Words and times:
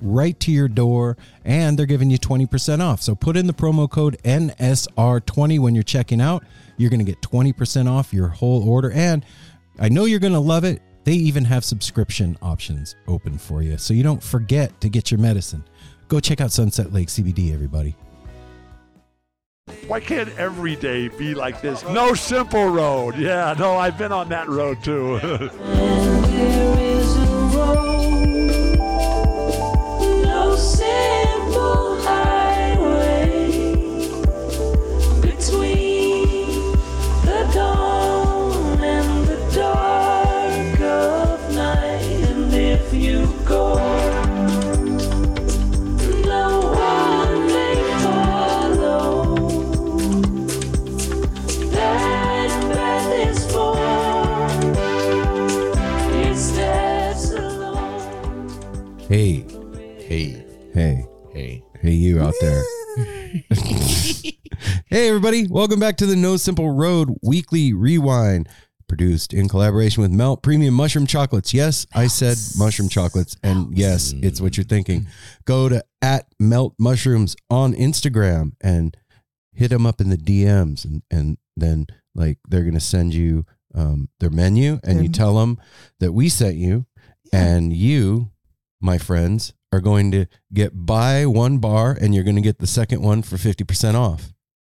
right 0.00 0.38
to 0.40 0.52
your 0.52 0.68
door 0.68 1.16
and 1.44 1.78
they're 1.78 1.86
giving 1.86 2.10
you 2.10 2.18
20% 2.18 2.80
off. 2.80 3.02
So 3.02 3.14
put 3.14 3.36
in 3.36 3.46
the 3.46 3.52
promo 3.52 3.90
code 3.90 4.18
NSR20 4.24 5.58
when 5.58 5.74
you're 5.74 5.82
checking 5.82 6.20
out. 6.20 6.44
You're 6.76 6.90
going 6.90 7.04
to 7.04 7.10
get 7.10 7.20
20% 7.22 7.90
off 7.90 8.12
your 8.12 8.28
whole 8.28 8.68
order 8.68 8.90
and 8.92 9.24
I 9.78 9.88
know 9.88 10.04
you're 10.04 10.20
going 10.20 10.32
to 10.32 10.40
love 10.40 10.64
it. 10.64 10.82
They 11.04 11.14
even 11.14 11.44
have 11.46 11.64
subscription 11.64 12.36
options 12.42 12.96
open 13.06 13.38
for 13.38 13.62
you. 13.62 13.78
So 13.78 13.94
you 13.94 14.02
don't 14.02 14.22
forget 14.22 14.80
to 14.80 14.88
get 14.88 15.10
your 15.10 15.20
medicine. 15.20 15.64
Go 16.08 16.20
check 16.20 16.40
out 16.40 16.52
Sunset 16.52 16.92
Lake 16.92 17.08
CBD 17.08 17.52
everybody. 17.52 17.96
Why 19.86 20.00
can't 20.00 20.28
every 20.38 20.76
day 20.76 21.08
be 21.08 21.34
like 21.34 21.60
this? 21.60 21.82
No 21.84 22.14
simple 22.14 22.68
road. 22.68 23.16
Yeah, 23.16 23.54
no, 23.58 23.76
I've 23.76 23.98
been 23.98 24.12
on 24.12 24.28
that 24.30 24.48
road 24.48 24.82
too. 24.82 25.18
Hey, 59.08 59.44
Hey, 60.06 60.44
hey, 60.74 61.06
hey. 61.32 61.62
hey, 61.80 61.90
you 61.90 62.20
out 62.20 62.34
there. 62.40 62.62
hey, 64.86 65.08
everybody. 65.08 65.46
Welcome 65.48 65.80
back 65.80 65.96
to 65.98 66.06
the 66.06 66.14
No 66.16 66.36
Simple 66.36 66.70
Road 66.70 67.16
Weekly 67.22 67.72
Rewind, 67.72 68.48
produced 68.86 69.32
in 69.32 69.48
collaboration 69.48 70.02
with 70.02 70.10
Melt 70.10 70.42
Premium 70.42 70.74
Mushroom 70.74 71.06
Chocolates. 71.06 71.54
Yes, 71.54 71.86
I 71.94 72.06
said 72.06 72.36
mushroom 72.58 72.88
chocolates. 72.90 73.36
And 73.42 73.76
yes, 73.76 74.12
it's 74.16 74.40
what 74.42 74.56
you're 74.58 74.64
thinking. 74.64 75.06
Go 75.46 75.68
to 75.70 75.82
at 76.02 76.26
Melt 76.38 76.74
Mushrooms 76.78 77.34
on 77.48 77.72
Instagram 77.74 78.52
and 78.60 78.96
hit 79.54 79.68
them 79.70 79.86
up 79.86 80.00
in 80.02 80.10
the 80.10 80.18
DMs. 80.18 80.84
And, 80.84 81.02
and 81.10 81.38
then, 81.56 81.86
like, 82.14 82.38
they're 82.48 82.62
going 82.62 82.74
to 82.74 82.80
send 82.80 83.14
you 83.14 83.46
um, 83.74 84.08
their 84.20 84.30
menu 84.30 84.80
and 84.84 85.02
you 85.02 85.08
tell 85.08 85.36
them 85.36 85.58
that 86.00 86.12
we 86.12 86.28
sent 86.28 86.56
you. 86.56 86.84
And 87.30 87.74
you, 87.74 88.30
my 88.80 88.98
friends, 88.98 89.52
are 89.72 89.80
going 89.80 90.10
to 90.12 90.26
get 90.52 90.86
buy 90.86 91.26
one 91.26 91.58
bar 91.58 91.96
and 92.00 92.14
you're 92.14 92.24
going 92.24 92.36
to 92.36 92.42
get 92.42 92.58
the 92.58 92.66
second 92.66 93.02
one 93.02 93.22
for 93.22 93.36
50% 93.36 93.94
off. 93.94 94.32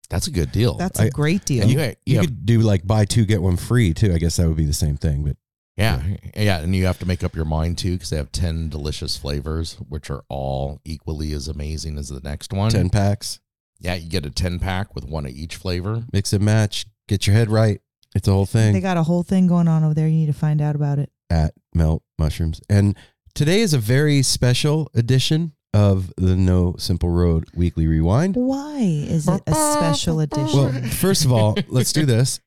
That's 0.10 0.26
a 0.28 0.32
good 0.32 0.52
deal. 0.52 0.74
That's 0.76 1.00
I- 1.00 1.06
a 1.06 1.10
great 1.12 1.46
deal. 1.46 1.68
you, 1.68 1.80
You, 1.80 1.94
you 2.06 2.16
have, 2.18 2.26
could 2.26 2.46
do 2.46 2.60
like 2.62 2.88
buy 2.88 3.06
two, 3.06 3.26
get 3.26 3.42
one 3.42 3.58
free 3.58 3.94
too. 3.94 4.14
I 4.14 4.18
guess 4.18 4.38
that 4.38 4.48
would 4.48 4.58
be 4.58 4.66
the 4.66 4.74
same 4.74 4.98
thing, 4.98 5.24
but 5.24 5.36
yeah, 5.78 6.02
yeah, 6.36 6.60
and 6.60 6.76
you 6.76 6.88
have 6.88 7.00
to 7.00 7.06
make 7.06 7.24
up 7.24 7.36
your 7.38 7.46
mind 7.46 7.78
too 7.78 7.94
because 7.94 8.10
they 8.10 8.18
have 8.18 8.34
ten 8.34 8.68
delicious 8.68 9.16
flavors, 9.16 9.76
which 9.88 10.10
are 10.10 10.26
all 10.28 10.82
equally 10.84 11.32
as 11.32 11.48
amazing 11.48 11.98
as 11.98 12.10
the 12.10 12.20
next 12.20 12.52
one. 12.52 12.70
10 12.72 12.90
packs, 12.90 13.40
Yeah, 13.80 13.94
you 13.96 14.10
get 14.10 14.26
a 14.26 14.30
ten 14.30 14.60
pack 14.60 14.94
with 14.94 15.06
one 15.06 15.26
of 15.26 15.32
each 15.32 15.56
flavor. 15.56 16.04
mix 16.12 16.34
and 16.34 16.44
match, 16.44 16.86
get 17.08 17.28
your 17.28 17.36
head 17.38 17.50
right. 17.50 17.80
It's 18.14 18.28
a 18.28 18.32
whole 18.32 18.46
thing 18.48 18.74
they 18.74 18.82
got 18.82 18.98
a 18.98 19.04
whole 19.04 19.24
thing 19.24 19.48
going 19.48 19.70
on 19.70 19.84
over 19.86 19.94
there. 19.94 20.08
You 20.08 20.16
need 20.18 20.26
to 20.26 20.34
find 20.34 20.60
out 20.62 20.76
about 20.76 21.00
it. 21.00 21.12
at 21.30 21.54
Melt 21.74 22.04
Mushrooms. 22.18 22.60
And 22.70 22.98
today 23.34 23.62
is 23.62 23.74
a 23.74 23.78
very 23.78 24.22
special 24.22 24.90
edition 24.94 25.54
of 25.74 26.14
the 26.18 26.36
No 26.36 26.76
Simple 26.78 27.10
Road 27.10 27.48
Weekly 27.54 27.88
Rewind. 27.88 28.36
Why 28.36 28.80
is 28.80 29.28
it 29.28 29.42
a 29.48 29.54
special 29.54 30.20
edition? 30.22 30.58
Well, 30.60 30.72
first 30.90 31.26
of 31.26 31.32
all, 31.32 31.56
let's 31.68 31.94
do 31.94 32.06
this. 32.06 32.40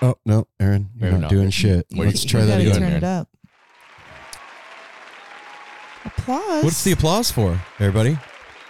Oh, 0.00 0.14
no, 0.24 0.46
Aaron, 0.60 0.90
you're 0.94 1.10
No, 1.10 1.16
not 1.16 1.22
no. 1.22 1.28
doing 1.28 1.50
shit. 1.50 1.86
What 1.90 2.06
Let's 2.06 2.24
try 2.24 2.40
you 2.42 2.46
that 2.46 2.52
gotta 2.58 2.62
again. 2.70 2.80
turn 2.80 2.88
there? 2.90 2.96
it 2.98 3.04
up. 3.04 3.28
Applause. 6.04 6.64
What's 6.64 6.84
the 6.84 6.92
applause 6.92 7.30
for, 7.32 7.60
everybody? 7.80 8.16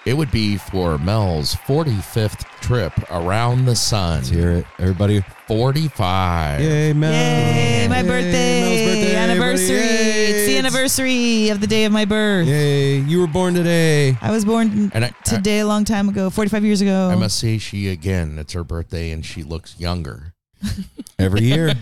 It 0.07 0.15
would 0.17 0.31
be 0.31 0.57
for 0.57 0.97
Mel's 0.99 1.55
forty 1.55 1.97
fifth 1.97 2.45
trip 2.61 2.93
around 3.11 3.67
the 3.67 3.77
sun. 3.77 4.19
Let's 4.19 4.29
hear 4.29 4.53
it. 4.53 4.67
Everybody. 4.79 5.23
Forty 5.47 5.89
five. 5.89 6.61
Yay, 6.61 6.93
Mel. 6.93 7.13
Yay, 7.13 7.89
my 7.89 8.01
Yay, 8.01 8.09
birthday, 8.09 8.61
Mel's 8.61 8.95
birthday, 8.97 9.17
anniversary. 9.17 9.77
Yay. 9.77 10.27
It's 10.31 10.47
the 10.47 10.59
anniversary 10.59 11.49
of 11.51 11.61
the 11.61 11.67
day 11.67 11.85
of 11.85 11.93
my 11.93 12.05
birth. 12.05 12.47
Yay, 12.47 12.99
you 12.99 13.21
were 13.21 13.27
born 13.27 13.55
today. 13.55 14.17
I 14.21 14.31
was 14.31 14.45
born 14.45 14.91
And 14.95 15.05
I, 15.05 15.09
I, 15.09 15.11
today 15.25 15.61
a 15.61 15.67
long 15.67 15.85
time 15.85 16.09
ago, 16.09 16.31
45 16.31 16.65
years 16.65 16.81
ago. 16.81 17.11
I 17.11 17.15
must 17.15 17.39
say, 17.39 17.59
she 17.59 17.89
again. 17.89 18.39
It's 18.39 18.53
her 18.53 18.65
birthday, 18.65 19.11
and 19.11 19.25
she 19.25 19.43
looks 19.43 19.79
younger. 19.81 20.35
Every 21.19 21.43
year. 21.43 21.75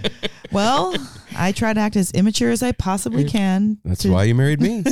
well, 0.53 0.95
I 1.37 1.53
try 1.53 1.73
to 1.75 1.81
act 1.81 1.97
as 1.97 2.11
immature 2.13 2.51
as 2.51 2.63
I 2.63 2.73
possibly 2.73 3.25
can. 3.25 3.79
That's 3.85 4.03
to- 4.03 4.11
why 4.13 4.25
you 4.25 4.35
married 4.35 4.61
me. 4.61 4.79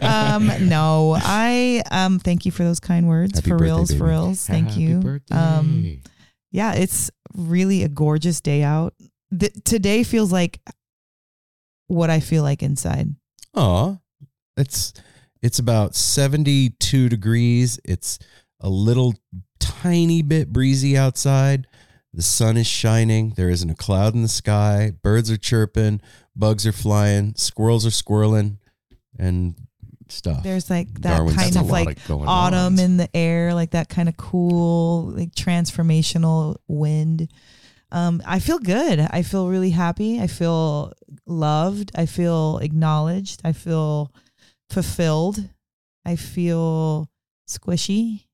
um, 0.00 0.50
no, 0.68 1.16
I 1.18 1.82
um, 1.90 2.18
thank 2.18 2.46
you 2.46 2.52
for 2.52 2.62
those 2.64 2.80
kind 2.80 3.08
words. 3.08 3.38
Happy 3.38 3.50
for 3.50 3.56
birthday, 3.58 3.64
reals, 3.72 3.88
for 3.90 3.94
baby. 3.94 4.10
reals. 4.10 4.46
Thank 4.46 4.68
Happy 4.68 4.80
you. 4.80 4.98
Birthday. 5.00 5.34
Um, 5.34 6.00
yeah, 6.52 6.74
it's 6.74 7.10
really 7.34 7.82
a 7.82 7.88
gorgeous 7.88 8.40
day 8.40 8.62
out. 8.62 8.94
Th- 9.38 9.52
today 9.64 10.02
feels 10.04 10.30
like 10.32 10.60
what 11.88 12.10
I 12.10 12.20
feel 12.20 12.42
like 12.42 12.62
inside. 12.62 13.08
Aw. 13.54 13.96
It's 14.56 14.92
it's 15.42 15.58
about 15.58 15.94
72 15.96 17.08
degrees. 17.08 17.80
It's 17.84 18.18
a 18.60 18.68
little 18.68 19.14
tiny 19.58 20.22
bit 20.22 20.52
breezy 20.52 20.96
outside. 20.96 21.66
The 22.14 22.22
sun 22.22 22.56
is 22.56 22.66
shining. 22.66 23.30
There 23.36 23.48
isn't 23.48 23.70
a 23.70 23.74
cloud 23.74 24.14
in 24.14 24.22
the 24.22 24.28
sky. 24.28 24.92
Birds 25.02 25.30
are 25.30 25.38
chirping. 25.38 26.00
Bugs 26.36 26.66
are 26.66 26.72
flying. 26.72 27.34
Squirrels 27.36 27.86
are 27.86 27.90
squirreling 27.90 28.58
and 29.18 29.54
stuff. 30.08 30.42
There's 30.42 30.68
like 30.68 30.92
that 31.00 31.16
Darwin's 31.16 31.36
kind 31.36 31.56
of 31.56 31.70
like 31.70 31.98
autumn 32.10 32.74
on. 32.74 32.78
in 32.78 32.96
the 32.98 33.08
air, 33.16 33.54
like 33.54 33.70
that 33.70 33.88
kind 33.88 34.08
of 34.08 34.16
cool, 34.16 35.12
like 35.16 35.34
transformational 35.34 36.56
wind. 36.68 37.28
Um, 37.90 38.22
I 38.26 38.38
feel 38.38 38.58
good. 38.58 39.00
I 39.00 39.22
feel 39.22 39.48
really 39.48 39.70
happy. 39.70 40.20
I 40.20 40.26
feel 40.26 40.92
loved. 41.26 41.92
I 41.94 42.06
feel 42.06 42.58
acknowledged. 42.58 43.40
I 43.44 43.52
feel 43.52 44.12
fulfilled. 44.70 45.48
I 46.04 46.16
feel 46.16 47.10
squishy. 47.48 48.24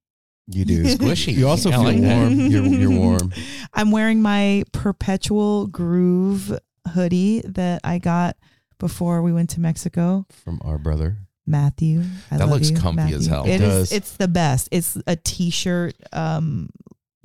You 0.49 0.65
do. 0.65 0.83
Squishy. 0.97 1.35
You 1.35 1.47
also 1.49 1.69
I 1.71 1.73
feel 1.73 1.83
like 1.85 1.99
warm. 1.99 2.33
You're, 2.41 2.65
you're 2.67 2.91
warm. 2.91 3.33
I'm 3.75 3.91
wearing 3.91 4.21
my 4.23 4.65
perpetual 4.73 5.67
groove 5.67 6.59
hoodie 6.95 7.43
that 7.45 7.81
I 7.85 7.99
got 7.99 8.37
before 8.79 9.23
we 9.23 9.33
went 9.33 9.51
to 9.51 9.61
Mexico. 9.61 10.27
From 10.45 10.61
our 10.65 10.79
brother. 10.79 11.19
Matthew. 11.47 12.03
I 12.31 12.37
That 12.39 12.45
love 12.49 12.51
looks 12.61 12.71
you, 12.71 12.77
comfy 12.77 13.15
as 13.15 13.27
hell. 13.27 13.45
It 13.45 13.53
It 13.55 13.61
is. 13.61 13.69
does. 13.69 13.93
It's 13.93 14.17
the 14.17 14.29
best. 14.29 14.69
It's 14.71 14.99
a 15.07 15.17
t-shirt, 15.17 15.95
um, 16.13 16.69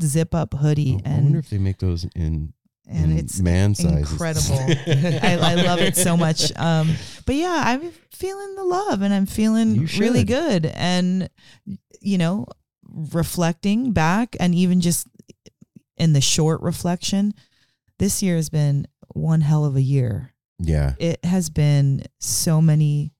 zip 0.01 0.33
up 0.33 0.53
hoodie, 0.53 0.99
I 1.05 1.09
wonder 1.15 1.39
if 1.39 1.49
they 1.49 1.57
make 1.57 1.77
those 1.79 2.05
in, 2.15 2.53
and 2.87 3.11
in 3.11 3.17
it's 3.17 3.39
man 3.41 3.75
sizes. 3.75 4.11
incredible. 4.11 4.57
I, 4.87 5.37
I 5.41 5.55
love 5.55 5.79
it 5.79 5.95
so 5.95 6.17
much. 6.17 6.51
Um, 6.57 6.89
but 7.25 7.35
yeah, 7.35 7.63
I'm 7.65 7.91
feeling 8.11 8.55
the 8.55 8.63
love, 8.63 9.01
and 9.01 9.13
I'm 9.13 9.25
feeling 9.25 9.87
really 9.97 10.23
good, 10.23 10.65
and 10.65 11.29
you 12.01 12.17
know, 12.17 12.45
reflecting 12.93 13.91
back, 13.91 14.35
and 14.39 14.53
even 14.55 14.81
just 14.81 15.07
in 15.97 16.13
the 16.13 16.21
short 16.21 16.61
reflection, 16.61 17.33
this 17.99 18.23
year 18.23 18.35
has 18.35 18.49
been 18.49 18.87
one 19.13 19.41
hell 19.41 19.65
of 19.65 19.75
a 19.75 19.81
year. 19.81 20.33
Yeah. 20.59 20.93
It 20.99 21.23
has 21.25 21.49
been 21.49 22.03
so 22.19 22.61
many 22.61 23.11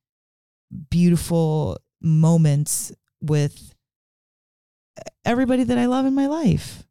beautiful 0.90 1.78
moments 2.02 2.92
with 3.22 3.74
everybody 5.26 5.64
that 5.64 5.78
I 5.78 5.86
love 5.86 6.06
in 6.06 6.14
my 6.14 6.28
life. 6.28 6.84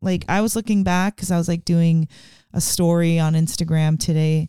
Like 0.00 0.24
I 0.28 0.40
was 0.40 0.54
looking 0.54 0.84
back 0.84 1.16
because 1.16 1.30
I 1.30 1.38
was 1.38 1.48
like 1.48 1.64
doing 1.64 2.08
a 2.52 2.60
story 2.60 3.18
on 3.18 3.34
Instagram 3.34 3.98
today 3.98 4.48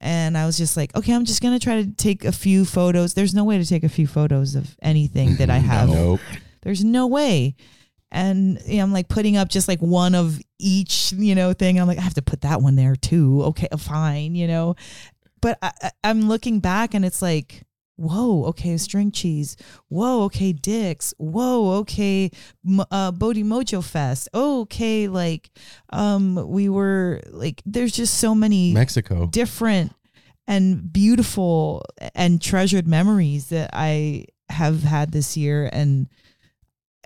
and 0.00 0.36
I 0.36 0.46
was 0.46 0.56
just 0.56 0.76
like, 0.76 0.94
okay, 0.94 1.12
I'm 1.12 1.24
just 1.24 1.42
gonna 1.42 1.58
try 1.58 1.82
to 1.82 1.90
take 1.90 2.24
a 2.24 2.32
few 2.32 2.64
photos. 2.64 3.14
There's 3.14 3.34
no 3.34 3.44
way 3.44 3.58
to 3.58 3.66
take 3.66 3.84
a 3.84 3.88
few 3.88 4.06
photos 4.06 4.54
of 4.54 4.76
anything 4.82 5.36
that 5.36 5.50
I 5.50 5.58
have. 5.58 5.88
Nope. 5.88 6.20
There's 6.64 6.84
no 6.84 7.06
way. 7.06 7.54
And 8.10 8.60
you 8.66 8.78
know, 8.78 8.84
I'm 8.84 8.92
like 8.92 9.08
putting 9.08 9.36
up 9.36 9.48
just 9.48 9.68
like 9.68 9.80
one 9.80 10.14
of 10.14 10.40
each, 10.58 11.12
you 11.12 11.34
know, 11.34 11.52
thing. 11.52 11.78
I'm 11.78 11.86
like, 11.86 11.98
I 11.98 12.02
have 12.02 12.14
to 12.14 12.22
put 12.22 12.42
that 12.42 12.62
one 12.62 12.76
there 12.76 12.96
too. 12.96 13.42
Okay, 13.44 13.68
fine, 13.78 14.34
you 14.34 14.46
know. 14.46 14.76
But 15.40 15.58
I, 15.60 15.90
I'm 16.02 16.28
looking 16.28 16.60
back 16.60 16.94
and 16.94 17.04
it's 17.04 17.20
like, 17.20 17.64
whoa, 17.96 18.44
okay, 18.46 18.76
string 18.76 19.10
cheese. 19.10 19.56
Whoa, 19.88 20.22
okay, 20.24 20.52
dicks. 20.52 21.12
Whoa, 21.18 21.78
okay, 21.80 22.30
uh, 22.90 23.12
Bodhi 23.12 23.44
Mojo 23.44 23.84
Fest. 23.84 24.28
Okay, 24.34 25.08
like, 25.08 25.50
um, 25.90 26.48
we 26.48 26.68
were 26.68 27.20
like, 27.30 27.62
there's 27.66 27.92
just 27.92 28.18
so 28.18 28.34
many 28.34 28.72
Mexico. 28.72 29.26
different 29.26 29.92
and 30.46 30.92
beautiful 30.92 31.84
and 32.14 32.40
treasured 32.40 32.86
memories 32.86 33.48
that 33.48 33.70
I 33.72 34.26
have 34.50 34.82
had 34.82 35.12
this 35.12 35.36
year 35.36 35.68
and 35.72 36.08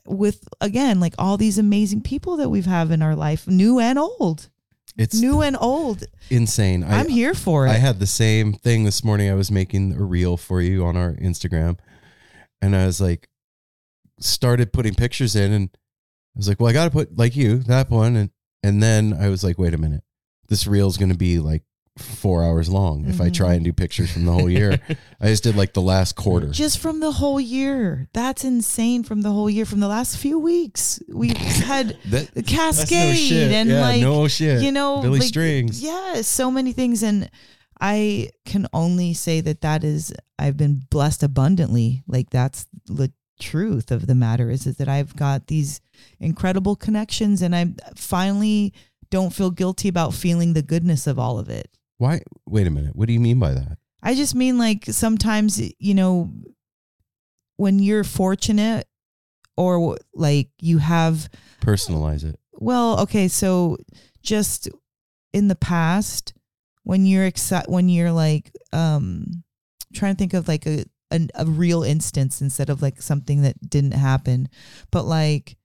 with 0.08 0.49
again 0.60 1.00
like 1.00 1.14
all 1.19 1.37
these 1.37 1.58
amazing 1.58 2.00
people 2.00 2.37
that 2.37 2.49
we've 2.49 2.66
have 2.66 2.90
in 2.90 3.02
our 3.02 3.14
life 3.14 3.46
new 3.46 3.78
and 3.78 3.99
old 3.99 4.49
It's 4.96 5.20
new 5.20 5.43
and 5.43 5.56
old 5.60 6.05
insane. 6.31 6.82
I, 6.82 7.00
I'm 7.00 7.08
here 7.08 7.34
for 7.34 7.66
it 7.66 7.70
I 7.70 7.75
had 7.75 8.00
the 8.00 8.06
same 8.06 8.52
thing 8.52 8.84
this 8.84 9.05
morning. 9.05 9.31
I 9.31 9.34
was 9.34 9.50
making 9.50 9.94
a 9.94 10.02
reel 10.02 10.37
for 10.37 10.60
you 10.60 10.84
on 10.84 10.96
our 10.96 11.12
Instagram, 11.14 11.78
and 12.60 12.75
I 12.75 12.87
was 12.87 13.00
like, 13.00 13.28
started 14.19 14.72
putting 14.72 14.94
pictures 14.94 15.37
in, 15.37 15.52
and 15.52 15.70
I 15.75 16.38
was 16.38 16.49
like, 16.49 16.58
well, 16.58 16.69
I 16.69 16.72
got 16.72 16.87
to 16.87 16.90
put 16.90 17.16
like 17.16 17.37
you 17.37 17.58
that 17.58 17.90
one, 17.90 18.16
and 18.16 18.31
and 18.62 18.82
then 18.82 19.14
I 19.14 19.28
was 19.28 19.44
like, 19.44 19.58
wait 19.58 19.75
a 19.75 19.78
minute, 19.78 20.02
this 20.49 20.66
reel 20.66 20.88
is 20.88 20.96
going 20.96 21.12
to 21.12 21.19
be 21.19 21.38
like 21.38 21.62
four 21.99 22.43
hours 22.45 22.69
long 22.69 23.05
if 23.06 23.21
I 23.21 23.29
Mhm. 23.29 23.35
try 23.35 23.55
and 23.55 23.65
do 23.65 23.73
pictures 23.73 24.11
from 24.11 24.25
the 24.25 24.33
whole 24.33 24.49
year. 24.50 24.81
I 25.21 25.27
just 25.29 25.43
did 25.43 25.56
like 25.56 25.75
the 25.75 25.83
last 25.83 26.15
quarter. 26.17 26.49
just 26.49 26.79
from 26.79 27.00
the 27.00 27.12
whole 27.12 27.41
year 27.41 28.09
that's 28.12 28.45
insane 28.45 29.03
from 29.03 29.23
the 29.23 29.31
whole 29.33 29.50
year 29.50 29.65
from 29.67 29.81
the 29.81 29.89
last 29.89 30.17
few 30.17 30.39
weeks 30.39 31.00
we've 31.12 31.37
had 31.37 31.97
That, 32.11 32.33
the 32.35 32.43
That's 32.43 32.53
no 32.53 32.56
cascade 32.56 33.53
and 33.53 33.69
yeah, 33.71 33.81
like 33.81 34.00
no 34.00 34.29
shit. 34.29 34.62
you 34.62 34.73
know 34.73 35.03
Billy 35.03 35.19
like, 35.21 35.29
Strings. 35.29 35.83
yeah 35.83 36.23
so 36.23 36.50
many 36.50 36.73
things 36.73 37.03
and 37.03 37.29
i 37.81 38.29
can 38.44 38.67
only 38.73 39.15
say 39.15 39.41
that 39.41 39.61
that 39.61 39.85
is 39.85 40.12
i've 40.39 40.56
been 40.56 40.83
blessed 40.91 41.23
abundantly 41.23 42.03
like 42.06 42.31
that's 42.31 42.67
the 42.87 43.12
truth 43.41 43.91
of 43.93 44.06
the 44.09 44.15
matter 44.17 44.51
is, 44.51 44.67
is 44.67 44.77
that 44.77 44.89
i've 44.89 45.15
got 45.17 45.47
these 45.47 45.81
incredible 46.21 46.75
connections 46.77 47.41
and 47.43 47.55
i 47.55 47.67
finally 47.97 48.73
don't 49.11 49.33
feel 49.33 49.51
guilty 49.51 49.89
about 49.89 50.12
feeling 50.12 50.53
the 50.55 50.62
goodness 50.62 51.06
of 51.06 51.19
all 51.19 51.39
of 51.39 51.49
it 51.49 51.71
Why? 51.99 52.21
Wait 52.47 52.67
a 52.67 52.71
minute. 52.71 52.95
What 52.97 53.06
do 53.09 53.12
you 53.12 53.21
mean 53.21 53.39
by 53.39 53.53
that? 53.53 53.79
I 54.03 54.15
just 54.15 54.35
mean 54.35 54.56
like 54.59 54.85
sometimes, 54.87 55.61
you 55.79 55.95
know, 55.95 56.31
when 57.56 57.79
you're 57.81 58.05
fortunate 58.05 58.87
or 59.56 59.97
like 60.15 60.50
you 60.61 60.79
have, 60.79 61.29
Personalize 61.61 62.25
it. 62.25 62.39
well, 62.53 63.00
okay, 63.00 63.27
so 63.29 63.77
just 64.23 64.69
in 65.33 65.49
the 65.49 65.56
past, 65.56 66.33
when 66.85 67.05
you're 67.05 67.29
exci- 67.31 67.69
when 67.69 67.89
you're 67.89 68.12
like, 68.12 68.51
um, 68.73 69.43
trying 69.93 70.15
to 70.15 70.19
think 70.19 70.33
of 70.35 70.47
like 70.49 70.65
a, 70.67 70.85
a, 71.11 71.27
a 71.35 71.44
real 71.44 71.83
instance 71.83 72.41
instead 72.41 72.71
of 72.71 72.81
like 72.81 73.03
something 73.03 73.43
that 73.43 73.69
didn't 73.69 73.93
happen, 73.93 74.49
but 74.93 75.05
like, 75.05 75.56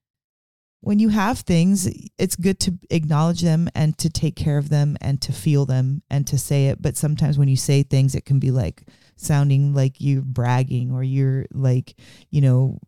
when 0.83 0.99
you 0.99 1.07
have 1.07 1.39
things, 1.39 1.89
it's 2.17 2.35
good 2.35 2.59
to 2.59 2.77
acknowledge 2.89 3.39
them 3.39 3.69
and 3.73 3.97
to 3.99 4.09
take 4.09 4.35
care 4.35 4.57
of 4.57 4.67
them 4.67 4.97
and 4.99 5.21
to 5.21 5.31
feel 5.31 5.65
them 5.65 6.03
and 6.09 6.27
to 6.27 6.37
say 6.37 6.67
it. 6.67 6.81
But 6.81 6.97
sometimes 6.97 7.37
when 7.37 7.47
you 7.47 7.55
say 7.55 7.83
things, 7.83 8.15
it 8.15 8.25
can 8.25 8.37
be 8.37 8.51
like 8.51 8.83
sounding 9.15 9.73
like 9.73 9.95
you're 9.99 10.21
bragging 10.21 10.91
or 10.91 11.01
you're 11.01 11.45
like, 11.53 11.95
you 12.31 12.41
know, 12.41 12.79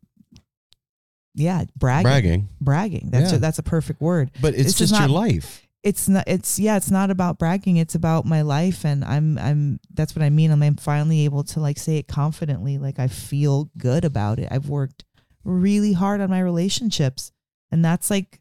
yeah, 1.36 1.63
bragging. 1.77 2.03
Bragging. 2.03 2.50
Bragging. 2.59 3.09
That's 3.12 3.31
Yeah. 3.31 3.38
a, 3.38 3.39
that's 3.39 3.59
a 3.59 3.63
perfect 3.63 4.01
word. 4.01 4.31
But 4.41 4.56
it's 4.56 4.63
This 4.63 4.81
is 4.81 4.89
just 4.89 5.00
your 5.00 5.09
life. 5.09 5.62
It's 5.81 6.09
not. 6.09 6.24
It's 6.27 6.57
yeah. 6.59 6.77
It's 6.77 6.89
not 6.91 7.12
about 7.12 7.38
bragging. 7.38 7.77
It's 7.77 7.94
about 7.94 8.25
my 8.25 8.41
life, 8.41 8.86
and 8.86 9.06
I'm. 9.06 9.38
I'm. 9.38 9.80
That's 9.94 10.15
what 10.15 10.24
I 10.24 10.31
mean. 10.31 10.50
I'm, 10.51 10.63
I'm 10.63 10.77
finally 10.77 11.25
able 11.25 11.44
to 11.44 11.59
like 11.59 11.77
say 11.77 11.98
it 11.98 12.07
confidently. 12.07 12.77
Like 12.80 12.98
I 13.00 13.07
feel 13.07 13.69
good 13.77 14.03
about 14.03 14.39
it. 14.39 14.48
I've 14.51 14.68
worked 14.68 15.06
really 15.44 15.94
hard 15.94 16.21
on 16.21 16.30
my 16.31 16.39
relationships, 16.39 17.31
and 17.71 17.83
that's 17.83 18.09
like 18.09 18.39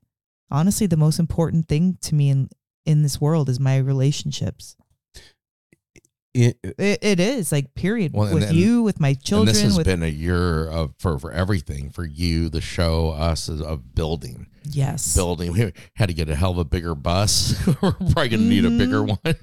honestly 0.51 0.87
the 0.87 0.97
most 0.97 1.19
important 1.19 1.69
thing 1.69 1.99
to 2.03 2.15
me 2.15 2.31
in 2.31 2.49
in 2.87 3.03
this 3.03 3.21
world 3.21 3.49
is 3.49 3.59
my 3.59 3.79
relationships. 3.79 4.77
It, 6.35 6.59
It, 6.65 6.99
it 7.01 7.21
is 7.21 7.53
like 7.53 7.77
period 7.77 8.11
Well, 8.13 8.35
with 8.35 8.43
then- 8.43 8.55
you, 8.57 8.83
with 8.83 8.99
my 8.99 9.11
and 9.11 9.23
children, 9.23 9.47
this 9.55 9.63
has 9.63 9.77
with 9.77 9.87
been 9.87 10.03
a 10.03 10.09
year 10.09 10.67
of 10.69 10.93
for 10.99 11.17
for 11.17 11.31
everything 11.31 11.91
for 11.91 12.05
you, 12.05 12.49
the 12.49 12.61
show, 12.61 13.11
us 13.11 13.49
of 13.49 13.95
building, 13.95 14.49
yes, 14.65 15.15
building. 15.15 15.53
We 15.53 15.73
had 15.95 16.09
to 16.09 16.13
get 16.13 16.29
a 16.29 16.35
hell 16.35 16.51
of 16.51 16.59
a 16.59 16.65
bigger 16.65 16.97
bus. 16.97 17.55
We're 17.81 17.93
probably 17.93 18.31
gonna 18.31 18.43
need 18.43 18.65
a 18.65 18.71
bigger 18.71 19.03
Mhm. 19.03 19.19
one. 19.25 19.35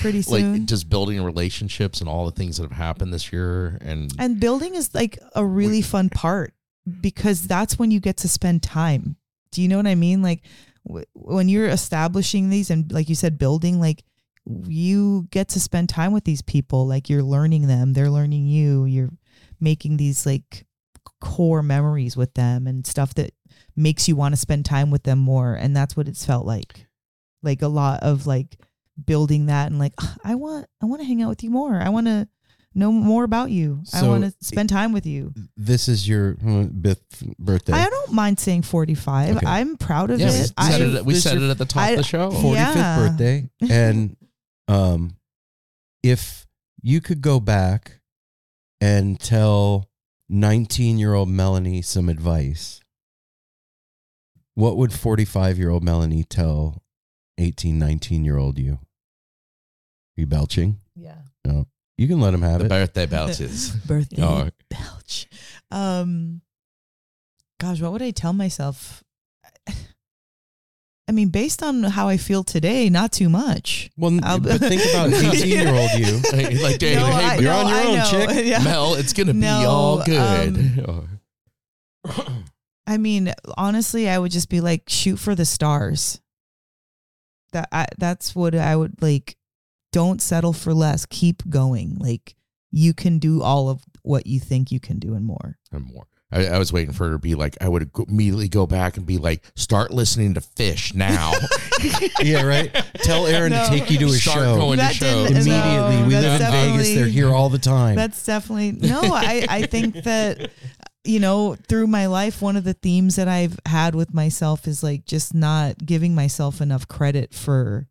pretty 0.00 0.20
soon. 0.30 0.52
like 0.58 0.64
just 0.66 0.90
building 0.90 1.22
relationships 1.24 2.00
and 2.00 2.08
all 2.08 2.26
the 2.26 2.32
things 2.32 2.58
that 2.58 2.64
have 2.64 2.72
happened 2.72 3.14
this 3.14 3.32
year, 3.32 3.78
and 3.80 4.12
And 4.18 4.38
building 4.38 4.74
is 4.74 4.94
like 4.94 5.18
a 5.34 5.44
really 5.44 5.80
fun 5.80 6.10
part 6.10 6.52
because 7.00 7.46
that's 7.46 7.78
when 7.78 7.90
you 7.90 8.00
get 8.00 8.18
to 8.18 8.28
spend 8.28 8.62
time. 8.62 9.16
Do 9.50 9.62
you 9.62 9.68
know 9.68 9.76
what 9.76 9.86
I 9.86 9.94
mean? 9.94 10.22
Like 10.22 10.42
w- 10.86 11.06
when 11.14 11.48
you're 11.48 11.68
establishing 11.68 12.48
these 12.50 12.70
and 12.70 12.90
like 12.92 13.08
you 13.08 13.14
said, 13.14 13.38
building, 13.38 13.80
like 13.80 14.04
you 14.66 15.26
get 15.30 15.48
to 15.48 15.60
spend 15.60 15.88
time 15.88 16.12
with 16.12 16.24
these 16.24 16.42
people. 16.42 16.86
Like 16.86 17.08
you're 17.10 17.22
learning 17.22 17.66
them, 17.66 17.92
they're 17.92 18.10
learning 18.10 18.46
you. 18.46 18.84
You're 18.84 19.10
making 19.60 19.96
these 19.96 20.26
like 20.26 20.66
core 21.20 21.62
memories 21.62 22.16
with 22.16 22.34
them 22.34 22.66
and 22.66 22.86
stuff 22.86 23.14
that 23.14 23.32
makes 23.74 24.08
you 24.08 24.16
want 24.16 24.34
to 24.34 24.40
spend 24.40 24.64
time 24.64 24.90
with 24.90 25.02
them 25.02 25.18
more. 25.18 25.54
And 25.54 25.76
that's 25.76 25.96
what 25.96 26.08
it's 26.08 26.24
felt 26.24 26.46
like. 26.46 26.86
Like 27.42 27.62
a 27.62 27.68
lot 27.68 28.02
of 28.02 28.26
like 28.26 28.56
building 29.04 29.46
that 29.46 29.66
and 29.70 29.78
like 29.78 29.92
ah, 30.00 30.16
I 30.24 30.34
want 30.36 30.66
I 30.82 30.86
want 30.86 31.00
to 31.00 31.06
hang 31.06 31.22
out 31.22 31.28
with 31.28 31.42
you 31.42 31.50
more. 31.50 31.74
I 31.80 31.88
want 31.88 32.06
to 32.06 32.28
know 32.76 32.92
more 32.92 33.24
about 33.24 33.50
you. 33.50 33.82
I 33.92 34.06
want 34.06 34.22
to 34.24 34.32
spend 34.44 34.68
time 34.68 34.92
with 34.92 35.06
you. 35.06 35.32
this 35.56 35.88
is 35.88 36.06
your 36.08 36.34
bith- 36.34 37.34
birthday. 37.38 37.72
I 37.72 37.88
don't 37.88 38.12
mind 38.12 38.38
saying 38.38 38.62
45. 38.62 39.38
Okay. 39.38 39.46
I'm 39.46 39.76
proud 39.76 40.10
of 40.10 40.20
yeah, 40.20 40.26
we 40.26 40.32
it. 40.34 40.46
said, 40.46 40.52
I, 40.56 40.80
it, 40.98 41.04
we 41.04 41.14
said 41.14 41.34
your- 41.38 41.48
it 41.48 41.50
at 41.50 41.58
the 41.58 41.64
top 41.64 41.82
I- 41.82 41.90
of 41.90 41.96
the 41.98 42.02
show. 42.04 42.30
45th 42.30 42.54
Yeah. 42.54 42.98
birthday 42.98 43.50
and 43.68 44.16
um 44.68 45.16
if 46.02 46.46
you 46.82 47.00
could 47.00 47.20
go 47.20 47.40
back 47.40 48.00
and 48.80 49.18
tell 49.18 49.88
19 50.28 50.98
year 50.98 51.14
old 51.14 51.28
melanie 51.28 51.82
some 51.82 52.08
advice 52.08 52.80
what 54.54 54.76
would 54.76 54.92
45 54.92 55.58
year 55.58 55.70
old 55.70 55.82
melanie 55.84 56.24
tell 56.24 56.82
18 57.38 57.78
19 57.78 58.24
year 58.24 58.36
old 58.36 58.58
you 58.58 58.72
Are 58.74 58.78
you 60.16 60.26
belching 60.26 60.80
yeah. 60.94 61.18
no 61.44 61.66
you 61.98 62.08
can 62.08 62.20
let 62.20 62.34
him 62.34 62.42
have 62.42 62.58
The 62.60 62.66
it 62.66 62.68
birthday 62.68 63.06
belches. 63.16 63.70
Birthday 63.86 64.22
Oh. 64.22 64.48
belch. 64.70 65.26
Um 65.70 66.40
gosh, 67.60 67.80
what 67.80 67.92
would 67.92 68.02
I 68.02 68.10
tell 68.10 68.32
myself? 68.32 69.02
I 71.08 71.12
mean, 71.12 71.28
based 71.28 71.62
on 71.62 71.84
how 71.84 72.08
I 72.08 72.16
feel 72.16 72.42
today, 72.42 72.88
not 72.90 73.12
too 73.12 73.28
much. 73.28 73.90
well 73.96 74.18
I'll- 74.24 74.40
but 74.40 74.58
think 74.58 74.82
about 74.90 75.12
18 75.34 75.46
year 75.48 75.68
old 75.68 75.90
you 75.92 76.20
like 76.62 76.78
Dave, 76.78 76.96
No, 76.98 77.06
hey, 77.06 77.24
I- 77.24 77.34
you're 77.36 77.44
no, 77.52 77.58
on 77.60 77.68
your 77.68 77.76
I 77.76 77.84
own, 77.86 77.94
know. 77.96 78.26
chick. 78.34 78.44
Yeah. 78.46 78.64
Mel, 78.64 78.94
it's 78.94 79.12
gonna 79.12 79.32
be 79.34 79.46
all 79.46 80.02
good. 80.04 80.84
I 82.88 82.98
mean, 82.98 83.32
honestly, 83.56 84.08
I 84.08 84.18
would 84.18 84.30
just 84.32 84.48
be 84.48 84.60
like, 84.60 84.84
shoot 84.88 85.16
for 85.16 85.34
the 85.34 85.44
stars. 85.44 86.20
That 87.52 87.68
I, 87.72 87.86
that's 87.98 88.34
what 88.34 88.54
I 88.54 88.74
would 88.76 89.00
like. 89.02 89.36
Don't 89.96 90.20
settle 90.20 90.52
for 90.52 90.74
less. 90.74 91.06
Keep 91.06 91.48
going. 91.48 91.96
Like 91.98 92.34
you 92.70 92.92
can 92.92 93.18
do 93.18 93.42
all 93.42 93.68
of 93.70 93.82
what 94.02 94.26
you 94.26 94.38
think 94.38 94.70
you 94.70 94.78
can 94.78 94.98
do 94.98 95.14
and 95.14 95.24
more. 95.24 95.56
and 95.72 95.84
more. 95.84 96.06
I, 96.30 96.46
I 96.48 96.58
was 96.58 96.72
waiting 96.72 96.92
for 96.92 97.06
her 97.06 97.12
to 97.12 97.18
be 97.18 97.34
like, 97.36 97.56
I 97.60 97.68
would 97.68 97.88
immediately 98.08 98.48
go 98.48 98.66
back 98.66 98.96
and 98.96 99.06
be 99.06 99.16
like, 99.16 99.44
start 99.54 99.92
listening 99.92 100.34
to 100.34 100.40
Phish 100.40 100.92
now. 100.94 101.32
yeah 102.22 102.42
right 102.42 102.72
tell 102.96 103.26
aaron 103.26 103.52
No. 103.52 103.64
to 103.64 103.70
take 103.70 103.90
you 103.90 103.98
to 103.98 104.06
a 104.06 104.08
Start 104.10 104.38
show 104.38 104.56
going 104.56 104.78
to 104.78 104.84
That 104.84 104.94
shows. 104.94 105.28
didn't- 105.28 105.46
immediately 105.46 105.96
No, 106.00 106.06
we 106.06 106.12
that's 106.14 106.24
live 106.24 106.32
in 106.32 106.38
vegas 106.40 106.48
definitely- 106.88 106.94
they're 106.96 107.06
here 107.08 107.32
all 107.32 107.48
the 107.48 107.58
time 107.58 107.94
That's 107.96 108.24
definitely 108.26 108.72
no. 108.72 109.00
I 109.02 109.46
I 109.48 109.62
think 109.66 109.94
that 110.04 110.50
you 111.04 111.20
know, 111.20 111.54
through 111.68 111.86
my 111.86 112.06
life, 112.06 112.42
one 112.42 112.56
of 112.56 112.64
the 112.64 112.74
themes 112.74 113.14
that 113.14 113.28
I've 113.28 113.56
had 113.64 113.94
with 113.94 114.12
myself 114.12 114.66
is 114.66 114.82
like 114.82 115.04
just 115.04 115.34
not 115.34 115.78
giving 115.86 116.14
myself 116.16 116.60
enough 116.60 116.88
credit 116.88 117.32
for 117.32 117.86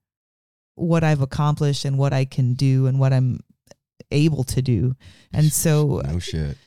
what 0.75 1.03
I've 1.03 1.21
accomplished 1.21 1.85
and 1.85 1.97
what 1.97 2.13
I 2.13 2.25
can 2.25 2.53
do 2.53 2.85
and 2.87 2.99
what 2.99 3.13
I'm 3.13 3.39
able 4.11 4.43
to 4.43 4.61
do. 4.61 4.95
And 5.33 5.51
so 5.51 6.01
no 6.05 6.19
shit. 6.19 6.57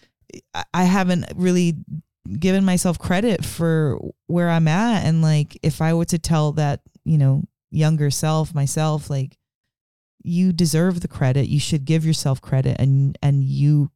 I- 0.55 0.65
I 0.75 0.85
haven't 0.85 1.27
really 1.37 1.77
given 2.39 2.65
myself 2.65 2.99
credit 2.99 3.45
for 3.45 3.99
where 4.27 4.51
I'm 4.51 4.69
at. 4.69 5.05
And 5.07 5.23
like, 5.23 5.59
if 5.63 5.81
I 5.81 5.95
were 5.95 6.05
to 6.07 6.19
tell 6.19 6.53
that, 6.53 6.81
you 7.05 7.17
know, 7.17 7.45
younger 7.71 8.11
self, 8.11 8.55
myself, 8.55 9.09
like, 9.09 9.37
you 10.23 10.53
deserve 10.53 11.01
the 11.01 11.09
credit. 11.09 11.49
You 11.49 11.61
should 11.61 11.85
give 11.85 12.05
yourself 12.05 12.43
credit 12.43 12.77
and, 12.79 13.17
and 13.23 13.45
you, 13.45 13.91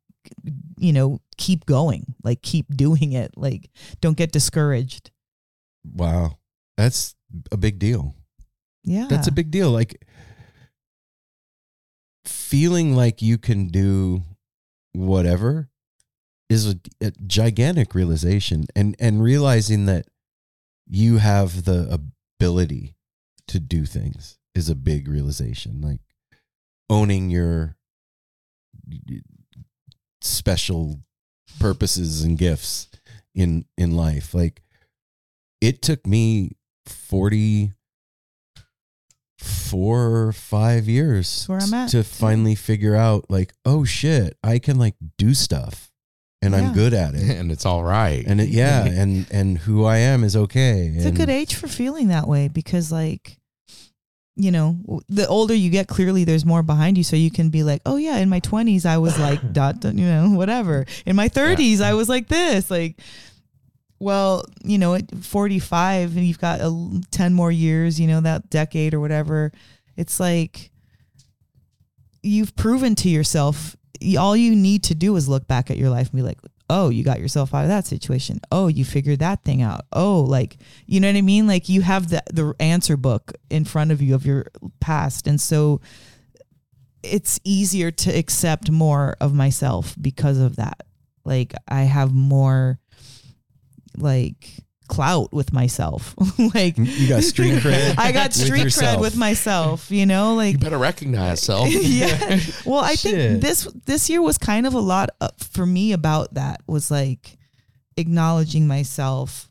you 0.79 0.93
know, 0.93 1.21
keep 1.37 1.67
going, 1.67 2.15
like, 2.23 2.43
keep 2.43 2.67
doing 2.75 3.13
it. 3.13 3.33
Like, 3.37 3.69
don't 4.01 4.17
get 4.17 4.33
discouraged. 4.33 5.11
Wow. 5.85 6.39
That's 6.77 7.15
a 7.51 7.57
big 7.57 7.79
deal. 7.79 8.15
Yeah. 8.85 9.07
That's 9.09 9.29
a 9.29 9.33
big 9.33 9.51
deal. 9.51 9.71
Like 9.71 10.05
feeling 12.25 12.95
like 12.95 13.23
you 13.23 13.39
can 13.39 13.69
do 13.69 14.23
whatever 14.93 15.69
is 16.51 16.69
a, 16.69 16.79
a 17.01 17.11
gigantic 17.27 17.95
realization 17.95 18.67
and 18.77 18.95
and 18.99 19.23
realizing 19.23 19.87
that 19.87 20.07
you 20.87 21.17
have 21.17 21.65
the 21.65 21.99
ability 22.39 22.95
to 23.49 23.59
do 23.59 23.87
things 23.87 24.39
is 24.55 24.69
a 24.69 24.75
big 24.75 25.09
realization 25.09 25.81
like 25.81 26.01
owning 26.91 27.31
your 27.31 27.77
special 30.21 31.01
purposes 31.59 32.23
and 32.23 32.37
gifts 32.37 32.89
in 33.35 33.65
in 33.79 33.97
life 33.97 34.35
like 34.35 34.63
it 35.63 35.81
took 35.81 36.07
me 36.07 36.51
40 36.87 37.73
four 39.43 40.27
or 40.27 40.33
five 40.33 40.89
years 40.89 41.45
where 41.47 41.59
I'm 41.61 41.75
at, 41.75 41.91
to 41.91 42.03
finally 42.05 42.55
figure 42.55 42.95
out 42.95 43.31
like 43.31 43.53
oh 43.65 43.85
shit 43.85 44.37
i 44.43 44.59
can 44.59 44.79
like 44.79 44.95
do 45.19 45.35
stuff 45.35 45.91
and 46.41 46.55
i'm 46.57 46.73
good 46.73 46.93
at 46.95 47.15
it 47.15 47.37
and 47.39 47.53
it's 47.53 47.65
all 47.67 47.85
right. 47.85 48.25
and 48.27 48.41
it, 48.41 48.49
yeah 48.63 48.85
and 48.85 49.27
and 49.31 49.59
who 49.59 49.85
i 49.85 49.99
am 49.99 50.25
is 50.25 50.37
okay 50.37 50.93
It's 50.95 51.07
a 51.07 51.13
good 51.13 51.31
age 51.31 51.55
for 51.55 51.69
feeling 51.69 52.09
that 52.09 52.27
way 52.27 52.49
because, 52.49 52.91
like, 52.91 53.39
you 54.35 54.51
know, 54.51 54.79
the 55.09 55.29
older 55.29 55.55
you 55.55 55.69
get, 55.71 55.89
clearly 55.89 56.25
there's 56.25 56.45
more 56.45 56.63
behind 56.63 56.97
you. 56.97 57.05
So 57.05 57.17
you 57.17 57.31
can 57.31 57.51
be 57.51 57.63
like, 57.63 57.83
oh, 57.85 57.97
yeah, 57.97 58.17
in 58.17 58.29
my 58.31 58.41
20s, 58.41 58.87
I 58.87 58.97
was 58.99 59.19
like, 59.19 59.53
dot, 59.53 59.81
dot, 59.81 59.95
you 59.95 60.07
know, 60.07 60.31
whatever. 60.31 60.87
In 61.05 61.17
my 61.17 61.29
30s, 61.29 61.81
I 61.83 61.93
was 61.95 62.09
like 62.09 62.29
this. 62.29 62.71
Like, 62.71 62.99
well, 64.03 64.45
you 64.65 64.79
know, 64.79 64.95
at 64.95 65.15
45 65.15 66.17
and 66.17 66.27
you've 66.27 66.41
got 66.41 66.61
a, 66.61 66.65
l- 66.65 67.01
10 67.13 67.33
more 67.33 67.53
years, 67.53 68.01
you 68.01 68.09
know, 68.09 68.21
that 68.21 68.51
decade 68.51 68.95
or 68.95 69.01
whatever, 69.01 69.53
it's 69.97 70.19
like 70.19 70.71
you've 72.23 72.55
proven 72.57 72.95
to 72.97 73.09
yourself 73.09 73.77
all 74.19 74.37
you 74.37 74.57
need 74.57 74.83
to 74.83 74.97
do 74.97 75.15
is 75.15 75.29
look 75.29 75.47
back 75.47 75.71
at 75.71 75.77
your 75.79 75.89
life 75.89 76.11
and 76.11 76.17
be 76.17 76.23
like, 76.23 76.39
oh, 76.69 76.89
you 76.89 77.05
got 77.05 77.21
yourself 77.21 77.55
out 77.55 77.63
of 77.63 77.69
that 77.69 77.87
situation. 77.87 78.41
Oh, 78.51 78.67
you 78.67 78.85
figured 78.85 79.21
that 79.21 79.45
thing 79.45 79.63
out. 79.63 79.83
Oh, 79.93 80.23
like, 80.23 80.57
you 80.87 80.99
know 80.99 81.09
what 81.09 81.17
I 81.17 81.23
mean? 81.23 81.47
Like 81.47 81.69
you 81.69 81.83
have 81.83 82.09
the 82.09 82.23
the 82.33 82.55
answer 82.59 82.97
book 82.97 83.33
in 83.51 83.65
front 83.65 83.93
of 83.93 84.03
you 84.03 84.15
of 84.17 84.27
your 84.27 84.47
past. 84.81 85.29
And 85.29 85.41
so 85.41 85.81
it's 87.03 87.39
easier 87.45 87.91
to 87.93 88.11
accept 88.11 88.71
more 88.71 89.17
of 89.21 89.35
myself 89.35 89.95
because 90.01 90.39
of 90.39 90.57
that. 90.57 90.83
Like 91.25 91.53
I 91.69 91.83
have 91.83 92.13
more 92.13 92.81
like 93.97 94.63
clout 94.89 95.33
with 95.33 95.53
myself. 95.53 96.15
like 96.55 96.77
you 96.77 97.09
got 97.09 97.23
street 97.23 97.55
cred 97.55 97.95
I 97.99 98.13
got 98.13 98.29
with 98.29 98.35
street 98.35 98.67
cred 98.67 99.01
with 99.01 99.17
myself, 99.17 99.91
you 99.91 100.07
know, 100.07 100.35
like 100.35 100.53
you 100.53 100.59
better 100.59 100.79
recognize 100.79 101.41
self. 101.41 101.69
yeah. 101.71 102.39
Well, 102.67 102.81
I 102.81 102.95
Shit. 102.95 103.15
think 103.15 103.43
this 103.43 103.65
this 103.87 104.11
year 104.11 104.21
was 104.21 104.39
kind 104.39 104.67
of 104.67 104.75
a 104.75 104.81
lot 104.81 105.11
uh, 105.21 105.29
for 105.39 105.65
me 105.65 105.93
about 105.93 106.35
that 106.35 106.61
was 106.67 106.91
like 106.91 107.39
acknowledging 107.97 108.67
myself, 108.67 109.49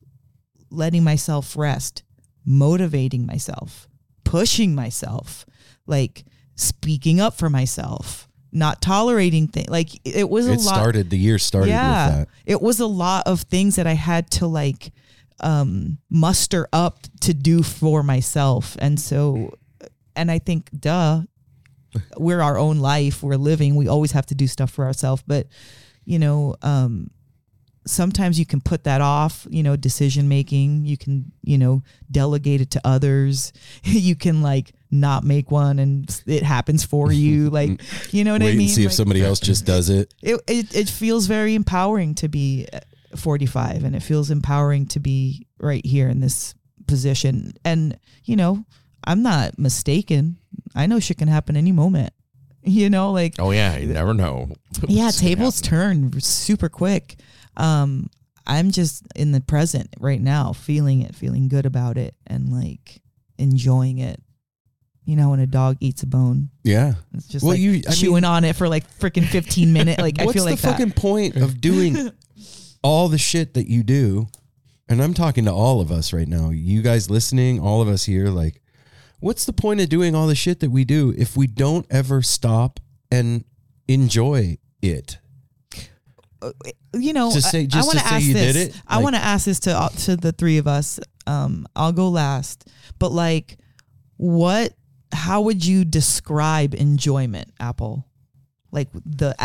letting 0.69 1.03
myself 1.03 1.57
rest, 1.57 2.03
motivating 2.45 3.25
myself, 3.25 3.87
pushing 4.23 4.75
myself, 4.75 5.45
like 5.87 6.23
speaking 6.55 7.19
up 7.19 7.35
for 7.35 7.49
myself, 7.49 8.27
not 8.51 8.81
tolerating 8.81 9.47
things. 9.47 9.69
Like 9.69 9.89
it 10.05 10.29
was 10.29 10.47
a 10.47 10.53
it 10.53 10.61
lot 10.61 10.75
started 10.75 11.09
the 11.09 11.17
year 11.17 11.37
started 11.37 11.69
yeah, 11.69 12.07
with 12.07 12.17
that 12.17 12.27
it 12.45 12.61
was 12.61 12.79
a 12.79 12.85
lot 12.85 13.27
of 13.27 13.41
things 13.41 13.75
that 13.77 13.87
I 13.87 13.93
had 13.93 14.29
to 14.31 14.47
like 14.47 14.91
um, 15.39 15.97
muster 16.09 16.67
up 16.71 16.99
to 17.21 17.33
do 17.33 17.63
for 17.63 18.03
myself, 18.03 18.75
and 18.79 18.99
so, 18.99 19.53
and 20.15 20.29
I 20.29 20.39
think, 20.39 20.69
duh, 20.77 21.21
we're 22.17 22.41
our 22.41 22.57
own 22.57 22.79
life. 22.79 23.23
We're 23.23 23.35
living. 23.35 23.75
We 23.75 23.87
always 23.87 24.11
have 24.11 24.25
to 24.27 24.35
do 24.35 24.47
stuff 24.47 24.71
for 24.71 24.85
ourselves, 24.85 25.23
but 25.25 25.47
you 26.05 26.19
know, 26.19 26.55
um, 26.61 27.09
sometimes 27.85 28.37
you 28.39 28.45
can 28.45 28.61
put 28.61 28.83
that 28.83 29.01
off. 29.01 29.47
You 29.49 29.63
know, 29.63 29.75
decision 29.75 30.27
making. 30.27 30.85
You 30.85 30.97
can, 30.97 31.31
you 31.41 31.57
know, 31.57 31.83
delegate 32.09 32.61
it 32.61 32.71
to 32.71 32.81
others. 32.83 33.53
you 33.83 34.15
can 34.15 34.41
like 34.41 34.73
not 34.91 35.23
make 35.23 35.49
one, 35.51 35.79
and 35.79 36.21
it 36.27 36.43
happens 36.43 36.83
for 36.83 37.11
you. 37.11 37.49
Like, 37.61 37.81
you 38.13 38.23
know 38.23 38.33
what 38.33 38.41
wait 38.41 38.49
I 38.49 38.51
mean? 38.53 38.61
and 38.67 38.69
see 38.69 38.85
if 38.85 38.93
somebody 38.93 39.21
else 39.23 39.39
just 39.39 39.65
does 39.65 39.89
it 39.89 40.13
it, 40.21 40.39
it 40.47 40.75
it 40.75 40.89
feels 40.89 41.27
very 41.27 41.55
empowering 41.55 42.15
to 42.15 42.27
be 42.27 42.67
uh, 42.71 42.79
45 43.15 43.83
and 43.83 43.95
it 43.95 44.01
feels 44.01 44.31
empowering 44.31 44.85
to 44.87 44.99
be 44.99 45.47
right 45.59 45.85
here 45.85 46.07
in 46.07 46.19
this 46.21 46.55
position 46.87 47.53
and 47.65 47.99
you 48.23 48.35
know 48.35 48.63
i'm 49.05 49.21
not 49.21 49.59
mistaken 49.59 50.37
i 50.75 50.85
know 50.85 50.99
shit 50.99 51.17
can 51.17 51.27
happen 51.27 51.55
any 51.57 51.71
moment 51.71 52.13
you 52.63 52.89
know 52.89 53.11
like 53.11 53.35
Oh 53.39 53.51
yeah, 53.51 53.77
you 53.77 53.87
never 53.93 54.13
know. 54.13 54.49
yeah 54.87 55.11
tables 55.11 55.61
turn 55.61 56.19
super 56.21 56.69
quick 56.69 57.15
um 57.57 58.09
i'm 58.47 58.71
just 58.71 59.03
in 59.15 59.31
the 59.33 59.41
present 59.41 59.89
right 59.99 60.21
now 60.21 60.53
feeling 60.53 61.01
it 61.01 61.15
feeling 61.15 61.47
good 61.49 61.65
about 61.65 61.97
it 61.97 62.15
and 62.27 62.49
like 62.49 63.01
enjoying 63.37 63.97
it 63.99 64.21
you 65.11 65.17
know 65.17 65.29
when 65.31 65.39
a 65.41 65.45
dog 65.47 65.75
eats 65.81 66.03
a 66.03 66.07
bone 66.07 66.49
yeah 66.63 66.93
it's 67.13 67.27
just 67.27 67.43
Well, 67.43 67.51
like 67.53 67.59
you- 67.61 67.81
I 67.87 67.91
chewing 67.93 68.23
on 68.23 68.43
it 68.45 68.55
for 68.55 68.69
like 68.69 68.89
freaking 68.99 69.25
15 69.27 69.73
minutes 69.73 70.01
like 70.01 70.19
i 70.19 70.23
what's 70.25 70.33
feel 70.35 70.45
the 70.45 70.51
like 70.51 70.59
that. 70.61 70.71
fucking 70.71 70.93
point 70.93 71.35
of 71.35 71.59
doing 71.59 72.11
all 72.83 73.09
the 73.09 73.17
shit 73.17 73.53
that 73.55 73.67
you 73.69 73.83
do 73.83 74.27
and 74.87 75.01
i'm 75.03 75.13
talking 75.13 75.45
to 75.45 75.51
all 75.51 75.81
of 75.81 75.91
us 75.91 76.13
right 76.13 76.27
now 76.27 76.49
you 76.49 76.81
guys 76.81 77.09
listening 77.09 77.59
all 77.59 77.81
of 77.81 77.87
us 77.89 78.05
here 78.05 78.27
like 78.29 78.61
what's 79.19 79.43
the 79.45 79.53
point 79.53 79.81
of 79.81 79.89
doing 79.89 80.15
all 80.15 80.27
the 80.27 80.35
shit 80.35 80.59
that 80.61 80.71
we 80.71 80.85
do 80.85 81.13
if 81.17 81.35
we 81.35 81.45
don't 81.47 81.85
ever 81.89 82.21
stop 82.21 82.79
and 83.11 83.43
enjoy 83.89 84.57
it 84.81 85.17
you 86.93 87.13
know, 87.13 87.29
say- 87.29 87.61
I- 87.61 87.65
just 87.65 87.75
I 87.75 87.85
want 87.85 87.99
to 87.99 88.07
say 88.09 88.15
ask 88.15 88.25
you 88.25 88.33
this. 88.33 88.53
did 88.55 88.69
it? 88.69 88.81
I 88.87 88.95
Like- 88.95 89.03
want 89.03 89.15
to 89.15 89.21
ask 89.23 89.45
this 89.45 89.59
to 89.61 89.77
uh, 89.77 89.89
to 89.89 90.15
the 90.17 90.31
three 90.31 90.57
of 90.57 90.67
us. 90.67 90.99
Um, 91.27 91.67
I'll 91.75 91.91
go 91.91 92.09
last, 92.09 92.67
but 92.99 93.11
like, 93.11 93.57
what? 94.17 94.73
How 95.13 95.41
would 95.41 95.65
you 95.65 95.85
describe 95.85 96.73
enjoyment, 96.73 97.51
Apple? 97.59 98.05
Like 98.71 98.89
the 99.05 99.35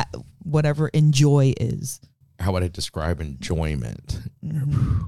whatever 0.43 0.89
enjoy 0.89 1.55
is. 1.59 2.01
How 2.39 2.53
would 2.53 2.63
I 2.63 2.69
describe 2.69 3.21
enjoyment? 3.21 4.21
Mm-hmm. 4.45 5.03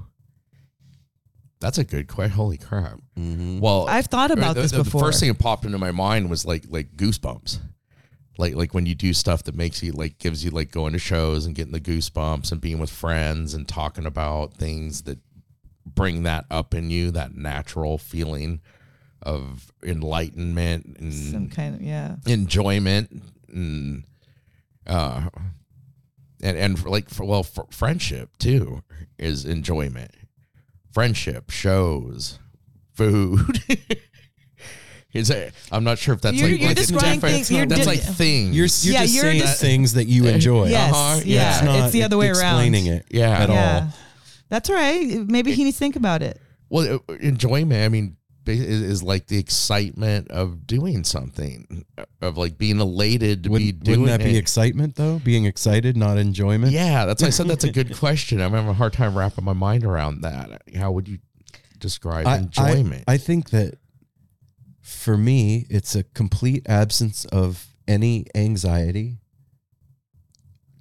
That's 1.61 1.77
a 1.77 1.83
good 1.83 2.07
question. 2.07 2.31
Holy 2.31 2.57
crap! 2.57 2.99
Mm-hmm. 3.17 3.59
Well, 3.59 3.87
I've 3.87 4.05
thought 4.05 4.31
about 4.31 4.55
the, 4.55 4.61
this 4.63 4.71
the- 4.71 4.83
before. 4.83 5.01
The 5.01 5.07
first 5.07 5.19
thing 5.19 5.29
that 5.29 5.39
popped 5.39 5.65
into 5.65 5.77
my 5.77 5.91
mind 5.91 6.29
was 6.29 6.45
like 6.45 6.65
like 6.69 6.95
goosebumps. 6.95 7.59
Like 8.37 8.55
like 8.55 8.73
when 8.73 8.85
you 8.85 8.95
do 8.95 9.13
stuff 9.13 9.43
that 9.43 9.55
makes 9.55 9.83
you 9.83 9.91
like 9.91 10.17
gives 10.19 10.45
you 10.45 10.51
like 10.51 10.71
going 10.71 10.93
to 10.93 10.99
shows 10.99 11.45
and 11.45 11.53
getting 11.53 11.73
the 11.73 11.81
goosebumps 11.81 12.51
and 12.51 12.61
being 12.61 12.79
with 12.79 12.89
friends 12.89 13.53
and 13.53 13.67
talking 13.67 14.05
about 14.05 14.53
things 14.53 15.01
that 15.03 15.19
bring 15.85 16.23
that 16.23 16.45
up 16.49 16.73
in 16.73 16.89
you, 16.89 17.11
that 17.11 17.35
natural 17.35 17.97
feeling 17.97 18.61
of 19.21 19.71
enlightenment 19.83 20.97
and 20.99 21.13
Some 21.13 21.49
kind 21.49 21.75
of 21.75 21.81
yeah. 21.81 22.15
enjoyment 22.25 23.21
and 23.51 24.03
uh 24.87 25.29
and 26.41 26.57
and 26.57 26.79
for 26.79 26.89
like 26.89 27.09
for, 27.09 27.25
well 27.25 27.43
for 27.43 27.65
friendship 27.71 28.37
too 28.37 28.81
is 29.17 29.43
enjoyment 29.45 30.11
friendship 30.93 31.49
shows 31.49 32.39
food 32.93 33.61
is 35.13 35.29
it, 35.31 35.53
I'm 35.71 35.83
not 35.83 35.97
sure 35.97 36.13
if 36.13 36.21
that's 36.21 36.37
You're- 36.37 36.51
like, 36.51 36.59
you're 36.61 36.69
like 36.69 36.77
a 36.77 36.81
describing 36.81 37.13
different- 37.15 37.35
things- 37.35 37.51
you're 37.51 37.65
that's 37.65 37.81
di- 37.81 37.87
like 37.87 37.99
things 37.99 38.55
you're, 38.55 38.67
you're 38.93 38.99
Yeah, 38.99 39.05
just 39.05 39.15
you're 39.15 39.23
saying 39.23 39.39
just- 39.41 39.61
things 39.61 39.93
that 39.95 40.05
you 40.05 40.27
enjoy 40.27 40.67
Yes, 40.67 40.93
Uh-huh, 40.93 41.21
yeah. 41.25 41.55
it's 41.57 41.65
not 41.65 41.79
it's 41.85 41.93
the 41.93 42.03
other 42.03 42.17
way 42.17 42.27
around. 42.29 42.61
explaining 42.63 42.85
it 42.87 43.05
Yeah. 43.09 43.29
at 43.31 43.49
yeah. 43.49 43.79
all 43.85 43.93
That's 44.49 44.69
all 44.69 44.75
right. 44.75 45.27
Maybe 45.27 45.51
he 45.53 45.63
needs 45.63 45.75
to 45.77 45.79
think 45.79 45.95
about 45.95 46.21
it. 46.21 46.39
well 46.69 46.99
uh, 47.09 47.13
enjoyment 47.15 47.83
i 47.83 47.89
mean 47.89 48.09
ba- 48.11 48.18
is, 48.49 48.81
is 48.81 49.03
like 49.03 49.27
the 49.27 49.37
excitement 49.37 50.29
of 50.31 50.65
doing 50.65 51.03
something, 51.03 51.85
of 52.21 52.37
like 52.37 52.57
being 52.57 52.79
elated 52.79 53.43
to 53.43 53.49
be 53.49 53.53
Wouldn't, 53.53 53.83
doing 53.83 54.01
wouldn't 54.01 54.19
that 54.19 54.25
be 54.25 54.37
excitement 54.37 54.95
though? 54.95 55.19
Being 55.19 55.45
excited, 55.45 55.95
not 55.95 56.17
enjoyment. 56.17 56.71
Yeah, 56.71 57.05
that's 57.05 57.21
why 57.21 57.27
I 57.27 57.31
said 57.31 57.47
that's 57.47 57.63
a 57.63 57.71
good 57.71 57.95
question. 57.97 58.41
I'm 58.41 58.51
having 58.51 58.69
a 58.69 58.73
hard 58.73 58.93
time 58.93 59.17
wrapping 59.17 59.45
my 59.45 59.53
mind 59.53 59.83
around 59.83 60.21
that. 60.21 60.61
How 60.75 60.91
would 60.91 61.07
you 61.07 61.19
describe 61.77 62.27
I- 62.27 62.37
enjoyment? 62.37 63.03
I, 63.07 63.13
I 63.13 63.17
think 63.17 63.51
that 63.51 63.75
for 64.81 65.15
me, 65.15 65.67
it's 65.69 65.95
a 65.95 66.03
complete 66.03 66.67
absence 66.67 67.25
of 67.25 67.67
any 67.87 68.25
anxiety, 68.33 69.19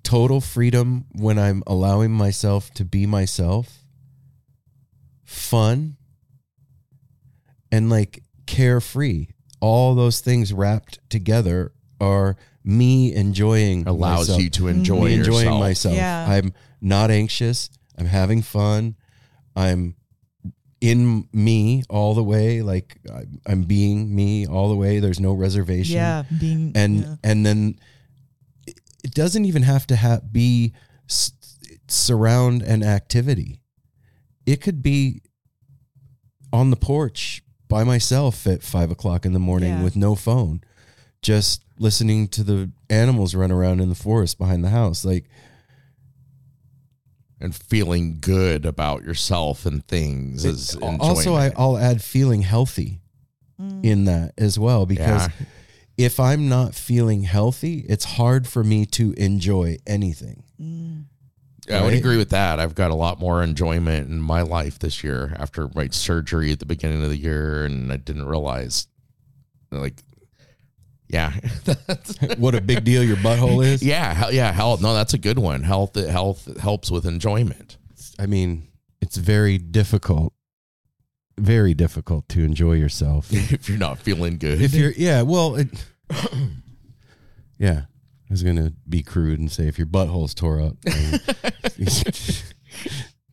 total 0.02 0.40
freedom 0.40 1.04
when 1.12 1.38
I'm 1.38 1.62
allowing 1.66 2.12
myself 2.12 2.72
to 2.74 2.84
be 2.86 3.04
myself, 3.04 3.84
fun, 5.26 5.97
and 7.72 7.90
like 7.90 8.22
carefree. 8.46 9.28
All 9.60 9.94
those 9.94 10.20
things 10.20 10.52
wrapped 10.52 10.98
together 11.10 11.72
are 12.00 12.36
me 12.64 13.12
enjoying 13.14 13.86
allows 13.88 14.28
myself 14.28 14.42
you 14.42 14.50
to 14.50 14.68
enjoy 14.68 15.04
me 15.06 15.14
enjoying 15.14 15.44
yourself. 15.46 15.60
myself. 15.60 15.94
Yeah. 15.96 16.26
I'm 16.28 16.52
not 16.80 17.10
anxious. 17.10 17.70
I'm 17.96 18.06
having 18.06 18.42
fun. 18.42 18.94
I'm 19.56 19.96
in 20.80 21.28
me 21.32 21.82
all 21.90 22.14
the 22.14 22.22
way. 22.22 22.62
Like 22.62 22.98
I'm- 23.12 23.40
I'm 23.46 23.62
being 23.64 24.14
me 24.14 24.46
all 24.46 24.68
the 24.68 24.76
way. 24.76 25.00
There's 25.00 25.18
no 25.18 25.32
reservation. 25.32 25.96
Yeah, 25.96 26.22
being 26.38 26.70
And 26.76 27.00
yeah. 27.00 27.16
and 27.24 27.44
then 27.44 27.78
it- 28.66 28.78
it 29.02 29.12
doesn't 29.12 29.44
even 29.44 29.62
have 29.64 29.86
to 29.88 29.96
ha- 29.96 30.20
be 30.30 30.72
s- 31.10 31.32
surround 31.88 32.62
an 32.62 32.84
activity. 32.84 33.60
It 34.46 34.60
could 34.60 34.82
be 34.82 35.22
on 36.52 36.70
the 36.70 36.76
porch 36.76 37.42
by 37.68 37.84
myself 37.84 38.46
at 38.46 38.62
five 38.62 38.90
o'clock 38.90 39.24
in 39.26 39.32
the 39.32 39.38
morning 39.38 39.70
Yeah. 39.70 39.82
with 39.82 39.94
no 39.96 40.14
phone, 40.14 40.62
just 41.22 41.62
listening 41.78 42.28
to 42.28 42.42
the 42.42 42.70
animals 42.90 43.34
run 43.34 43.52
around 43.52 43.80
in 43.80 43.88
the 43.88 43.94
forest 43.94 44.38
behind 44.38 44.64
the 44.64 44.70
house. 44.70 45.04
Like 45.04 45.26
and 47.40 47.54
feeling 47.54 48.18
good 48.20 48.66
about 48.66 49.04
yourself 49.04 49.64
and 49.64 49.86
things 49.86 50.44
is 50.44 50.74
also 50.76 51.34
I, 51.34 51.52
I'll 51.56 51.78
add 51.78 52.02
feeling 52.02 52.42
healthy 52.42 53.00
Mm. 53.60 53.84
in 53.84 54.04
that 54.04 54.34
as 54.38 54.56
well 54.56 54.86
because 54.86 55.26
Yeah. 55.26 55.46
if 55.96 56.20
I'm 56.20 56.48
not 56.48 56.76
feeling 56.76 57.24
healthy, 57.24 57.84
it's 57.88 58.04
hard 58.04 58.46
for 58.46 58.62
me 58.62 58.86
to 58.86 59.12
enjoy 59.14 59.78
anything. 59.84 60.44
Mm. 60.62 61.06
I 61.70 61.82
would 61.82 61.94
agree 61.94 62.16
with 62.16 62.30
that. 62.30 62.58
I've 62.60 62.74
got 62.74 62.90
a 62.90 62.94
lot 62.94 63.18
more 63.20 63.42
enjoyment 63.42 64.08
in 64.08 64.20
my 64.20 64.42
life 64.42 64.78
this 64.78 65.02
year 65.04 65.34
after 65.38 65.68
my 65.74 65.88
surgery 65.88 66.52
at 66.52 66.58
the 66.60 66.66
beginning 66.66 67.02
of 67.02 67.10
the 67.10 67.16
year, 67.16 67.64
and 67.64 67.92
I 67.92 67.96
didn't 67.96 68.26
realize, 68.26 68.86
like, 69.70 70.02
yeah, 71.08 71.32
That's- 71.64 72.16
What 72.38 72.54
a 72.54 72.60
big 72.60 72.84
deal 72.84 73.02
your 73.02 73.16
butthole 73.16 73.64
is. 73.64 73.82
yeah, 73.82 74.28
yeah, 74.30 74.52
health. 74.52 74.82
No, 74.82 74.92
that's 74.94 75.14
a 75.14 75.18
good 75.18 75.38
one. 75.38 75.62
Health, 75.62 75.94
health 75.94 76.58
helps 76.60 76.90
with 76.90 77.06
enjoyment. 77.06 77.78
I 78.18 78.26
mean, 78.26 78.68
it's 79.00 79.16
very 79.16 79.56
difficult, 79.58 80.32
very 81.38 81.72
difficult 81.72 82.28
to 82.30 82.44
enjoy 82.44 82.74
yourself. 82.74 83.28
if 83.32 83.68
you're 83.68 83.78
not 83.78 83.98
feeling 83.98 84.36
good, 84.38 84.60
if 84.60 84.74
you're, 84.74 84.92
yeah, 84.92 85.22
well, 85.22 85.56
it, 85.56 85.68
yeah. 87.58 87.82
I 88.30 88.32
was 88.34 88.42
gonna 88.42 88.72
be 88.88 89.02
crude 89.02 89.38
and 89.40 89.50
say 89.50 89.68
if 89.68 89.78
your 89.78 89.86
butthole's 89.86 90.34
tore 90.34 90.60
up, 90.60 90.76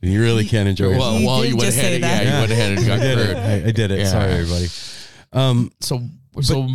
then 0.00 0.10
you 0.12 0.20
really 0.22 0.44
can't 0.46 0.68
enjoy 0.68 0.88
yourself. 0.88 1.04
well, 1.14 1.20
You 1.20 1.26
well, 1.26 1.44
you 1.44 1.56
went 1.56 1.68
ahead, 1.70 1.84
say 1.84 1.94
and, 1.96 2.04
that. 2.04 2.24
yeah, 2.24 2.34
you 2.34 2.40
went 2.40 2.52
ahead 2.52 2.78
and 2.78 2.86
got 2.86 2.98
I 3.00 3.02
did 3.02 3.18
it. 3.18 3.36
I, 3.36 3.68
I 3.68 3.70
did 3.72 3.90
it. 3.90 3.98
Yeah. 4.00 4.04
Sorry, 4.10 4.32
everybody. 4.32 4.66
Um, 5.32 5.70
So, 5.80 6.00
so, 6.42 6.68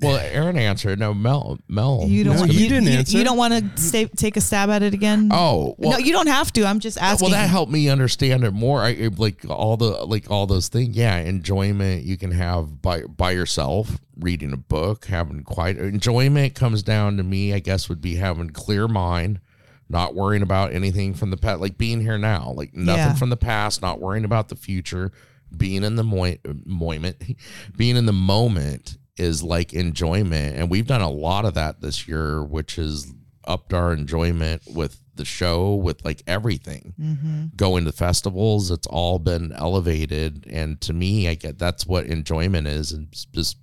well, 0.00 0.16
Aaron 0.16 0.56
answered. 0.56 0.98
No, 0.98 1.14
Mel, 1.14 1.58
Mel. 1.68 2.04
You 2.06 2.24
don't. 2.24 2.34
No, 2.34 2.40
want, 2.40 2.52
you 2.52 2.60
you, 2.60 2.68
didn't 2.68 2.84
you, 2.88 2.98
answer. 2.98 3.18
you 3.18 3.24
don't 3.24 3.36
want 3.36 3.54
to 3.76 3.80
stay, 3.82 4.04
take 4.06 4.36
a 4.36 4.40
stab 4.40 4.70
at 4.70 4.82
it 4.82 4.94
again. 4.94 5.30
Oh, 5.32 5.74
well, 5.78 5.92
no, 5.92 5.98
you 5.98 6.12
don't 6.12 6.26
have 6.28 6.52
to. 6.54 6.64
I'm 6.64 6.80
just 6.80 6.98
asking. 6.98 7.30
Well, 7.30 7.38
that 7.38 7.48
helped 7.48 7.72
me 7.72 7.88
understand 7.88 8.44
it 8.44 8.52
more. 8.52 8.82
I 8.82 9.10
like 9.16 9.44
all 9.48 9.76
the 9.76 10.04
like 10.04 10.30
all 10.30 10.46
those 10.46 10.68
things. 10.68 10.96
Yeah, 10.96 11.16
enjoyment 11.18 12.04
you 12.04 12.16
can 12.16 12.30
have 12.32 12.82
by 12.82 13.02
by 13.02 13.30
yourself, 13.32 13.98
reading 14.18 14.52
a 14.52 14.56
book, 14.56 15.06
having 15.06 15.42
quiet. 15.44 15.78
Enjoyment 15.78 16.54
comes 16.54 16.82
down 16.82 17.16
to 17.16 17.22
me. 17.22 17.52
I 17.52 17.58
guess 17.58 17.88
would 17.88 18.00
be 18.00 18.16
having 18.16 18.50
clear 18.50 18.88
mind, 18.88 19.40
not 19.88 20.14
worrying 20.14 20.42
about 20.42 20.72
anything 20.72 21.14
from 21.14 21.30
the 21.30 21.36
past, 21.36 21.60
like 21.60 21.78
being 21.78 22.00
here 22.00 22.18
now, 22.18 22.52
like 22.56 22.74
nothing 22.74 22.98
Yeah. 23.04 23.14
from 23.14 23.30
the 23.30 23.36
past, 23.36 23.82
not 23.82 24.00
worrying 24.00 24.24
about 24.24 24.48
the 24.48 24.56
future, 24.56 25.12
being 25.56 25.84
in 25.84 25.96
the 25.96 26.04
moi- 26.04 26.36
moment, 26.64 27.22
being 27.76 27.96
in 27.96 28.06
the 28.06 28.12
moment 28.12 28.98
is 29.16 29.42
like 29.42 29.72
enjoyment, 29.72 30.56
and 30.56 30.70
we've 30.70 30.86
done 30.86 31.00
a 31.02 31.10
lot 31.10 31.44
of 31.44 31.54
that 31.54 31.80
this 31.80 32.06
year, 32.08 32.42
which 32.42 32.76
has 32.76 33.12
upped 33.46 33.72
our 33.72 33.92
enjoyment 33.92 34.62
with 34.66 35.00
the 35.14 35.24
show, 35.24 35.74
with 35.74 36.04
like 36.04 36.22
everything 36.26 36.92
Mm-hmm. 37.00 37.44
going 37.56 37.84
to 37.86 37.92
festivals 37.92 38.70
it's 38.70 38.86
all 38.88 39.18
been 39.18 39.50
elevated 39.52 40.46
and 40.50 40.78
to 40.82 40.92
me 40.92 41.26
i 41.28 41.34
get 41.34 41.58
that's 41.58 41.86
what 41.86 42.04
enjoyment 42.06 42.66
is 42.66 42.92
and 42.92 43.08
just 43.32 43.56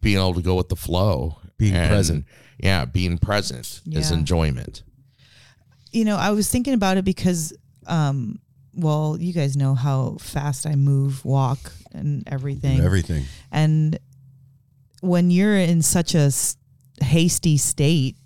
being 0.00 0.18
able 0.18 0.34
to 0.34 0.40
go 0.42 0.54
with 0.54 0.68
the 0.68 0.76
flow 0.76 1.38
Being 1.56 1.74
And, 1.74 1.88
present. 1.90 2.24
yeah 2.58 2.84
being 2.84 3.18
present 3.18 3.80
is 3.90 4.10
enjoyment 4.12 4.82
you 5.90 6.04
know, 6.04 6.16
I 6.16 6.30
was 6.30 6.50
thinking 6.50 6.74
about 6.74 6.98
it 6.98 7.04
because, 7.06 7.52
um, 7.86 8.38
well, 8.74 9.16
you 9.18 9.32
guys 9.32 9.56
know 9.56 9.74
how 9.74 10.18
fast 10.20 10.66
I 10.66 10.74
move, 10.76 11.24
walk, 11.24 11.72
and 11.92 12.22
everything. 12.26 12.80
everything. 12.80 13.24
And 13.50 13.98
when 15.00 15.30
you're 15.30 15.56
in 15.56 15.82
such 15.82 16.14
a 16.14 16.30
hasty 17.02 17.56
state, 17.56 18.16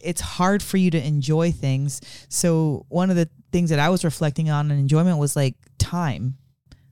it's 0.00 0.20
hard 0.20 0.62
for 0.62 0.76
you 0.76 0.90
to 0.90 1.06
enjoy 1.06 1.52
things. 1.52 2.00
So 2.28 2.86
one 2.88 3.10
of 3.10 3.16
the 3.16 3.28
things 3.52 3.70
that 3.70 3.78
I 3.78 3.88
was 3.88 4.04
reflecting 4.04 4.50
on 4.50 4.70
in 4.70 4.78
enjoyment 4.78 5.18
was 5.18 5.36
like 5.36 5.54
time. 5.78 6.36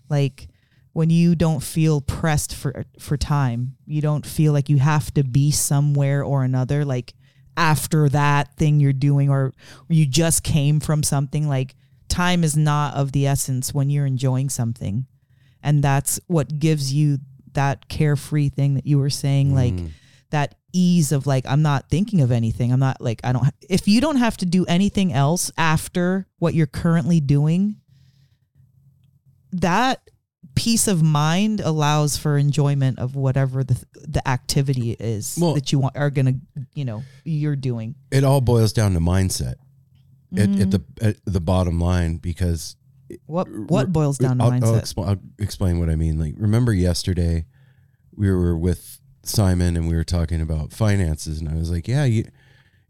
Like 0.09 0.49
when 0.93 1.11
you 1.11 1.35
don't 1.35 1.63
feel 1.63 2.01
pressed 2.01 2.55
for 2.55 2.85
for 2.99 3.17
time, 3.17 3.77
you 3.87 4.01
don't 4.01 4.27
feel 4.27 4.53
like 4.53 4.69
you 4.69 4.79
have 4.79 5.13
to 5.15 5.25
be 5.25 5.51
somewhere 5.51 6.23
or 6.23 6.45
another 6.45 6.85
like 6.85 7.15
after 7.57 8.09
that 8.09 8.57
thing 8.57 8.81
you're 8.81 8.93
doing 8.93 9.29
or 9.29 9.53
you 9.89 10.07
just 10.07 10.43
came 10.43 10.81
from 10.81 11.03
something 11.03 11.49
like 11.49 11.75
time 12.09 12.43
is 12.43 12.57
not 12.57 12.95
of 12.95 13.13
the 13.13 13.27
essence 13.27 13.75
when 13.75 13.91
you're 13.91 14.07
enjoying 14.07 14.49
something 14.49 15.07
and 15.63 15.83
that's 15.83 16.19
what 16.27 16.59
gives 16.59 16.93
you 16.93 17.19
that 17.55 17.89
carefree 17.89 18.49
thing 18.49 18.75
that 18.75 18.87
you 18.87 18.99
were 18.99 19.11
saying 19.11 19.55
like 19.55 19.75
that 20.31 20.55
ease 20.73 21.11
of 21.13 21.27
like 21.27 21.45
i'm 21.49 21.63
not 21.63 21.89
thinking 21.91 22.21
of 22.21 22.31
anything. 22.31 22.73
I'm 22.73 22.79
not 22.81 23.01
like 23.01 23.21
i 23.25 23.33
don't 23.33 23.47
if 23.69 23.89
you 23.89 24.01
don't 24.01 24.17
have 24.17 24.37
to 24.39 24.47
do 24.47 24.65
anything 24.67 25.13
else 25.13 25.51
after 25.59 26.27
what 26.39 26.55
you're 26.55 26.67
currently 26.69 27.21
doing 27.21 27.77
that 29.53 30.01
peace 30.55 30.87
of 30.89 31.03
mind 31.03 31.61
allows 31.61 32.17
for 32.17 32.37
enjoyment 32.37 32.99
of 32.99 33.15
whatever 33.17 33.65
the 33.65 33.83
the 34.07 34.27
activity 34.29 34.93
is 34.93 35.37
Well- 35.41 35.55
that 35.55 35.73
you 35.73 35.79
want 35.79 35.97
are 35.97 36.11
gonna 36.11 36.35
you 36.75 36.85
know 36.85 37.03
you're 37.25 37.57
doing. 37.57 37.95
It 38.11 38.25
all 38.25 38.41
boils 38.41 38.73
down 38.73 38.95
to 38.95 39.01
mindset 39.01 39.55
at, 40.37 40.49
Mm-hmm. 40.49 40.63
at 40.63 40.71
the 40.71 40.83
at 41.01 41.17
the 41.25 41.41
bottom 41.41 41.81
line 41.81 42.17
because 42.19 42.77
what 43.27 43.49
what 43.49 43.93
boils 43.93 44.19
down 44.19 44.39
to 44.39 44.45
I'll, 44.45 44.51
mindset 44.51 44.65
I'll, 44.65 44.81
expl- 44.81 45.09
I'll 45.09 45.21
explain 45.39 45.79
what 45.79 45.89
I 45.89 45.97
mean. 45.97 46.19
Like, 46.19 46.35
remember 46.37 46.73
yesterday 46.73 47.47
we 48.15 48.31
were 48.31 48.57
with 48.57 49.01
Simon 49.23 49.77
and 49.77 49.89
we 49.89 49.95
were 49.95 50.05
talking 50.05 50.41
about 50.41 50.73
finances, 50.73 51.41
and 51.41 51.49
I 51.49 51.55
was 51.55 51.71
like, 51.71 51.89
"Yeah, 51.89 52.05
you, 52.05 52.25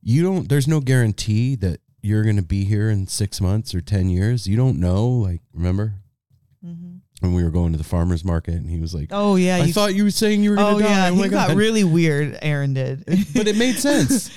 you 0.02 0.22
don't. 0.22 0.48
There's 0.48 0.68
no 0.68 0.80
guarantee 0.80 1.56
that 1.56 1.80
you're 2.02 2.24
going 2.24 2.36
to 2.36 2.42
be 2.42 2.64
here 2.64 2.88
in 2.90 3.06
six 3.06 3.40
months 3.40 3.74
or 3.74 3.80
ten 3.80 4.08
years. 4.08 4.46
You 4.46 4.56
don't 4.56 4.78
know. 4.78 5.08
Like, 5.08 5.40
remember 5.52 5.94
mm-hmm. 6.64 6.96
when 7.20 7.34
we 7.34 7.44
were 7.44 7.50
going 7.50 7.72
to 7.72 7.78
the 7.78 7.84
farmers 7.84 8.24
market, 8.24 8.54
and 8.54 8.70
he 8.70 8.80
was 8.80 8.94
like, 8.94 9.08
oh 9.10 9.36
yeah 9.36 9.56
I 9.56 9.64
you, 9.64 9.72
thought 9.72 9.94
you 9.94 10.04
were 10.04 10.10
saying 10.10 10.42
you 10.42 10.50
were 10.50 10.56
going 10.56 10.74
oh 10.74 10.78
to 10.78 10.84
die. 10.84 10.90
yeah 10.90 11.06
I'm 11.06 11.14
he 11.14 11.22
like, 11.22 11.30
got 11.30 11.50
"Oh." 11.50 11.54
really 11.54 11.84
weird 11.84 12.38
aaron 12.42 12.74
did 12.74 13.04
but 13.34 13.46
it 13.46 13.56
made 13.56 13.74
sense. 13.78 14.30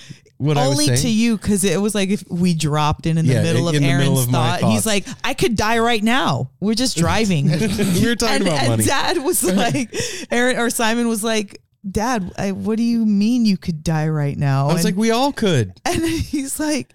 What 0.44 0.58
only 0.58 0.88
to 0.88 1.10
you 1.10 1.38
because 1.38 1.64
it 1.64 1.80
was 1.82 1.96
like 1.96 2.10
if 2.10 2.24
we 2.30 2.54
dropped 2.54 3.06
in 3.06 3.18
in 3.18 3.26
the 3.26 3.34
Yeah, 3.34 3.44
middle 3.44 3.70
of 3.70 3.76
in 3.76 3.82
the 3.84 3.88
Aaron's 3.90 4.10
middle 4.10 4.20
of 4.24 4.30
my 4.30 4.60
thought, 4.60 4.72
he's 4.72 4.84
thoughts. 4.84 5.08
like, 5.08 5.18
I 5.24 5.34
could 5.34 5.56
die 5.56 5.80
right 5.80 6.04
now. 6.04 6.50
We're 6.60 6.74
just 6.76 6.98
driving. 6.98 7.46
we 7.50 8.06
were 8.06 8.16
talking 8.16 8.36
and, 8.36 8.42
about 8.48 8.60
and 8.60 8.68
money. 8.70 8.84
Dad 8.84 9.18
was 9.20 9.44
like, 9.64 9.96
Aaron 10.32 10.58
or 10.58 10.70
Simon 10.70 11.08
was 11.08 11.24
like, 11.24 11.62
Dad, 11.90 12.32
I, 12.38 12.52
what 12.52 12.78
do 12.78 12.84
you 12.84 13.06
mean 13.06 13.46
you 13.46 13.58
could 13.58 13.84
die 13.84 14.08
right 14.08 14.38
now? 14.38 14.68
I 14.70 14.74
was 14.74 14.86
and, 14.86 14.94
like, 14.94 14.96
we 15.00 15.12
all 15.12 15.32
could. 15.34 15.74
and 15.86 16.02
then 16.02 16.10
he's 16.20 16.60
like. 16.60 16.94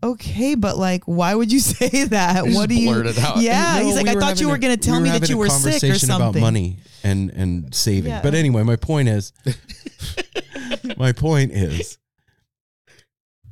Okay, 0.00 0.54
but 0.54 0.78
like, 0.78 1.02
why 1.06 1.34
would 1.34 1.50
you 1.50 1.58
say 1.58 2.04
that? 2.04 2.44
What 2.46 2.68
do 2.68 2.76
you? 2.76 2.88
blurted 2.92 3.18
out. 3.18 3.38
Yeah, 3.38 3.78
No, 3.80 3.84
he's 3.86 3.96
like, 3.96 4.04
we 4.04 4.10
I 4.10 4.14
were 4.14 4.20
thought 4.20 4.40
you 4.40 4.48
were 4.48 4.54
a- 4.54 4.58
going 4.60 4.76
to 4.76 4.80
tell 4.80 4.98
we 4.98 5.02
me 5.02 5.08
that 5.08 5.14
having 5.22 5.30
you 5.30 5.34
a 5.34 5.38
were 5.40 5.48
sick 5.48 5.58
or 5.58 5.70
conversation 5.80 6.06
something. 6.06 6.28
about 6.30 6.40
money 6.40 6.78
and 7.02 7.30
and 7.30 7.74
saving. 7.74 8.10
Yeah. 8.12 8.22
But 8.22 8.34
anyway, 8.34 8.62
my 8.62 8.76
point 8.76 9.08
is, 9.08 9.32
my 10.96 11.10
point 11.10 11.50
is, 11.52 11.98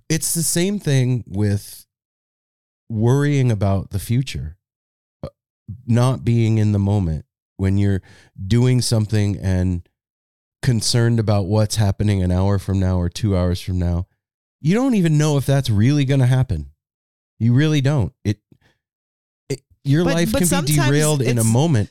it's 0.08 0.34
the 0.34 0.42
same 0.42 0.78
thing 0.78 1.24
with 1.26 1.86
worrying 2.88 3.50
about 3.50 3.90
the 3.90 3.98
future, 3.98 4.56
uh, 5.22 5.28
not 5.86 6.24
being 6.24 6.58
in 6.58 6.72
the 6.72 6.78
moment. 6.78 7.24
when 7.58 7.78
you're 7.78 8.02
doing 8.46 8.82
something 8.82 9.38
and 9.38 9.88
concerned 10.60 11.18
about 11.18 11.46
what's 11.46 11.76
happening 11.76 12.22
an 12.22 12.30
hour 12.30 12.58
from 12.58 12.78
now 12.78 12.98
or 12.98 13.08
2 13.08 13.34
hours 13.34 13.60
from 13.62 13.78
now, 13.78 14.06
you 14.60 14.74
don't 14.74 14.94
even 14.94 15.16
know 15.16 15.38
if 15.38 15.46
that's 15.46 15.70
really 15.70 16.04
going 16.04 16.20
to 16.20 16.26
happen. 16.26 16.70
You 17.38 17.54
really 17.54 17.80
don't. 17.80 18.12
It, 18.24 18.40
it 19.48 19.62
your 19.84 20.04
But- 20.04 20.14
life 20.14 20.32
but 20.32 20.46
can 20.46 20.64
be 20.66 20.74
derailed 20.74 21.22
in 21.22 21.38
a 21.38 21.44
moment. 21.44 21.90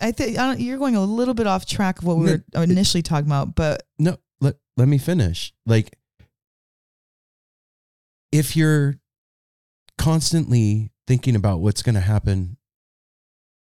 I 0.00 0.12
think 0.12 0.36
you're 0.60 0.78
going 0.78 0.94
a 0.94 1.02
little 1.04 1.34
bit 1.34 1.48
off 1.48 1.66
track 1.66 1.98
of 1.98 2.04
what 2.04 2.16
we 2.18 2.26
were 2.26 2.44
initially 2.54 3.02
talking 3.02 3.26
about, 3.26 3.56
but 3.56 3.82
No, 3.98 4.18
let 4.40 4.54
let 4.76 4.86
me 4.86 4.98
finish. 4.98 5.52
Like 5.66 5.96
if 8.34 8.56
you're 8.56 8.96
constantly 9.96 10.90
thinking 11.06 11.36
about 11.36 11.60
what's 11.60 11.82
going 11.82 11.94
to 11.94 12.00
happen 12.00 12.56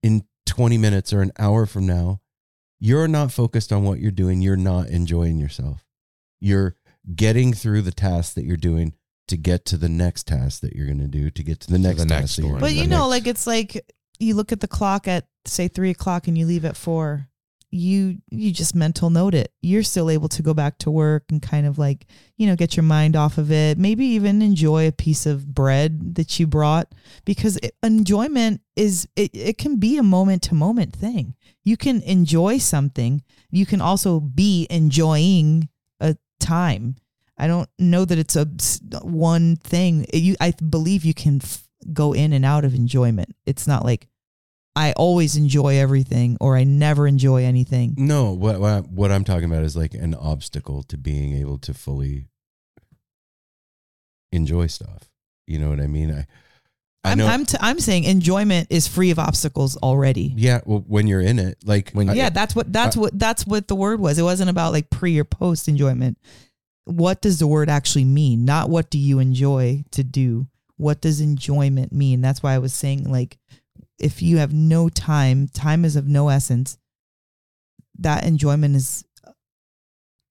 in 0.04 0.22
20 0.46 0.78
minutes 0.78 1.12
or 1.12 1.20
an 1.20 1.32
hour 1.36 1.66
from 1.66 1.84
now, 1.84 2.20
you're 2.78 3.08
not 3.08 3.32
focused 3.32 3.72
on 3.72 3.82
what 3.82 3.98
you're 3.98 4.12
doing. 4.12 4.40
You're 4.40 4.56
not 4.56 4.86
enjoying 4.86 5.38
yourself. 5.38 5.84
You're 6.40 6.76
getting 7.12 7.52
through 7.52 7.82
the 7.82 7.90
task 7.90 8.34
that 8.34 8.44
you're 8.44 8.56
doing 8.56 8.94
to 9.26 9.36
get 9.36 9.64
to 9.64 9.76
the 9.76 9.88
next 9.88 10.28
task 10.28 10.60
that 10.60 10.76
you're 10.76 10.86
going 10.86 11.00
to 11.00 11.08
do, 11.08 11.28
to 11.28 11.42
get 11.42 11.58
to 11.60 11.70
the 11.72 11.78
next 11.78 12.02
the 12.02 12.06
task. 12.06 12.20
next 12.20 12.36
that 12.36 12.42
you're 12.42 12.52
one. 12.52 12.60
but 12.60 12.72
you 12.72 12.84
do. 12.84 12.90
know, 12.90 13.08
like 13.08 13.26
it's 13.26 13.48
like 13.48 13.84
you 14.20 14.34
look 14.34 14.52
at 14.52 14.60
the 14.60 14.68
clock 14.68 15.08
at 15.08 15.26
say 15.44 15.66
three 15.66 15.90
o'clock 15.90 16.28
and 16.28 16.38
you 16.38 16.46
leave 16.46 16.64
at 16.64 16.76
four. 16.76 17.26
You 17.74 18.18
you 18.30 18.52
just 18.52 18.74
mental 18.74 19.08
note 19.08 19.34
it. 19.34 19.50
You're 19.62 19.82
still 19.82 20.10
able 20.10 20.28
to 20.28 20.42
go 20.42 20.52
back 20.52 20.78
to 20.78 20.90
work 20.90 21.24
and 21.30 21.40
kind 21.40 21.66
of 21.66 21.78
like 21.78 22.06
you 22.36 22.46
know 22.46 22.54
get 22.54 22.76
your 22.76 22.84
mind 22.84 23.16
off 23.16 23.38
of 23.38 23.50
it. 23.50 23.78
Maybe 23.78 24.04
even 24.04 24.42
enjoy 24.42 24.86
a 24.86 24.92
piece 24.92 25.24
of 25.24 25.54
bread 25.54 26.14
that 26.16 26.38
you 26.38 26.46
brought 26.46 26.92
because 27.24 27.56
it, 27.56 27.74
enjoyment 27.82 28.60
is 28.76 29.08
it, 29.16 29.30
it 29.34 29.58
can 29.58 29.76
be 29.76 29.96
a 29.96 30.02
moment 30.02 30.42
to 30.44 30.54
moment 30.54 30.94
thing. 30.94 31.34
You 31.64 31.76
can 31.76 32.02
enjoy 32.02 32.58
something. 32.58 33.22
You 33.50 33.64
can 33.64 33.80
also 33.80 34.20
be 34.20 34.66
enjoying 34.68 35.68
a 36.00 36.16
time. 36.40 36.96
I 37.38 37.46
don't 37.46 37.68
know 37.78 38.04
that 38.04 38.18
it's 38.18 38.36
a 38.36 38.46
one 39.02 39.56
thing. 39.56 40.06
You, 40.12 40.36
I 40.40 40.52
believe 40.52 41.04
you 41.04 41.14
can 41.14 41.40
f- 41.42 41.66
go 41.92 42.12
in 42.12 42.32
and 42.32 42.44
out 42.44 42.64
of 42.64 42.74
enjoyment. 42.74 43.34
It's 43.46 43.66
not 43.66 43.84
like 43.84 44.08
I 44.74 44.92
always 44.92 45.36
enjoy 45.36 45.76
everything 45.78 46.38
or 46.40 46.56
I 46.56 46.64
never 46.64 47.06
enjoy 47.06 47.44
anything. 47.44 47.94
No, 47.98 48.32
what, 48.32 48.58
what 48.58 48.88
what 48.88 49.12
I'm 49.12 49.24
talking 49.24 49.44
about 49.44 49.64
is 49.64 49.76
like 49.76 49.92
an 49.94 50.14
obstacle 50.14 50.82
to 50.84 50.96
being 50.96 51.34
able 51.36 51.58
to 51.58 51.74
fully 51.74 52.28
enjoy 54.32 54.66
stuff. 54.66 55.10
You 55.46 55.58
know 55.58 55.68
what 55.70 55.80
I 55.80 55.86
mean? 55.86 56.10
I 56.10 56.26
I 57.04 57.12
I'm 57.12 57.18
know. 57.18 57.26
I'm, 57.26 57.44
t- 57.44 57.58
I'm 57.60 57.80
saying 57.80 58.04
enjoyment 58.04 58.68
is 58.70 58.86
free 58.86 59.10
of 59.10 59.18
obstacles 59.18 59.76
already. 59.78 60.32
yeah, 60.36 60.60
well, 60.64 60.84
when 60.86 61.06
you're 61.08 61.20
in 61.20 61.38
it, 61.40 61.58
like 61.64 61.90
When- 61.90 62.08
I- 62.08 62.14
yeah, 62.14 62.30
that's 62.30 62.54
what 62.54 62.72
that's 62.72 62.96
what 62.96 63.18
that's 63.18 63.46
what 63.46 63.68
the 63.68 63.74
word 63.74 64.00
was. 64.00 64.18
It 64.18 64.22
wasn't 64.22 64.50
about 64.50 64.72
like 64.72 64.88
pre 64.88 65.18
or 65.18 65.24
post 65.24 65.68
enjoyment. 65.68 66.16
What 66.84 67.20
does 67.20 67.38
the 67.38 67.46
word 67.46 67.68
actually 67.68 68.04
mean? 68.04 68.44
Not 68.44 68.70
what 68.70 68.88
do 68.90 68.98
you 68.98 69.18
enjoy 69.18 69.84
to 69.92 70.02
do. 70.04 70.46
What 70.76 71.00
does 71.00 71.20
enjoyment 71.20 71.92
mean? 71.92 72.20
That's 72.20 72.42
why 72.42 72.54
I 72.54 72.58
was 72.58 72.72
saying 72.72 73.04
like 73.10 73.36
if 74.02 74.20
you 74.22 74.38
have 74.38 74.52
no 74.52 74.88
time, 74.88 75.48
time 75.48 75.84
is 75.84 75.96
of 75.96 76.06
no 76.06 76.28
essence. 76.28 76.76
That 77.98 78.24
enjoyment 78.24 78.74
is 78.76 79.04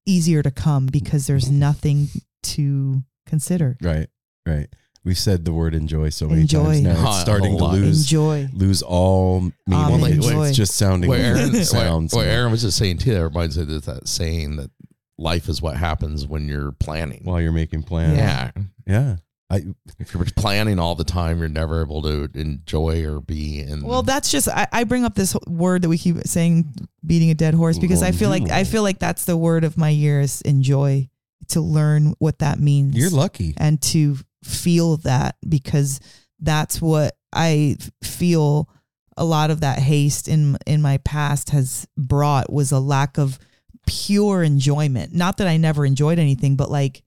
easier 0.05 0.41
to 0.43 0.51
come 0.51 0.87
because 0.87 1.27
there's 1.27 1.49
nothing 1.49 2.07
to 2.43 3.03
consider. 3.25 3.77
right, 3.81 4.07
right. 4.45 4.67
We've 5.03 5.17
said 5.17 5.45
the 5.45 5.53
word 5.53 5.73
enjoy 5.73 6.09
so 6.09 6.27
many 6.27 6.41
Enjoy. 6.41 6.63
times 6.63 6.81
now. 6.81 7.07
It's 7.09 7.21
starting 7.21 7.57
to 7.57 7.65
lose 7.65 8.01
Enjoy. 8.03 8.47
lose 8.53 8.83
all 8.83 9.39
meaning. 9.41 9.53
Um, 9.85 9.93
It's- 10.03 10.13
enjoy. 10.25 10.47
it's 10.49 10.57
just 10.57 10.75
sounding 10.75 11.09
Well, 11.09 11.19
Aaron, 11.19 11.63
sounds. 11.65 12.13
well, 12.13 12.23
Aaron 12.23 12.51
was 12.51 12.61
just 12.61 12.77
saying 12.77 12.99
too. 12.99 13.13
Everybody 13.15 13.51
said 13.51 13.67
that, 13.69 13.83
that 13.85 14.07
saying 14.07 14.57
that 14.57 14.69
life 15.17 15.49
is 15.49 15.59
what 15.59 15.75
happens 15.75 16.27
when 16.27 16.47
you're 16.47 16.71
planning. 16.73 17.21
while 17.23 17.41
you're 17.41 17.51
making 17.51 17.81
plans. 17.81 18.15
yeah. 18.17 18.51
yeah. 18.85 19.15
I 19.51 19.63
If 19.99 20.13
you're 20.13 20.23
planning 20.35 20.79
all 20.79 20.95
the 20.95 21.03
time, 21.03 21.39
you're 21.39 21.49
never 21.49 21.81
able 21.81 22.01
to 22.03 22.29
enjoy 22.33 23.05
or 23.05 23.19
be 23.19 23.59
in. 23.59 23.83
Well, 23.83 24.01
that's 24.01 24.31
just 24.31 24.47
I, 24.47 24.67
I 24.71 24.83
bring 24.85 25.03
up 25.03 25.15
this 25.15 25.35
word 25.45 25.81
that 25.81 25.89
we 25.89 25.97
keep 25.97 26.25
saying, 26.25 26.73
beating 27.05 27.29
a 27.29 27.35
dead 27.35 27.53
horse, 27.53 27.77
because 27.77 28.01
I 28.01 28.11
feel 28.11 28.29
like 28.29 28.49
I 28.49 28.63
feel 28.63 28.81
like 28.81 28.99
that's 28.99 29.25
the 29.25 29.35
word 29.35 29.63
of 29.63 29.77
my 29.77 29.89
year 29.89 30.21
is 30.21 30.41
enjoy. 30.41 31.09
To 31.49 31.59
learn 31.59 32.13
what 32.19 32.39
that 32.39 32.59
means, 32.59 32.95
you're 32.95 33.09
lucky. 33.09 33.55
and 33.57 33.81
to 33.81 34.15
feel 34.43 34.97
that 34.97 35.35
because 35.47 35.99
that's 36.39 36.81
what 36.81 37.17
I 37.33 37.75
feel. 38.03 38.69
A 39.17 39.25
lot 39.25 39.51
of 39.51 39.59
that 39.59 39.79
haste 39.79 40.29
in 40.29 40.57
in 40.65 40.81
my 40.81 40.97
past 40.99 41.49
has 41.49 41.85
brought 41.97 42.53
was 42.53 42.71
a 42.71 42.79
lack 42.79 43.17
of 43.17 43.37
pure 43.85 44.43
enjoyment. 44.43 45.13
Not 45.13 45.37
that 45.37 45.47
I 45.47 45.57
never 45.57 45.85
enjoyed 45.85 46.19
anything, 46.19 46.55
but 46.55 46.71
like 46.71 47.03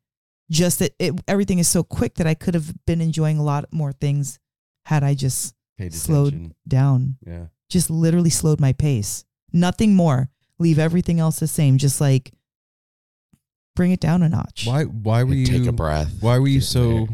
just 0.54 0.78
that 0.78 0.92
it, 0.98 1.12
everything 1.28 1.58
is 1.58 1.68
so 1.68 1.82
quick 1.82 2.14
that 2.14 2.26
I 2.26 2.34
could 2.34 2.54
have 2.54 2.72
been 2.86 3.00
enjoying 3.00 3.38
a 3.38 3.42
lot 3.42 3.66
more 3.72 3.92
things 3.92 4.38
had 4.86 5.02
I 5.02 5.14
just 5.14 5.54
Paid 5.78 5.92
slowed 5.94 6.28
attention. 6.34 6.54
down 6.68 7.16
Yeah. 7.26 7.46
just 7.68 7.90
literally 7.90 8.30
slowed 8.30 8.60
my 8.60 8.72
pace. 8.72 9.24
Nothing 9.52 9.94
more. 9.96 10.30
Leave 10.58 10.78
everything 10.78 11.18
else 11.20 11.38
the 11.40 11.46
same. 11.48 11.78
Just 11.78 12.00
like 12.00 12.32
bring 13.76 13.90
it 13.90 14.00
down 14.00 14.22
a 14.22 14.28
notch. 14.28 14.66
Why? 14.66 14.84
Why 14.84 15.24
were 15.24 15.34
you? 15.34 15.46
take 15.46 15.66
a 15.66 15.72
breath. 15.72 16.12
Why 16.20 16.38
were 16.38 16.46
you 16.48 16.60
so 16.60 17.08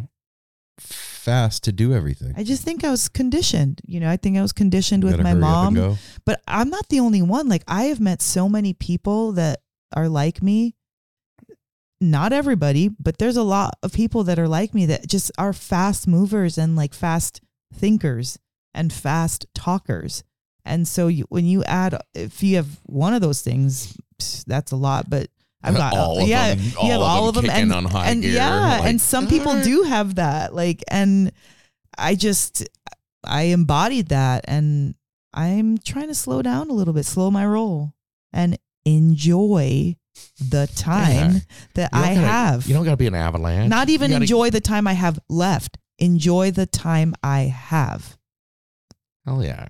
fast 0.78 1.64
to 1.64 1.72
do 1.72 1.94
everything? 1.94 2.34
I 2.36 2.44
just 2.44 2.62
think 2.62 2.84
I 2.84 2.90
was 2.90 3.08
conditioned. 3.08 3.80
You 3.86 4.00
know, 4.00 4.10
I 4.10 4.16
think 4.16 4.36
I 4.36 4.42
was 4.42 4.52
conditioned 4.52 5.04
with 5.04 5.18
my 5.20 5.30
hurry 5.30 5.42
up 5.42 5.66
and 5.68 5.76
mom. 5.76 5.98
But 6.26 6.42
I'm 6.46 6.68
not 6.70 6.88
the 6.88 7.00
only 7.00 7.22
one. 7.22 7.48
Like 7.48 7.64
I 7.68 7.84
have 7.84 8.00
met 8.00 8.20
so 8.22 8.48
many 8.48 8.72
people 8.74 9.32
that 9.32 9.60
are 9.94 10.08
like 10.08 10.42
me. 10.42 10.76
Not 12.00 12.32
everybody, 12.32 12.88
but 12.88 13.18
there's 13.18 13.36
a 13.36 13.42
lot 13.42 13.74
of 13.82 13.92
people 13.92 14.24
that 14.24 14.38
are 14.38 14.48
like 14.48 14.72
me 14.74 14.86
that 14.86 15.06
just 15.06 15.30
are 15.36 15.52
fast 15.52 16.08
movers 16.08 16.56
and 16.56 16.74
like 16.74 16.94
fast 16.94 17.40
thinkers 17.74 18.38
and 18.72 18.92
fast 18.92 19.46
talkers. 19.54 20.24
And 20.64 20.88
so 20.88 21.08
you, 21.08 21.24
when 21.28 21.44
you 21.44 21.62
add, 21.64 22.00
if 22.14 22.42
you 22.42 22.56
have 22.56 22.80
one 22.84 23.12
of 23.12 23.20
those 23.20 23.42
things, 23.42 23.96
that's 24.46 24.72
a 24.72 24.76
lot. 24.76 25.10
But 25.10 25.28
I've 25.62 25.74
got 25.76 25.94
All 25.94 26.22
of 26.22 26.28
yeah, 26.28 26.54
them- 26.54 26.64
you 26.64 26.90
have 26.92 27.00
all 27.00 27.02
of 27.02 27.02
all 27.02 27.32
them 27.32 27.44
of 27.44 27.50
them, 27.50 27.54
kicking 27.54 27.72
and, 27.72 27.72
and 27.94 28.22
gear, 28.22 28.32
yeah, 28.32 28.78
like, 28.78 28.88
and 28.88 29.00
some 29.00 29.26
people 29.26 29.60
do 29.62 29.82
have 29.82 30.14
that. 30.14 30.54
Like, 30.54 30.82
and 30.88 31.32
I 31.98 32.14
just 32.14 32.66
I 33.24 33.42
embodied 33.44 34.08
that, 34.08 34.46
and 34.48 34.94
I'm 35.34 35.76
trying 35.76 36.08
to 36.08 36.14
slow 36.14 36.40
down 36.40 36.70
a 36.70 36.72
little 36.72 36.94
bit, 36.94 37.04
slow 37.04 37.30
my 37.30 37.44
roll, 37.44 37.92
and 38.32 38.58
enjoy 38.86 39.96
the 40.40 40.66
time 40.74 41.32
Yeah. 41.34 41.40
that 41.74 41.90
I 41.92 42.14
gotta- 42.14 42.26
have. 42.26 42.66
You 42.66 42.74
don't 42.74 42.84
got 42.84 42.92
to 42.92 42.96
be 42.96 43.06
an 43.06 43.14
avalanche. 43.14 43.68
Not 43.68 43.88
even 43.88 44.10
gotta- 44.10 44.22
enjoy 44.22 44.50
the 44.50 44.60
time 44.60 44.86
I 44.86 44.92
have 44.94 45.18
left. 45.28 45.78
Enjoy 45.98 46.50
the 46.50 46.66
time 46.66 47.14
I 47.22 47.40
have. 47.42 48.16
Hell 49.26 49.44
yeah. 49.44 49.68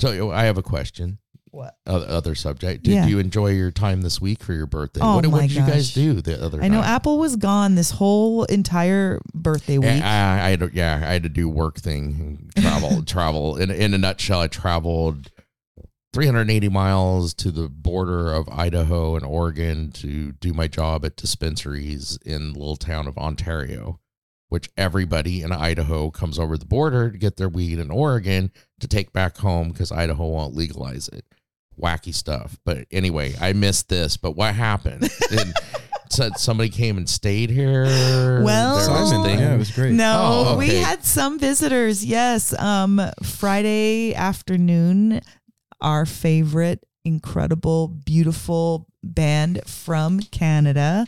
So 0.00 0.30
I 0.30 0.44
have 0.44 0.58
a 0.58 0.62
question. 0.62 1.18
What? 1.50 1.76
Other, 1.86 2.34
subject. 2.34 2.84
Did 2.84 2.94
Yeah. 2.94 3.06
you 3.06 3.18
enjoy 3.18 3.48
your 3.48 3.70
time 3.70 4.00
this 4.00 4.22
week 4.22 4.42
for 4.42 4.54
your 4.54 4.66
birthday? 4.66 5.00
Oh 5.02 5.16
what, 5.16 5.26
what 5.26 5.32
my 5.42 5.46
did 5.46 5.52
you 5.56 5.66
guys 5.66 5.92
do 5.92 6.22
the 6.22 6.42
other 6.42 6.62
I 6.62 6.68
know 6.68 6.80
night? 6.80 6.88
Apple 6.88 7.18
was 7.18 7.36
gone 7.36 7.74
this 7.74 7.90
whole 7.90 8.44
entire 8.44 9.20
birthday 9.34 9.76
week. 9.76 9.90
Yeah, 9.90 10.38
I, 10.42 10.46
I 10.46 10.50
had 10.50 10.60
to, 10.60 10.70
yeah, 10.72 10.94
I 11.06 11.12
had 11.12 11.22
to 11.24 11.28
do 11.28 11.50
work 11.50 11.78
thing, 11.78 12.50
travel, 12.56 13.02
travel. 13.06 13.56
In 13.56 13.70
in 13.70 13.92
a 13.92 13.98
nutshell, 13.98 14.40
I 14.40 14.46
traveled 14.46 15.30
380 16.12 16.68
miles 16.68 17.32
to 17.34 17.50
the 17.50 17.68
border 17.68 18.32
of 18.32 18.48
Idaho 18.50 19.16
and 19.16 19.24
Oregon 19.24 19.90
to 19.92 20.32
do 20.32 20.52
my 20.52 20.68
job 20.68 21.04
at 21.06 21.16
dispensaries 21.16 22.18
in 22.24 22.52
the 22.52 22.58
little 22.58 22.76
town 22.76 23.06
of 23.08 23.16
Ontario, 23.16 23.98
which 24.50 24.68
everybody 24.76 25.40
in 25.42 25.52
Idaho 25.52 26.10
comes 26.10 26.38
over 26.38 26.58
the 26.58 26.66
border 26.66 27.10
to 27.10 27.16
get 27.16 27.36
their 27.38 27.48
weed 27.48 27.78
in 27.78 27.90
Oregon 27.90 28.52
to 28.80 28.86
take 28.88 29.12
back 29.14 29.38
home 29.38 29.70
because 29.70 29.90
Idaho 29.90 30.26
won't 30.28 30.54
legalize 30.54 31.08
it. 31.08 31.24
Wacky 31.80 32.14
stuff. 32.14 32.58
But 32.66 32.86
anyway, 32.90 33.34
I 33.40 33.54
missed 33.54 33.88
this. 33.88 34.18
But 34.18 34.32
what 34.32 34.54
happened? 34.54 35.08
And 35.30 35.54
said 36.10 36.36
somebody 36.38 36.68
came 36.68 36.98
and 36.98 37.08
stayed 37.08 37.48
here. 37.48 37.84
Well- 38.44 38.78
Simon, 38.80 39.38
yeah, 39.38 39.54
it 39.54 39.56
was 39.56 39.70
great. 39.70 39.94
No, 39.94 40.44
Oh, 40.48 40.56
we 40.58 40.68
had 40.76 41.06
some 41.06 41.38
visitors. 41.38 42.04
Yes. 42.04 42.52
Um 42.58 43.00
Friday 43.22 44.14
afternoon, 44.14 45.22
our 45.82 46.06
favorite 46.06 46.84
incredible 47.04 47.88
beautiful 47.88 48.86
band 49.02 49.60
from 49.66 50.20
Canada, 50.20 51.06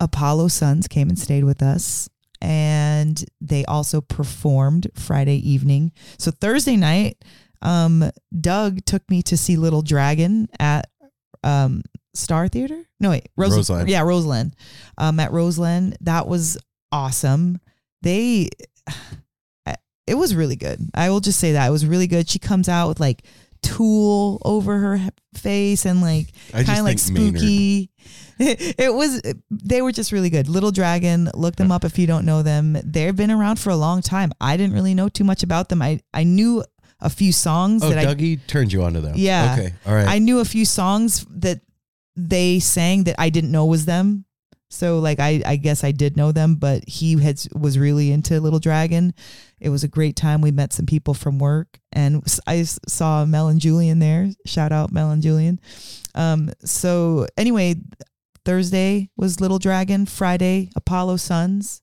Apollo 0.00 0.48
Suns 0.48 0.88
came 0.88 1.08
and 1.08 1.18
stayed 1.18 1.44
with 1.44 1.62
us 1.62 2.08
and 2.40 3.24
they 3.40 3.64
also 3.64 4.00
performed 4.00 4.88
Friday 4.94 5.36
evening. 5.48 5.92
So 6.18 6.30
Thursday 6.30 6.76
night, 6.76 7.22
um 7.60 8.08
Doug 8.40 8.84
took 8.84 9.08
me 9.10 9.22
to 9.22 9.36
see 9.36 9.56
Little 9.56 9.82
Dragon 9.82 10.48
at 10.60 10.88
um 11.42 11.82
Star 12.14 12.48
Theater? 12.48 12.82
No, 13.00 13.10
wait, 13.10 13.28
Rose- 13.36 13.56
Roseland. 13.56 13.88
Yeah, 13.88 14.02
Roseland. 14.02 14.56
Um, 14.98 15.20
at 15.20 15.32
Roseland, 15.32 15.96
that 16.00 16.26
was 16.26 16.58
awesome. 16.90 17.60
They, 18.02 18.48
it 20.06 20.14
was 20.14 20.34
really 20.34 20.56
good. 20.56 20.80
I 20.94 21.10
will 21.10 21.20
just 21.20 21.38
say 21.38 21.52
that 21.52 21.66
it 21.66 21.70
was 21.70 21.86
really 21.86 22.06
good. 22.06 22.28
She 22.28 22.38
comes 22.38 22.68
out 22.68 22.88
with 22.88 23.00
like 23.00 23.22
tulle 23.62 24.40
over 24.44 24.78
her 24.78 25.00
face 25.34 25.84
and 25.86 26.00
like 26.02 26.28
kind 26.52 26.78
of 26.78 26.84
like 26.84 26.98
spooky. 26.98 27.90
It 28.40 28.94
was 28.94 29.20
they 29.50 29.82
were 29.82 29.90
just 29.90 30.12
really 30.12 30.30
good. 30.30 30.48
Little 30.48 30.70
Dragon, 30.70 31.28
look 31.34 31.56
them 31.56 31.72
up 31.72 31.84
if 31.84 31.98
you 31.98 32.06
don't 32.06 32.24
know 32.24 32.42
them. 32.42 32.78
They've 32.84 33.14
been 33.14 33.32
around 33.32 33.58
for 33.58 33.70
a 33.70 33.76
long 33.76 34.00
time. 34.00 34.30
I 34.40 34.56
didn't 34.56 34.74
really 34.74 34.94
know 34.94 35.08
too 35.08 35.24
much 35.24 35.42
about 35.42 35.68
them. 35.68 35.82
I 35.82 36.00
I 36.14 36.22
knew 36.22 36.62
a 37.00 37.10
few 37.10 37.32
songs 37.32 37.82
Oh, 37.82 37.88
that 37.88 37.98
I 37.98 38.04
Dougie 38.04 38.38
turned 38.46 38.72
you 38.72 38.84
onto 38.84 39.00
them. 39.00 39.14
Yeah. 39.16 39.56
Okay. 39.58 39.74
All 39.84 39.94
right. 39.94 40.06
I 40.06 40.18
knew 40.20 40.38
a 40.38 40.44
few 40.44 40.64
songs 40.64 41.26
that 41.30 41.60
they 42.14 42.60
sang 42.60 43.04
that 43.04 43.16
I 43.18 43.28
didn't 43.28 43.50
know 43.50 43.66
was 43.66 43.84
them. 43.86 44.24
So 44.70 44.98
like 44.98 45.18
I 45.18 45.42
I 45.46 45.56
guess 45.56 45.82
I 45.82 45.92
did 45.92 46.16
know 46.16 46.32
them, 46.32 46.56
but 46.56 46.86
he 46.86 47.20
had 47.20 47.40
was 47.54 47.78
really 47.78 48.12
into 48.12 48.40
Little 48.40 48.58
Dragon. 48.58 49.14
It 49.60 49.70
was 49.70 49.82
a 49.82 49.88
great 49.88 50.14
time. 50.14 50.40
We 50.40 50.50
met 50.50 50.72
some 50.72 50.86
people 50.86 51.14
from 51.14 51.38
work, 51.38 51.78
and 51.92 52.22
I 52.46 52.62
saw 52.62 53.24
Mel 53.24 53.48
and 53.48 53.60
Julian 53.60 53.98
there. 53.98 54.30
Shout 54.46 54.72
out 54.72 54.92
Mel 54.92 55.10
and 55.10 55.22
Julian. 55.22 55.60
Um. 56.14 56.50
So 56.64 57.26
anyway, 57.36 57.76
Thursday 58.44 59.10
was 59.16 59.40
Little 59.40 59.58
Dragon. 59.58 60.06
Friday 60.06 60.70
Apollo 60.76 61.16
Suns. 61.16 61.80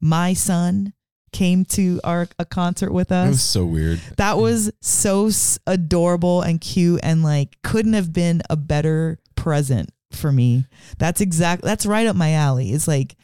My 0.00 0.34
son 0.34 0.92
came 1.32 1.64
to 1.64 2.00
our 2.04 2.28
a 2.38 2.44
concert 2.44 2.92
with 2.92 3.12
us 3.12 3.26
it 3.26 3.30
was 3.30 3.42
so 3.42 3.66
weird. 3.66 4.00
that 4.16 4.38
was 4.38 4.70
so 4.80 5.30
adorable 5.66 6.40
and 6.40 6.62
cute 6.62 7.00
and 7.02 7.22
like 7.22 7.58
couldn't 7.62 7.92
have 7.92 8.10
been 8.10 8.40
a 8.48 8.56
better 8.56 9.18
present 9.34 9.90
for 10.12 10.30
me 10.32 10.64
that's 10.98 11.20
exact 11.20 11.62
that's 11.62 11.84
right 11.86 12.06
up 12.06 12.16
my 12.16 12.32
alley 12.32 12.70
it's 12.72 12.86
like 12.88 13.16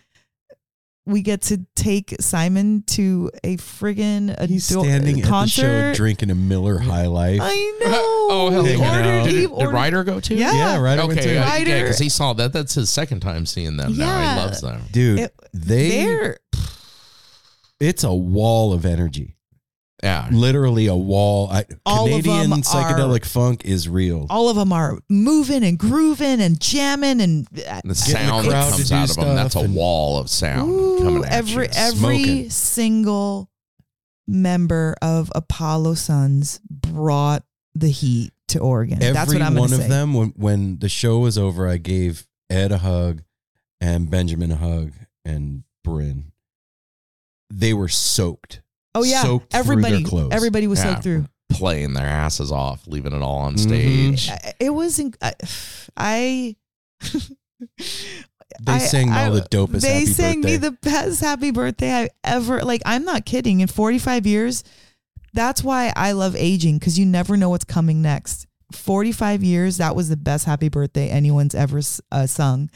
we 1.04 1.20
get 1.22 1.42
to 1.42 1.66
take 1.74 2.14
simon 2.20 2.84
to 2.86 3.28
a 3.42 3.56
friggin' 3.56 4.28
He's 4.48 4.70
ado- 4.70 4.84
standing 4.84 5.16
at 5.16 5.16
the 5.16 5.22
show 5.22 5.28
concert 5.28 5.96
drinking 5.96 6.30
a 6.30 6.34
Miller 6.36 6.78
High 6.78 7.06
Life. 7.06 7.40
i 7.42 7.78
know 7.84 7.90
oh 8.30 8.50
hell 8.52 8.64
Hanging 8.64 8.80
yeah. 8.80 9.20
out. 9.20 9.24
Did, 9.26 9.32
did 9.32 9.50
ordered- 9.50 9.72
Ryder 9.72 10.04
go 10.04 10.20
too? 10.20 10.36
Yeah. 10.36 10.52
yeah, 10.54 10.78
right. 10.80 10.98
I 11.00 11.04
went 11.04 11.18
Okay, 11.18 11.34
to- 11.34 11.38
uh, 11.38 11.44
Ryder- 11.44 11.70
yeah, 11.70 11.82
because 11.82 11.98
he 11.98 12.08
saw 12.08 12.32
that. 12.34 12.52
That's 12.52 12.74
his 12.74 12.88
second 12.88 13.18
time 13.20 13.46
seeing 13.46 13.76
them 13.76 13.96
now. 13.96 14.04
Yeah. 14.04 14.34
He 14.34 14.40
loves 14.42 14.60
them. 14.60 14.82
Dude, 14.92 15.18
It- 15.20 15.34
they 15.52 16.04
they're 16.04 16.38
it's 17.80 18.04
a 18.04 18.14
wall 18.14 18.72
of 18.72 18.86
energy. 18.86 19.34
Yeah. 20.02 20.28
Literally 20.32 20.86
a 20.88 20.96
wall. 20.96 21.48
I, 21.50 21.64
All 21.86 22.06
Canadian 22.06 22.50
psychedelic 22.62 23.24
funk 23.24 23.64
is 23.64 23.88
real. 23.88 24.26
all 24.30 24.48
of 24.48 24.56
them 24.56 24.72
are 24.72 24.98
moving 25.08 25.62
and 25.62 25.78
grooving 25.78 26.40
and 26.40 26.60
jamming 26.60 27.20
and 27.20 27.46
uh, 27.66 27.80
The 27.82 27.88
the 27.90 27.94
sound 27.94 28.48
crowd 28.48 28.64
that 28.64 28.70
comes 28.72 28.92
out 28.92 29.10
of 29.10 29.16
them, 29.16 29.36
that's 29.36 29.54
a 29.54 29.68
wall 29.68 30.18
of 30.18 30.28
sound 30.28 30.70
Ooh, 30.72 30.98
coming 30.98 31.24
at 31.24 31.32
every 31.32 31.66
you. 31.66 31.70
every 31.76 31.96
Smoking. 32.24 32.50
single 32.50 33.48
member 34.26 34.96
of 35.02 35.30
Apollo 35.36 35.94
Suns 35.94 36.60
brought 36.68 37.44
the 37.74 37.88
heat 37.88 38.32
to 38.48 38.58
Oregon. 38.58 39.02
Every 39.02 39.12
That's 39.12 39.32
what 39.32 39.42
I'm 39.42 39.54
one 39.54 39.72
of 39.72 39.80
say. 39.82 39.88
them, 39.88 40.14
when, 40.14 40.28
when 40.36 40.78
the 40.80 40.88
show 40.88 41.20
was 41.20 41.38
over, 41.38 41.68
I 41.68 41.76
gave 41.76 42.26
Ed 42.50 42.72
a 42.72 42.78
hug 42.78 43.22
and 43.80 44.10
Benjamin 44.10 44.50
a 44.50 44.56
hug 44.56 44.92
and 45.24 45.62
Bryn. 45.84 46.32
They 47.50 47.72
were 47.72 47.88
soaked. 47.88 48.61
Oh 48.94 49.02
yeah, 49.04 49.22
soaked 49.22 49.50
through 49.52 49.60
everybody, 49.60 49.96
their 50.02 50.08
clothes. 50.08 50.28
everybody 50.32 50.66
was 50.66 50.78
Yeah. 50.78 50.92
soaked 50.92 51.02
through. 51.02 51.26
playing 51.50 51.92
their 51.92 52.06
asses 52.06 52.50
off, 52.50 52.86
leaving 52.86 53.12
it 53.12 53.20
all 53.22 53.38
on 53.38 53.54
Mhm. 53.56 53.58
stage. 53.58 54.30
I- 54.30 54.54
It 54.58 54.70
was. 54.70 54.98
In, 54.98 55.12
I. 55.22 55.34
I 55.96 56.56
They 58.60 58.72
I- 58.72 58.78
sang 58.78 59.10
I- 59.10 59.26
all 59.26 59.32
the 59.32 59.42
dopest 59.42 59.80
They 59.80 60.00
happy 60.00 60.06
sang 60.06 60.40
birthday. 60.42 60.52
me 60.52 60.56
the 60.58 60.72
best 60.72 61.20
happy 61.20 61.50
birthday 61.50 61.92
I 62.04 62.08
ever. 62.24 62.62
Like 62.64 62.82
I'm 62.84 63.04
not 63.04 63.24
kidding. 63.24 63.60
In 63.60 63.68
45 63.68 64.26
years, 64.26 64.62
that's 65.32 65.62
why 65.64 65.92
I 65.96 66.12
love 66.12 66.36
aging 66.36 66.78
because 66.78 66.98
you 66.98 67.06
never 67.06 67.36
know 67.36 67.48
what's 67.50 67.64
coming 67.64 68.02
next. 68.02 68.46
45 68.74 69.42
years, 69.42 69.76
that 69.78 69.94
was 69.96 70.08
the 70.08 70.16
best 70.16 70.44
happy 70.44 70.68
birthday 70.68 71.08
anyone's 71.08 71.54
ever 71.54 71.80
uh, 72.10 72.26
sung, 72.26 72.70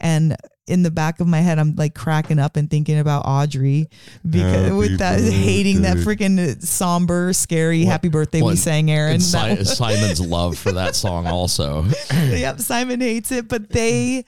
and 0.00 0.36
in 0.68 0.82
the 0.82 0.90
back 0.90 1.20
of 1.20 1.26
my 1.26 1.40
head, 1.40 1.58
I'm 1.58 1.74
like 1.76 1.94
cracking 1.94 2.38
up 2.38 2.56
and 2.56 2.70
thinking 2.70 2.98
about 2.98 3.24
Audrey 3.24 3.88
because 4.28 4.66
Happy 4.66 4.74
with 4.74 4.98
that 4.98 5.20
hating 5.20 5.82
that 5.82 5.96
freaking 5.96 6.62
somber, 6.62 7.32
scary 7.32 7.84
What- 7.84 7.90
happy 7.92 8.08
birthday 8.08 8.42
we 8.42 8.56
sang, 8.56 8.90
Aaron. 8.90 9.14
And 9.14 9.22
Si- 9.22 9.64
Simon's 9.64 10.20
love 10.20 10.58
for 10.58 10.72
that 10.72 10.94
song 10.94 11.26
also. 11.26 11.84
yep, 12.12 12.60
Simon 12.60 13.00
hates 13.00 13.32
it, 13.32 13.48
but 13.48 13.70
they 13.70 14.24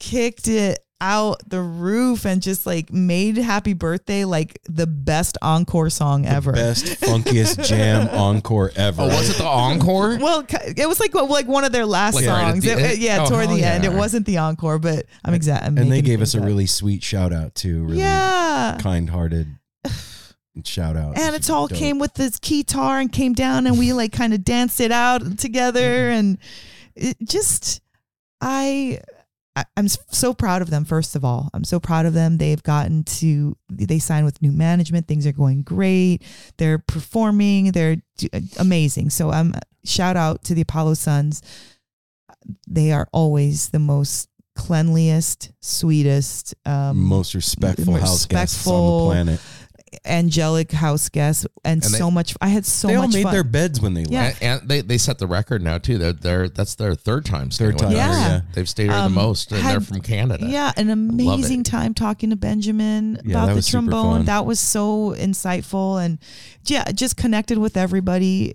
kicked 0.00 0.48
it 0.48 0.83
out 1.04 1.36
the 1.48 1.60
roof 1.60 2.24
and 2.24 2.40
just 2.40 2.64
like 2.64 2.90
made 2.92 3.36
Happy 3.36 3.74
Birthday 3.74 4.24
like 4.24 4.58
the 4.64 4.86
best 4.86 5.36
encore 5.42 5.90
song 5.90 6.24
ever. 6.24 6.52
Best, 6.52 6.86
funkiest 7.00 7.66
jam 7.66 8.08
encore 8.08 8.72
ever. 8.74 9.02
Oh, 9.02 9.06
was 9.08 9.28
it 9.30 9.36
the 9.36 9.44
encore? 9.46 10.16
Well, 10.18 10.46
it 10.76 10.88
was 10.88 10.98
like 11.00 11.14
like 11.14 11.46
one 11.46 11.64
of 11.64 11.72
their 11.72 11.84
last 11.86 12.14
Like 12.14 12.26
right 12.26 12.44
at 12.44 12.50
songs. 12.52 12.64
the 12.64 12.70
It- 12.70 12.78
end? 12.78 12.92
it- 12.92 12.98
yeah, 13.00 13.22
Oh, 13.24 13.28
toward 13.28 13.46
hell 13.46 13.56
the 13.56 13.62
end. 13.64 13.84
It 13.84 13.92
wasn't 13.92 14.24
the 14.26 14.38
encore, 14.38 14.78
but 14.78 15.04
I'm 15.24 15.34
exact. 15.34 15.64
I'm 15.64 15.76
and 15.76 15.86
they 15.86 15.96
making 15.96 16.04
gave 16.06 16.22
us 16.22 16.32
things 16.32 16.40
a 16.40 16.44
up. 16.44 16.48
really 16.48 16.66
sweet 16.66 17.02
shout 17.02 17.32
out 17.32 17.54
too. 17.54 17.84
Really 17.84 17.98
yeah. 17.98 18.78
kind-hearted 18.80 19.58
shout 20.64 20.96
out. 20.96 21.18
And 21.18 21.34
It's 21.34 21.48
it 21.48 21.52
all 21.52 21.66
dope. 21.66 21.76
came 21.78 21.98
with 21.98 22.14
this 22.14 22.38
guitar 22.38 22.98
and 23.00 23.12
came 23.12 23.32
down 23.34 23.66
and 23.66 23.78
we 23.78 23.92
like 23.92 24.12
kind 24.12 24.32
of 24.32 24.42
danced 24.44 24.80
it 24.80 24.92
out 24.92 25.38
together 25.38 25.80
mm-hmm. 26.10 26.18
and 26.18 26.38
it 26.96 27.16
just 27.24 27.80
I 28.40 29.00
I- 29.56 29.64
I'm 29.76 29.86
so 29.88 30.34
proud 30.34 30.62
of 30.62 30.70
them. 30.70 30.84
First 30.84 31.14
of 31.14 31.24
all, 31.24 31.48
I'm 31.54 31.64
so 31.64 31.78
proud 31.78 32.06
of 32.06 32.14
them. 32.14 32.38
They've 32.38 32.62
gotten 32.62 33.04
to 33.04 33.56
they 33.70 33.98
signed 33.98 34.24
with 34.24 34.42
new 34.42 34.50
management. 34.52 35.06
Things 35.06 35.26
are 35.26 35.32
going 35.32 35.62
great. 35.62 36.22
They're 36.58 36.78
performing. 36.78 37.72
They're 37.72 37.98
amazing. 38.58 39.10
So 39.10 39.30
I'm 39.30 39.54
shout 39.84 40.16
out 40.16 40.42
to 40.44 40.54
the 40.54 40.62
Apollo 40.62 40.94
Suns. 40.94 41.40
They 42.68 42.90
are 42.92 43.08
always 43.12 43.68
the 43.70 43.78
most 43.78 44.28
cleanliest, 44.56 45.50
sweetest, 45.60 46.54
um, 46.64 46.98
most 46.98 47.34
respectful 47.34 47.92
most 47.94 48.00
house 48.02 48.26
guests 48.26 48.66
on 48.66 48.72
the 49.08 49.12
planet. 49.14 49.40
Angelic 50.04 50.72
house 50.72 51.08
guests, 51.08 51.46
and, 51.64 51.82
And 51.84 51.92
they- 51.94 51.98
so 51.98 52.10
much. 52.10 52.34
I 52.40 52.48
had 52.48 52.64
so 52.66 52.88
they 52.88 52.94
all 52.96 53.08
made 53.08 53.22
fun. 53.24 53.32
their 53.32 53.44
beds 53.44 53.80
when 53.80 53.94
they 53.94 54.02
Yeah. 54.02 54.22
left. 54.22 54.42
And, 54.42 54.60
and 54.60 54.68
they, 54.70 54.80
they 54.80 54.98
set 54.98 55.18
the 55.18 55.26
record 55.26 55.62
now 55.62 55.78
too. 55.78 55.98
They're, 55.98 56.12
they're 56.12 56.48
that's 56.48 56.74
their 56.74 56.94
third 56.94 57.24
time. 57.24 57.50
Third 57.50 57.78
time. 57.78 57.92
Yeah. 57.92 58.10
yeah. 58.10 58.40
They've 58.54 58.68
stayed 58.68 58.84
here 58.90 58.92
Um, 58.92 59.14
the 59.14 59.20
most, 59.20 59.52
and 59.52 59.64
they're 59.64 59.80
from 59.80 60.00
Canada. 60.00 60.46
Yeah, 60.48 60.72
an 60.76 60.90
amazing 60.90 61.64
time 61.64 61.94
talking 61.94 62.30
to 62.30 62.36
Benjamin 62.36 63.18
Yeah, 63.24 63.44
about 63.44 63.54
the 63.56 63.62
trombone. 63.62 64.24
That 64.26 64.46
was 64.46 64.60
so 64.60 65.14
insightful 65.16 66.04
and 66.04 66.18
yeah, 66.66 66.84
just 66.92 67.16
connected 67.16 67.58
with 67.58 67.76
everybody. 67.76 68.54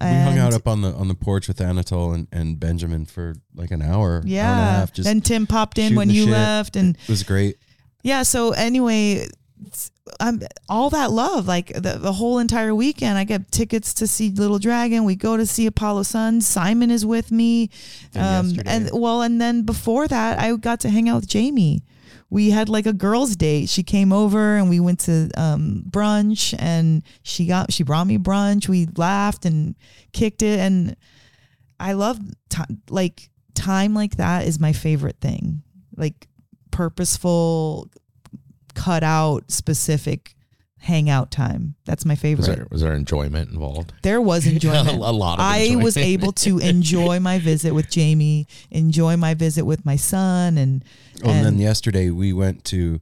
We 0.00 0.06
hung 0.06 0.38
out 0.38 0.54
up 0.54 0.68
on 0.68 0.82
the 0.82 0.92
on 0.94 1.08
the 1.08 1.14
porch 1.16 1.48
with 1.48 1.60
Anatole 1.60 2.12
and, 2.12 2.28
and 2.30 2.60
Benjamin 2.60 3.04
for 3.04 3.34
like 3.56 3.72
an 3.72 3.82
hour, 3.82 4.22
Yeah, 4.24 4.46
hour 4.48 4.52
and 4.56 4.60
a 4.60 4.78
half. 4.78 4.92
Just 4.92 5.08
and 5.08 5.24
Tim 5.24 5.44
popped 5.48 5.76
in 5.76 5.96
when 5.96 6.08
you 6.08 6.22
shit. 6.22 6.30
left, 6.32 6.76
and 6.76 6.96
it 6.96 7.08
was 7.08 7.24
great. 7.24 7.56
yeah. 8.04 8.22
So 8.22 8.52
anyway, 8.52 9.12
it's- 9.14 9.30
I'm 10.20 10.40
all 10.68 10.90
that 10.90 11.10
love, 11.10 11.46
like 11.46 11.72
the, 11.72 11.98
the 12.00 12.12
whole 12.12 12.38
entire 12.38 12.74
weekend. 12.74 13.18
I 13.18 13.24
get 13.24 13.50
tickets 13.50 13.94
to 13.94 14.06
see 14.06 14.30
Little 14.30 14.58
Dragon. 14.58 15.04
We 15.04 15.16
go 15.16 15.36
to 15.36 15.46
see 15.46 15.66
Apollo 15.66 16.04
Sun. 16.04 16.40
Simon 16.40 16.90
is 16.90 17.04
with 17.04 17.30
me, 17.30 17.70
And 18.14 18.58
um, 18.58 18.64
and 18.66 18.90
well, 18.92 19.22
and 19.22 19.40
then 19.40 19.62
before 19.62 20.08
that, 20.08 20.38
I 20.38 20.54
got 20.56 20.80
to 20.80 20.88
hang 20.90 21.08
out 21.08 21.16
with 21.16 21.28
Jamie. 21.28 21.82
We 22.30 22.50
had 22.50 22.68
like 22.68 22.86
a 22.86 22.92
girls' 22.92 23.36
date. 23.36 23.68
She 23.68 23.82
came 23.82 24.12
over 24.12 24.56
and 24.56 24.68
we 24.68 24.80
went 24.80 25.00
to 25.00 25.30
um, 25.36 25.84
brunch, 25.88 26.54
and 26.58 27.02
she 27.22 27.46
got 27.46 27.72
she 27.72 27.82
brought 27.82 28.06
me 28.06 28.18
brunch. 28.18 28.68
We 28.68 28.86
laughed 28.96 29.44
and 29.44 29.74
kicked 30.12 30.42
it, 30.42 30.58
and 30.58 30.96
I 31.80 31.92
love 31.92 32.18
time 32.48 32.82
like 32.90 33.30
time 33.54 33.94
like 33.94 34.16
that 34.16 34.46
is 34.46 34.60
my 34.60 34.72
favorite 34.72 35.20
thing. 35.20 35.62
Like 35.96 36.28
purposeful, 36.70 37.90
cut 38.78 39.02
out 39.02 39.50
specific 39.50 40.34
hangout 40.80 41.30
time. 41.32 41.74
That's 41.84 42.04
my 42.04 42.12
Was 42.14 42.20
favorite. 42.20 42.46
there, 42.46 42.66
was 42.70 42.80
there 42.82 42.94
enjoyment 42.94 43.50
involved? 43.50 43.92
There 44.02 44.20
was 44.20 44.46
enjoyment. 44.54 44.88
a 44.88 44.92
lot 45.10 45.38
of 45.40 45.44
I 45.44 45.74
was 45.76 45.96
able 45.96 46.32
to 46.32 46.58
enjoy 46.74 47.18
my 47.20 47.38
visit 47.40 47.72
with 47.74 47.90
Jamie, 47.90 48.46
enjoy 48.70 49.16
my 49.16 49.34
visit 49.34 49.64
with 49.64 49.84
my 49.84 49.96
son, 49.96 50.56
and 50.56 50.84
Oh, 51.24 51.30
and 51.30 51.44
then 51.44 51.58
yesterday 51.58 52.10
we 52.10 52.32
went 52.32 52.64
to. 52.66 53.00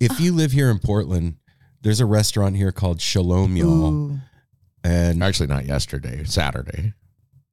If 0.00 0.18
you 0.18 0.32
live 0.32 0.52
here 0.52 0.70
in 0.70 0.78
Portland, 0.78 1.34
there's 1.82 2.00
a 2.00 2.06
restaurant 2.06 2.56
here 2.56 2.72
called 2.72 3.02
Shalom 3.02 3.54
Y'all, 3.54 3.92
ooh, 3.92 4.18
and 4.82 5.22
Actually, 5.22 5.48
not 5.48 5.66
yesterday. 5.66 6.24
Saturday. 6.24 6.94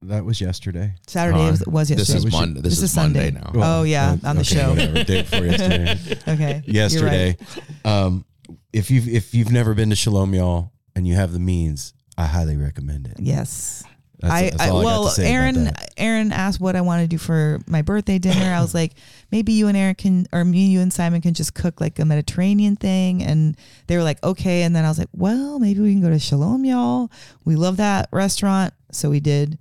That 0.02 0.24
was 0.24 0.40
yesterday. 0.40 0.94
Saturday 1.06 1.38
Uh, 1.38 1.50
was, 1.50 1.66
was 1.66 1.88
This 1.88 1.98
yesterday. 1.98 2.18
is 2.18 2.24
was 2.24 2.32
your- 2.34 2.40
Monday. 2.42 2.60
This, 2.60 2.72
this 2.74 2.82
is, 2.84 2.90
is 2.90 2.96
Monday 2.96 3.32
Sunday. 3.32 3.40
now. 3.58 3.78
Oh, 3.78 3.82
yeah, 3.82 4.16
uh, 4.22 4.28
on 4.28 4.36
the 4.36 4.40
okay, 4.42 4.54
show. 4.54 4.70
whatever, 4.70 5.04
day 5.04 5.22
before 5.22 5.44
yesterday. 5.46 6.18
okay, 6.28 6.62
you're 6.66 6.74
yesterday. 6.74 7.36
right. 7.84 7.86
Um, 7.86 8.24
if 8.72 8.90
you've 8.90 9.08
if 9.08 9.34
you've 9.34 9.50
never 9.52 9.74
been 9.74 9.90
to 9.90 9.96
Shalom 9.96 10.34
Y'all 10.34 10.72
and 10.94 11.06
you 11.06 11.14
have 11.14 11.32
the 11.32 11.38
means, 11.40 11.94
I 12.16 12.26
highly 12.26 12.56
recommend 12.56 13.06
it. 13.06 13.14
Yes. 13.18 13.84
That's, 14.20 14.34
I, 14.34 14.42
that's 14.50 14.60
I 14.62 14.68
all 14.70 14.78
I 14.78 14.82
got 14.82 14.84
well, 14.84 15.04
to 15.04 15.10
say 15.10 15.22
about 15.22 15.32
Aaron 15.32 15.64
that. 15.64 15.94
Aaron 15.96 16.32
asked 16.32 16.58
what 16.60 16.74
I 16.74 16.80
want 16.80 17.02
to 17.02 17.06
do 17.06 17.18
for 17.18 17.60
my 17.68 17.82
birthday 17.82 18.18
dinner. 18.18 18.52
I 18.52 18.60
was 18.60 18.74
like, 18.74 18.94
maybe 19.30 19.52
you 19.52 19.68
and 19.68 19.76
Aaron 19.76 19.94
can, 19.94 20.26
or 20.32 20.44
me, 20.44 20.66
you 20.66 20.80
and 20.80 20.92
Simon 20.92 21.20
can 21.20 21.34
just 21.34 21.54
cook 21.54 21.80
like 21.80 22.00
a 22.00 22.04
Mediterranean 22.04 22.74
thing. 22.74 23.22
And 23.22 23.56
they 23.86 23.96
were 23.96 24.02
like, 24.02 24.20
okay. 24.24 24.62
And 24.62 24.74
then 24.74 24.84
I 24.84 24.88
was 24.88 24.98
like, 24.98 25.06
well, 25.12 25.60
maybe 25.60 25.78
we 25.78 25.92
can 25.92 26.02
go 26.02 26.10
to 26.10 26.18
Shalom, 26.18 26.64
y'all. 26.64 27.12
We 27.44 27.54
love 27.54 27.76
that 27.76 28.08
restaurant, 28.10 28.74
so 28.90 29.08
we 29.08 29.20
did. 29.20 29.56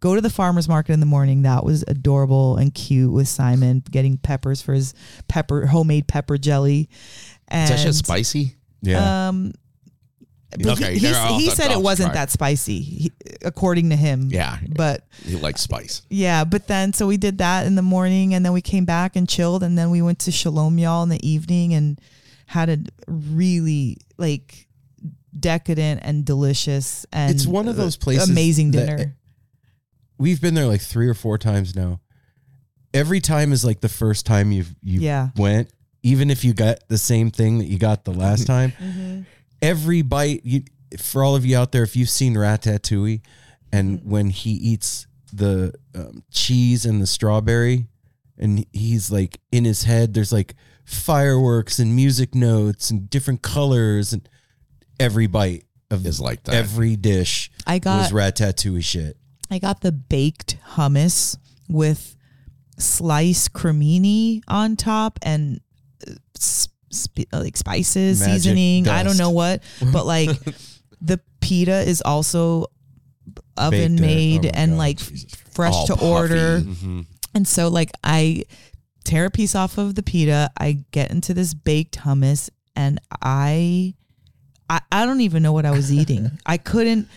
Go 0.00 0.14
to 0.14 0.20
the 0.20 0.30
farmer's 0.30 0.68
market 0.68 0.92
in 0.92 1.00
the 1.00 1.06
morning. 1.06 1.42
That 1.42 1.64
was 1.64 1.84
adorable 1.88 2.56
and 2.56 2.72
cute 2.74 3.12
with 3.12 3.28
Simon 3.28 3.82
getting 3.90 4.16
peppers 4.16 4.62
for 4.62 4.72
his 4.74 4.94
pepper 5.28 5.66
homemade 5.66 6.06
pepper 6.08 6.38
jelly. 6.38 6.88
And 7.48 7.70
Is 7.72 7.76
that 7.82 7.86
shit 7.86 7.94
spicy? 7.94 8.54
Yeah. 8.82 9.28
um 9.28 9.52
but 10.50 10.78
Okay, 10.78 10.94
he, 10.96 11.08
he, 11.08 11.34
he 11.42 11.50
said 11.50 11.70
it 11.72 11.78
wasn't 11.82 12.08
try. 12.12 12.22
that 12.22 12.30
spicy, 12.30 12.80
he, 12.80 13.12
according 13.44 13.90
to 13.90 13.96
him. 13.96 14.28
Yeah. 14.32 14.56
But 14.66 15.04
He 15.22 15.36
likes 15.36 15.60
spice. 15.60 16.00
yeah, 16.08 16.44
but 16.44 16.66
then 16.66 16.94
so 16.94 17.06
we 17.06 17.18
did 17.18 17.36
that 17.38 17.66
in 17.66 17.74
the 17.74 17.82
morning, 17.82 18.32
and 18.32 18.46
then 18.46 18.54
we 18.54 18.62
came 18.62 18.86
back 18.86 19.14
and 19.14 19.28
chilled, 19.28 19.62
and 19.62 19.76
then 19.76 19.90
we 19.90 20.00
went 20.00 20.20
to 20.20 20.32
Shalom 20.32 20.78
Y'all 20.78 21.02
in 21.02 21.10
the 21.10 21.28
evening 21.28 21.74
and 21.74 22.00
had 22.46 22.70
a 22.70 22.78
really 23.06 23.98
like 24.16 24.66
decadent 25.38 26.00
and 26.02 26.24
delicious 26.24 27.04
and 27.12 27.34
It's 27.34 27.46
one 27.46 27.68
of 27.68 27.76
those 27.76 27.96
places 27.98 28.30
amazing 28.30 28.70
that- 28.70 28.86
dinner. 28.86 29.14
We've 30.18 30.40
been 30.40 30.54
there 30.54 30.66
like 30.66 30.80
three 30.80 31.08
or 31.08 31.14
four 31.14 31.38
times 31.38 31.74
now. 31.76 32.00
Every 32.92 33.20
time 33.20 33.52
is 33.52 33.64
like 33.64 33.80
the 33.80 33.88
first 33.88 34.26
time 34.26 34.50
you've 34.52 34.74
you 34.82 35.00
Yeah. 35.00 35.28
went, 35.36 35.70
even 36.02 36.30
if 36.30 36.44
you 36.44 36.52
got 36.54 36.88
the 36.88 36.98
same 36.98 37.30
thing 37.30 37.58
that 37.58 37.66
you 37.66 37.78
got 37.78 38.04
the 38.04 38.12
last 38.12 38.46
time. 38.54 38.72
Mm-hmm. 38.80 39.20
Every 39.62 40.02
bite, 40.02 40.42
you 40.44 40.62
for 40.98 41.22
all 41.22 41.36
of 41.36 41.44
you 41.44 41.56
out 41.56 41.72
there, 41.72 41.82
if 41.82 41.96
you've 41.96 42.08
seen 42.10 42.34
Ratatouille, 42.34 43.20
and 43.72 43.98
Mm-hmm. 44.00 44.10
when 44.10 44.30
he 44.30 44.50
eats 44.52 45.06
the 45.32 45.74
um, 45.94 46.22
cheese 46.30 46.86
and 46.86 47.02
the 47.02 47.06
strawberry, 47.06 47.86
and 48.38 48.64
he's 48.72 49.10
like 49.10 49.38
in 49.52 49.64
his 49.66 49.82
head, 49.84 50.14
there's 50.14 50.32
like 50.32 50.54
fireworks 50.84 51.78
and 51.78 51.94
music 51.94 52.34
notes 52.34 52.90
and 52.90 53.10
different 53.10 53.42
colors, 53.42 54.12
and 54.14 54.26
every 54.98 55.26
bite 55.26 55.64
of 55.90 56.06
Is 56.06 56.20
like 56.20 56.44
that. 56.44 56.54
every 56.54 56.96
dish 56.96 57.50
I 57.66 57.78
got 57.78 57.98
was 57.98 58.12
Ratatouille 58.12 58.82
shit. 58.84 59.16
I 59.50 59.58
got 59.58 59.80
the 59.80 59.92
baked 59.92 60.58
hummus 60.74 61.36
with 61.68 62.16
sliced 62.78 63.52
cremini 63.52 64.42
on 64.48 64.76
top 64.76 65.18
and 65.22 65.60
uh, 66.06 66.12
sp- 66.38 67.28
like 67.32 67.56
spices, 67.56 68.20
Magic 68.20 68.34
seasoning. 68.34 68.88
I 68.88 69.02
don't 69.02 69.18
know 69.18 69.30
what, 69.30 69.62
but 69.92 70.06
like 70.06 70.30
the 71.00 71.20
pita 71.40 71.80
is 71.80 72.02
also 72.02 72.66
oven 73.56 73.96
Baked 73.96 74.00
made 74.00 74.46
Oh 74.46 74.50
and 74.54 74.72
God, 74.72 74.78
like 74.78 74.98
Jesus. 74.98 75.34
fresh 75.52 75.74
All 75.74 75.86
to 75.86 75.94
puffy. 75.94 76.06
order. 76.06 76.60
Mm-hmm. 76.60 77.00
And 77.34 77.46
so 77.48 77.68
like 77.68 77.90
I 78.04 78.44
tear 79.04 79.26
a 79.26 79.30
piece 79.30 79.54
off 79.54 79.78
of 79.78 79.94
the 79.94 80.02
pita, 80.02 80.50
I 80.58 80.84
get 80.92 81.10
into 81.10 81.34
this 81.34 81.54
baked 81.54 81.98
hummus 81.98 82.50
and 82.76 83.00
I 83.22 83.94
I, 84.70 84.80
I 84.92 85.06
don't 85.06 85.22
even 85.22 85.42
know 85.42 85.52
what 85.52 85.64
I 85.66 85.70
was 85.70 85.92
eating. 85.92 86.30
I 86.46 86.58
couldn't 86.58 87.08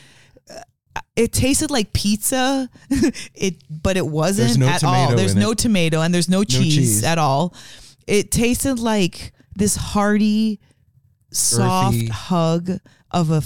it 1.16 1.32
tasted 1.34 1.72
like 1.72 1.94
pizza. 1.94 2.70
it 3.34 3.64
but 3.70 3.98
it 3.98 4.06
wasn't 4.06 4.48
There's 4.48 4.58
no 4.58 4.68
at 4.68 4.84
all. 4.84 5.16
There's 5.16 5.36
no 5.36 5.52
it. 5.52 5.58
tomato 5.58 6.02
and 6.02 6.14
there's 6.14 6.30
no 6.30 6.44
cheese, 6.44 6.76
cheese. 6.76 7.04
at 7.04 7.18
all. 7.18 7.54
It 8.08 8.32
tasted 8.32 8.80
like 8.80 9.34
this 9.56 9.76
hearty 9.76 10.60
soft 11.32 11.96
Earthy. 11.96 12.08
hug 12.08 12.72
of 13.12 13.32
a 13.32 13.42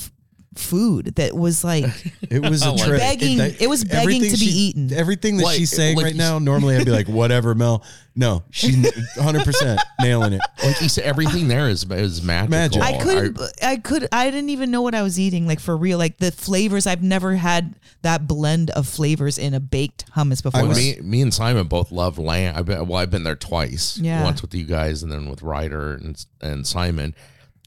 food 0.55 1.15
that 1.15 1.35
was 1.35 1.63
like 1.63 1.85
It 2.29 2.41
was 2.41 2.61
a 2.65 2.71
Like 2.71 2.83
trip. 2.87 2.99
begging- 2.99 3.39
it 3.59 3.67
was 3.69 3.83
begging 3.83 3.99
everything 4.01 4.31
to 4.31 4.37
be 4.39 4.45
she- 4.45 4.51
eaten. 4.51 4.93
Everything 4.93 5.37
that 5.37 5.43
Like- 5.43 5.57
she's 5.57 5.69
saying 5.71 5.97
like 5.97 6.05
right 6.05 6.15
now, 6.15 6.39
normally 6.39 6.75
I'd 6.77 6.85
be 6.85 6.91
like, 6.91 7.07
whatever, 7.09 7.53
Mel. 7.55 7.83
No, 8.17 8.43
she's 8.49 8.77
100% 9.17 9.77
nailing 9.99 10.33
it. 10.33 10.41
Like 10.63 10.81
you 10.81 10.87
said, 10.87 11.03
everything 11.03 11.49
there 11.49 11.67
is 11.69 11.83
is 11.83 12.23
magical. 12.23 12.57
Magic. 12.57 12.81
I 12.81 12.97
could 12.97 13.37
I 13.61 13.75
could 13.77 14.07
I 14.11 14.29
didn't 14.31 14.49
even 14.51 14.71
know 14.71 14.81
what 14.81 14.95
I 14.95 15.01
was 15.01 15.19
eating 15.19 15.45
like 15.45 15.59
for 15.59 15.75
real 15.75 15.97
like 15.97 16.17
the 16.19 16.31
flavors 16.31 16.87
I've 16.87 17.03
never 17.03 17.35
had 17.35 17.75
that 18.03 18.25
blend 18.27 18.69
of 18.71 18.87
flavors 18.87 19.37
in 19.37 19.53
a 19.53 19.59
baked 19.59 20.09
hummus 20.13 20.41
before. 20.41 20.61
I 20.61 20.63
was- 20.63 20.77
me, 20.77 20.97
me 21.01 21.21
and 21.21 21.33
Simon 21.33 21.67
both 21.67 21.91
love 21.91 22.17
lamb. 22.17 22.55
I've 22.55 22.65
been, 22.65 22.87
well, 22.87 22.99
I've 23.01 23.11
been 23.11 23.23
there 23.23 23.35
twice. 23.35 23.97
Yeah. 23.97 24.23
Once 24.23 24.41
with 24.41 24.53
you 24.55 24.63
guys, 24.63 25.03
and 25.03 25.11
then 25.11 25.29
with 25.29 25.41
Ryder 25.41 25.95
and 25.95 26.25
and 26.41 26.65
Simon. 26.65 27.13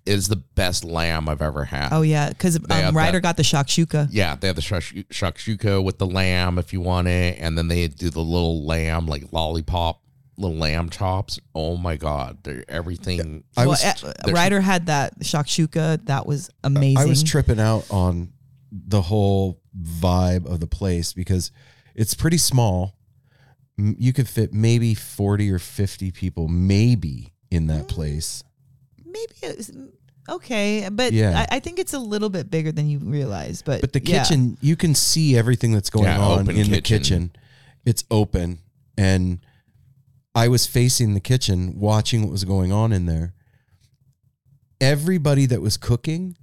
It 0.08 0.14
is 0.14 0.28
the 0.28 0.36
best 0.36 0.84
lamb 0.84 1.28
I've 1.28 1.42
ever 1.42 1.64
had. 1.64 1.90
oh 1.92 2.02
yeah, 2.02 2.30
because 2.30 2.56
um, 2.56 2.96
Ryder 2.96 3.18
that- 3.18 3.22
got 3.22 3.36
the 3.36 3.42
shakshuka. 3.42 4.08
Yeah, 4.10 4.34
they 4.36 4.46
have 4.46 4.56
the 4.56 4.62
shakshuka 4.62 5.82
with 5.84 5.98
the 5.98 6.06
lamb 6.06 6.58
if 6.58 6.72
you 6.72 6.80
want 6.80 7.08
it, 7.08 7.38
and 7.40 7.56
then 7.58 7.68
they 7.68 7.86
do 7.88 8.10
the 8.10 8.20
little 8.20 8.64
lamb 8.64 9.06
like 9.06 9.24
lollipop, 9.32 10.00
little 10.36 10.56
lamb 10.56 10.88
chops. 10.90 11.38
Oh 11.54 11.76
my 11.76 11.96
god, 11.96 12.38
they're 12.42 12.64
everything. 12.68 13.44
I 13.56 13.62
well, 13.62 13.70
was, 13.70 13.84
uh, 13.84 14.12
Ryder 14.32 14.60
had 14.60 14.86
that 14.86 15.20
shakshuka. 15.20 16.06
That 16.06 16.26
was 16.26 16.50
amazing. 16.64 16.98
I 16.98 17.04
was 17.04 17.22
tripping 17.22 17.60
out 17.60 17.84
on 17.90 18.32
the 18.70 19.02
whole 19.02 19.60
vibe 19.78 20.46
of 20.46 20.60
the 20.60 20.66
place 20.66 21.12
because 21.12 21.50
it's 21.94 22.14
pretty 22.14 22.38
small. 22.38 22.94
You 23.76 24.12
could 24.12 24.28
fit 24.28 24.52
maybe 24.52 24.94
40 24.94 25.50
or 25.52 25.58
50 25.58 26.10
people, 26.10 26.48
maybe 26.48 27.32
in 27.50 27.64
Mm. 27.64 27.68
that 27.68 27.88
place. 27.88 28.42
Maybe 29.06 29.32
it 29.42 29.56
was, 29.56 29.70
okay, 30.28 30.88
but 30.90 31.12
Yeah. 31.12 31.46
I, 31.50 31.56
I 31.56 31.60
think 31.60 31.78
it's 31.78 31.94
a 31.94 31.98
little 31.98 32.28
bit 32.30 32.50
bigger 32.50 32.72
than 32.72 32.88
you 32.88 32.98
realize. 32.98 33.62
But 33.62 33.80
But 33.80 33.92
the 33.92 34.00
yeah. 34.04 34.22
kitchen, 34.22 34.56
you 34.60 34.76
can 34.76 34.94
see 34.94 35.36
everything 35.36 35.72
that's 35.72 35.90
going 35.90 36.04
Yeah, 36.06 36.20
on 36.20 36.40
open 36.42 36.56
in 36.56 36.70
the 36.70 36.80
kitchen. 36.80 36.98
kitchen. 36.98 37.32
It's 37.84 38.04
open. 38.10 38.58
And 38.96 39.38
I 40.34 40.48
was 40.48 40.66
facing 40.66 41.14
the 41.14 41.20
kitchen, 41.20 41.78
watching 41.78 42.22
what 42.22 42.30
was 42.30 42.44
going 42.44 42.72
on 42.72 42.92
in 42.92 43.06
there. 43.06 43.34
Everybody 44.80 45.46
that 45.46 45.60
was 45.60 45.76
cooking 45.76 46.36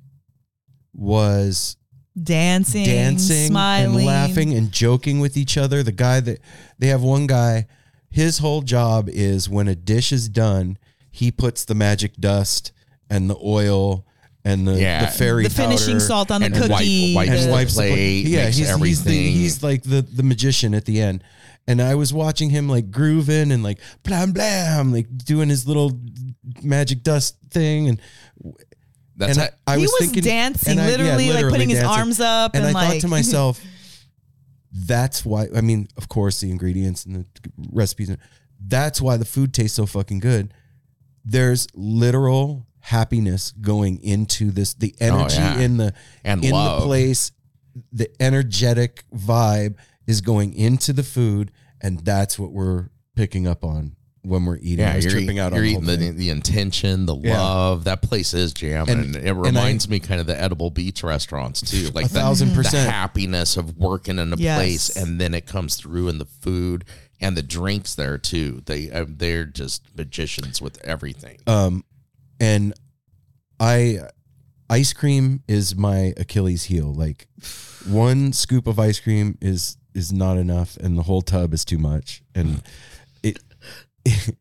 was 0.94 1.78
dancing, 2.22 2.86
dancing 2.86 3.48
smiling, 3.48 3.96
and 3.98 4.06
laughing 4.06 4.54
and 4.54 4.72
joking 4.72 5.20
with 5.20 5.38
each 5.38 5.58
other. 5.58 5.84
The 5.84 5.92
guy 5.94 6.20
that 6.22 6.40
they 6.78 6.88
have 6.88 7.02
one 7.02 7.28
guy, 7.28 7.68
his 8.10 8.40
whole 8.40 8.62
job 8.62 9.08
is 9.10 9.50
when 9.50 9.68
a 9.70 9.76
dish 9.76 10.12
is 10.12 10.28
done, 10.28 10.78
he 11.12 11.32
puts 11.32 11.64
the 11.64 11.76
magic 11.76 12.16
dust 12.18 12.72
and 13.10 13.30
the 13.30 13.38
oil 13.44 14.06
and 14.44 14.68
the, 14.68 14.80
Yeah. 14.80 15.06
the 15.06 15.12
fairy 15.12 15.44
the 15.44 15.50
finishing 15.50 15.96
powder 15.96 16.00
salt 16.06 16.32
on 16.32 16.42
the 16.42 16.46
And 16.48 16.56
wipe- 16.56 16.70
cookie. 16.70 17.16
wipes 17.16 17.30
and 17.32 17.40
the 17.40 17.46
the- 17.46 17.52
wipes 17.52 17.74
the 17.76 17.82
plate, 17.82 17.90
plate. 18.24 18.26
Yeah, 18.28 18.46
he's, 18.48 18.76
he's 18.76 19.04
the 19.04 19.12
he's 19.32 19.64
like 19.64 19.84
the 19.84 20.02
the 20.02 20.24
magician 20.24 20.74
at 20.76 20.86
the 20.86 21.02
end. 21.02 21.24
And 21.68 21.82
I 21.82 21.96
was 21.96 22.14
watching 22.14 22.52
him 22.52 22.70
like 22.70 22.92
grooving 22.92 23.52
and 23.52 23.64
like 23.64 23.80
blam 24.04 24.34
blam, 24.34 24.94
like 24.94 25.08
doing 25.18 25.50
his 25.50 25.68
little 25.68 26.00
magic 26.62 27.02
dust 27.02 27.38
thing, 27.50 27.90
and 27.90 28.00
That's 29.18 29.38
and 29.40 29.48
it. 29.48 29.54
I, 29.66 29.74
I 29.74 29.76
he 29.78 29.82
was, 29.82 29.92
was 30.00 30.00
thinking, 30.02 30.24
dancing, 30.24 30.72
and 30.74 30.82
I- 30.82 30.90
yeah, 30.92 30.98
literally, 30.98 31.32
like 31.34 31.50
putting 31.50 31.70
his 31.70 31.82
arms 31.84 32.20
up, 32.20 32.54
and, 32.54 32.64
and 32.66 32.78
I 32.78 32.82
like 32.82 32.92
thought 32.94 33.02
to 33.02 33.08
myself, 33.18 33.60
that's 34.72 35.26
why. 35.26 35.48
I 35.56 35.62
mean, 35.62 35.88
of 35.98 36.10
course, 36.10 36.40
the 36.42 36.52
ingredients 36.52 37.06
and 37.06 37.16
the 37.16 37.26
recipes. 37.72 38.16
That's 38.68 39.02
why 39.02 39.18
the 39.18 39.26
food 39.26 39.54
tastes 39.54 39.76
so 39.76 39.86
fucking 39.86 40.20
good. 40.20 40.54
There's 41.24 41.68
literal 41.74 42.68
happiness 42.86 43.52
going 43.60 44.02
into 44.04 44.52
this. 44.52 44.74
The 44.76 44.94
energy 45.00 45.38
Oh, 45.40 45.58
yeah. 45.58 45.60
in 45.60 45.78
the 45.78 45.94
And 46.24 46.44
in 46.46 46.52
love. 46.52 46.82
the 46.82 46.86
place, 46.88 47.32
the 47.92 48.10
energetic 48.22 49.04
vibe 49.14 49.76
is 50.08 50.22
going 50.22 50.54
into 50.54 50.94
the 50.94 51.04
food, 51.04 51.52
and 51.82 52.00
that's 52.00 52.38
what 52.38 52.52
we're 52.52 52.90
picking 53.16 53.48
up 53.48 53.64
on 53.64 53.96
when 54.22 54.46
we're 54.46 54.58
eating. 54.58 54.86
I 54.86 54.90
Yeah, 54.90 54.96
was 54.98 55.06
you're, 55.06 55.12
tripping 55.12 55.26
eating, 55.28 55.40
out 55.40 55.52
you're 55.54 55.58
on 55.58 55.64
the 55.64 55.70
eating 55.70 55.84
whole 55.84 55.98
the, 55.98 56.18
the 56.18 56.30
intention, 56.30 57.06
the 57.08 57.16
Yeah. 57.16 57.40
love. 57.42 57.84
That 57.86 58.02
place 58.02 58.34
is 58.34 58.54
jamming. 58.54 58.90
And- 58.90 59.16
And, 59.16 59.16
it 59.16 59.30
and 59.30 59.42
reminds 59.42 59.88
me 59.90 60.00
kind 60.00 60.20
of 60.22 60.28
the 60.28 60.40
edible 60.40 60.70
beach 60.70 61.04
restaurants 61.04 61.62
too. 61.62 61.90
Like 61.94 62.06
A 62.06 62.10
thousand 62.10 62.54
percent 62.54 62.86
the 62.86 62.92
happiness 62.92 63.58
of 63.58 63.78
working 63.78 64.20
in 64.20 64.32
a 64.34 64.36
Yes. 64.36 64.58
place, 64.58 64.90
and 64.96 65.20
then 65.20 65.34
it 65.34 65.46
comes 65.48 65.76
through 65.76 66.08
in 66.10 66.18
the 66.20 66.26
food 66.26 66.86
and 67.22 67.36
the 67.38 67.44
drinks 67.44 67.96
there 67.96 68.18
too. 68.18 68.62
They 68.66 68.92
uh, 68.92 69.06
they're 69.08 69.46
just 69.46 69.84
magicians 69.98 70.62
with 70.62 70.80
everything. 70.84 71.38
Um, 71.48 71.84
and 72.40 72.74
I, 73.60 74.00
ice 74.70 74.94
cream 74.94 75.44
is 75.48 75.76
my 75.76 76.14
Achilles 76.18 76.66
heel. 76.66 76.94
Like 76.94 77.28
one 77.88 78.34
scoop 78.34 78.68
of 78.68 78.80
ice 78.80 79.00
cream 79.00 79.38
is 79.42 79.78
is 79.94 80.12
not 80.12 80.38
enough, 80.38 80.78
and 80.78 80.98
the 80.98 81.04
whole 81.04 81.22
tub 81.22 81.54
is 81.54 81.64
too 81.64 81.78
much. 81.78 82.22
And 82.34 82.62
it, 83.24 83.40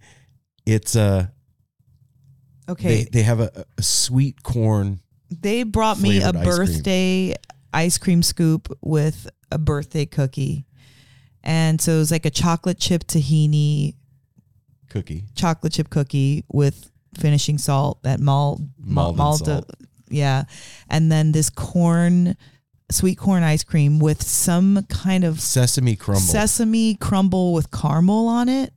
it's 0.66 0.96
uh 0.96 1.28
okay, 2.68 3.04
they 3.04 3.04
they 3.04 3.22
have 3.22 3.40
a, 3.40 3.64
a 3.78 3.82
sweet 3.82 4.42
corn. 4.42 5.00
they 5.30 5.62
brought 5.62 6.00
me 6.00 6.18
a 6.20 6.28
ice 6.28 6.32
cream. 6.32 6.44
birthday 6.44 7.34
ice 7.72 7.98
cream 7.98 8.22
scoop 8.22 8.76
with 8.80 9.28
a 9.50 9.58
birthday 9.58 10.06
cookie. 10.06 10.66
And 11.42 11.78
so 11.80 11.92
it 11.92 11.98
was 11.98 12.10
like 12.10 12.24
a 12.24 12.30
chocolate 12.30 12.78
chip 12.78 13.04
tahini 13.04 13.94
Cookie. 14.88 15.24
chocolate 15.34 15.72
chip 15.74 15.90
cookie 15.90 16.44
with 16.50 16.90
finishing 17.16 17.58
salt 17.58 18.02
that 18.02 18.20
mal, 18.20 18.58
mal 18.78 19.12
Maldon 19.12 19.16
malta 19.16 19.44
salt. 19.44 19.70
yeah 20.08 20.44
and 20.88 21.10
then 21.10 21.32
this 21.32 21.50
corn 21.50 22.36
sweet 22.90 23.16
corn 23.16 23.42
ice 23.42 23.64
cream 23.64 23.98
with 23.98 24.22
some 24.22 24.84
kind 24.88 25.24
of 25.24 25.40
Sesame 25.40 25.96
crumble. 25.96 26.20
sesame 26.20 26.94
crumble 26.96 27.52
with 27.54 27.70
caramel 27.70 28.28
on 28.28 28.48
it 28.48 28.72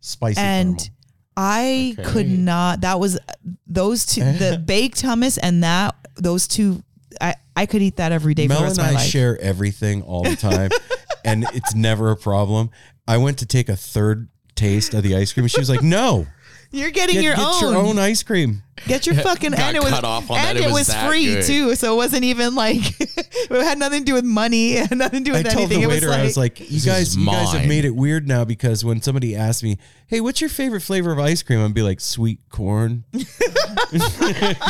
Spicy 0.00 0.38
and 0.40 0.76
caramel. 0.78 0.90
I 1.36 1.96
could 2.04 2.28
not. 2.28 2.82
That 2.82 3.00
was 3.00 3.18
those 3.66 4.06
two, 4.06 4.20
the 4.38 4.62
baked 4.64 5.02
hummus 5.02 5.36
and 5.42 5.64
that 5.64 5.96
those 6.14 6.46
two. 6.46 6.84
I 7.20 7.34
I 7.56 7.66
could 7.66 7.82
eat 7.82 7.96
that 7.96 8.12
every 8.12 8.34
day 8.34 8.44
for 8.46 8.50
Mel 8.50 8.58
the 8.60 8.64
rest 8.66 8.78
and 8.78 8.86
of 8.86 8.92
my 8.94 8.98
I 8.98 9.02
life. 9.02 9.10
share 9.10 9.40
everything 9.40 10.02
all 10.02 10.22
the 10.22 10.36
time. 10.36 10.70
and 11.24 11.44
it's 11.52 11.74
never 11.74 12.10
a 12.12 12.16
problem. 12.16 12.70
I 13.08 13.16
went 13.16 13.38
to 13.38 13.46
take 13.46 13.68
a 13.68 13.74
third 13.76 14.28
taste 14.54 14.94
of 14.94 15.02
the 15.02 15.16
ice 15.16 15.32
cream. 15.32 15.42
and 15.44 15.50
She 15.50 15.58
was 15.58 15.68
like, 15.70 15.82
"No, 15.82 16.26
You're 16.74 16.90
getting 16.90 17.14
get, 17.14 17.24
your, 17.24 17.34
get 17.36 17.44
own. 17.44 17.60
your 17.62 17.76
own 17.76 17.98
ice 17.98 18.22
cream." 18.22 18.62
Get 18.88 19.06
your 19.06 19.14
fucking 19.28 19.52
Got 19.52 19.60
and 19.60 19.76
it 19.76 19.82
was 19.84 19.92
cut 19.92 20.04
off 20.04 20.28
on 20.30 20.36
that. 20.36 20.48
and 20.48 20.58
It 20.58 20.62
it 20.62 20.66
was 20.66 20.74
was, 20.74 20.86
that 20.88 21.08
free 21.08 21.26
good. 21.26 21.44
too. 21.44 21.74
So 21.76 21.94
it 21.94 21.96
wasn't 21.96 22.24
even 22.24 22.56
like 22.56 22.80
it 23.00 23.48
had 23.50 23.78
nothing 23.78 24.00
to 24.00 24.04
do 24.04 24.14
with 24.14 24.24
money. 24.24 24.72
It 24.74 24.88
had 24.88 24.98
nothing 24.98 25.22
to 25.24 25.30
do 25.30 25.34
I 25.36 25.42
with 25.42 25.52
told 25.52 25.70
anything. 25.70 25.78
the 25.78 25.84
it 25.84 25.88
waiter, 25.88 26.08
was 26.08 26.10
like, 26.16 26.20
I 26.20 26.24
was 26.24 26.36
like, 26.36 26.60
"You 26.60 26.66
This 26.66 26.84
guys, 26.84 27.16
you 27.16 27.24
guys 27.24 27.52
have 27.52 27.60
mine. 27.62 27.68
made 27.68 27.84
it 27.84 27.94
weird 27.94 28.26
now 28.26 28.44
because 28.44 28.84
when 28.84 29.00
somebody 29.00 29.36
asks 29.36 29.62
me, 29.62 29.78
hey, 30.08 30.20
what's 30.20 30.40
your 30.40 30.50
favorite 30.50 30.80
flavor 30.80 31.12
of 31.12 31.20
ice 31.20 31.42
cream?' 31.44 31.64
I'd 31.64 31.72
be 31.72 31.82
like, 31.82 32.00
sweet 32.00 32.40
corn." 32.50 33.04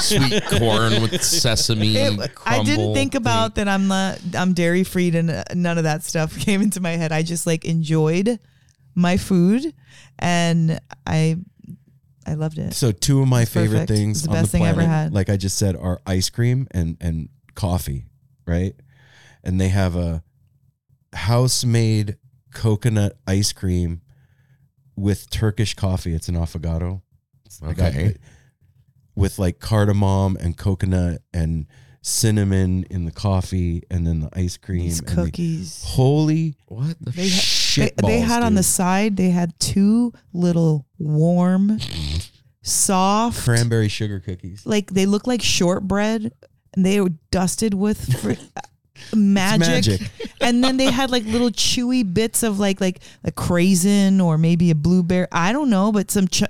Sweet 0.00 0.42
corn 0.46 1.00
with 1.02 1.22
sesame. 1.22 1.96
It- 1.96 2.20
I 2.44 2.58
didn't 2.62 2.74
crumble 2.76 2.94
think 2.94 3.14
about 3.14 3.54
that. 3.56 3.68
I'm 3.68 3.88
not. 3.88 4.20
I'm 4.36 4.52
dairy 4.52 4.84
free, 4.84 5.08
and 5.16 5.30
uh, 5.30 5.44
none 5.54 5.78
of 5.78 5.84
that 5.84 6.02
stuff 6.04 6.38
came 6.38 6.60
into 6.62 6.80
my 6.80 6.90
head. 6.92 7.12
I 7.12 7.22
just 7.22 7.46
like 7.46 7.64
enjoyed 7.64 8.38
my 8.94 9.16
food, 9.16 9.72
and 10.18 10.78
I 11.06 11.38
I 12.26 12.34
loved 12.34 12.58
it. 12.58 12.74
So 12.74 12.90
two 12.92 13.20
of 13.22 13.28
my 13.28 13.42
It's 13.42 13.50
favorite 13.52 13.80
perfect. 13.80 13.90
things 13.98 14.16
It's 14.18 14.22
the 14.26 14.30
on 14.30 14.34
best 14.36 14.52
the 14.52 14.58
thing 14.58 14.66
I 14.66 14.68
ever 14.70 14.76
planet, 14.82 14.90
had. 14.90 15.12
like 15.12 15.28
I 15.30 15.36
just 15.36 15.56
said, 15.58 15.76
are 15.76 16.00
ice 16.06 16.30
cream 16.30 16.66
and 16.70 16.96
and 17.00 17.28
coffee, 17.54 18.06
right? 18.46 18.74
And 19.42 19.60
they 19.60 19.68
have 19.68 19.94
a 19.96 20.22
house 21.12 21.64
made 21.64 22.16
coconut 22.52 23.18
ice 23.26 23.52
cream 23.52 24.00
with 24.96 25.28
Turkish 25.30 25.74
coffee. 25.74 26.14
It's 26.14 26.28
an 26.28 26.34
affogato. 26.36 27.02
I 27.62 27.66
Okay. 27.70 28.04
it 28.06 28.20
with 29.14 29.38
like 29.38 29.60
cardamom 29.60 30.36
and 30.40 30.56
coconut 30.56 31.22
and 31.32 31.66
cinnamon 32.02 32.84
in 32.90 33.04
the 33.06 33.10
coffee, 33.12 33.82
and 33.90 34.06
then 34.06 34.20
the 34.20 34.28
ice 34.38 34.56
cream. 34.56 34.82
These 34.82 34.98
and 35.00 35.08
the- 35.08 35.14
cookies. 35.14 35.82
holy 35.84 36.56
What 36.66 36.96
the 37.00 37.12
They, 37.12 37.28
ha- 37.30 37.40
shit! 37.74 37.96
they, 37.96 38.06
they 38.06 38.18
balls, 38.20 38.28
had 38.28 38.42
on 38.42 38.54
the 38.54 38.62
side. 38.62 39.16
They 39.16 39.30
had 39.30 39.58
two 39.58 40.12
little 40.32 40.86
warm, 40.98 41.78
soft, 42.62 43.42
cranberry 43.44 43.88
sugar 43.88 44.20
cookies. 44.20 44.64
like 44.66 44.90
they 44.90 45.06
look 45.06 45.26
like 45.26 45.42
shortbread, 45.42 46.32
and 46.74 46.86
they 46.86 47.00
were 47.00 47.12
dusted 47.30 47.74
with 47.74 48.20
fr- 48.20 48.32
magic. 49.16 49.68
magic. 49.68 50.10
and 50.40 50.62
then 50.62 50.76
they 50.76 50.86
had 50.90 51.10
like 51.10 51.24
little 51.24 51.50
chewy 51.50 52.02
bits 52.12 52.42
of 52.42 52.58
like 52.58 52.80
like 52.80 53.00
a 53.24 53.32
craisin 53.32 54.20
or 54.20 54.38
maybe 54.38 54.70
a 54.70 54.74
blueberry. 54.74 55.26
I 55.32 55.52
don't 55.52 55.70
know, 55.70 55.92
but 55.92 56.10
some. 56.10 56.28
Ch- 56.28 56.44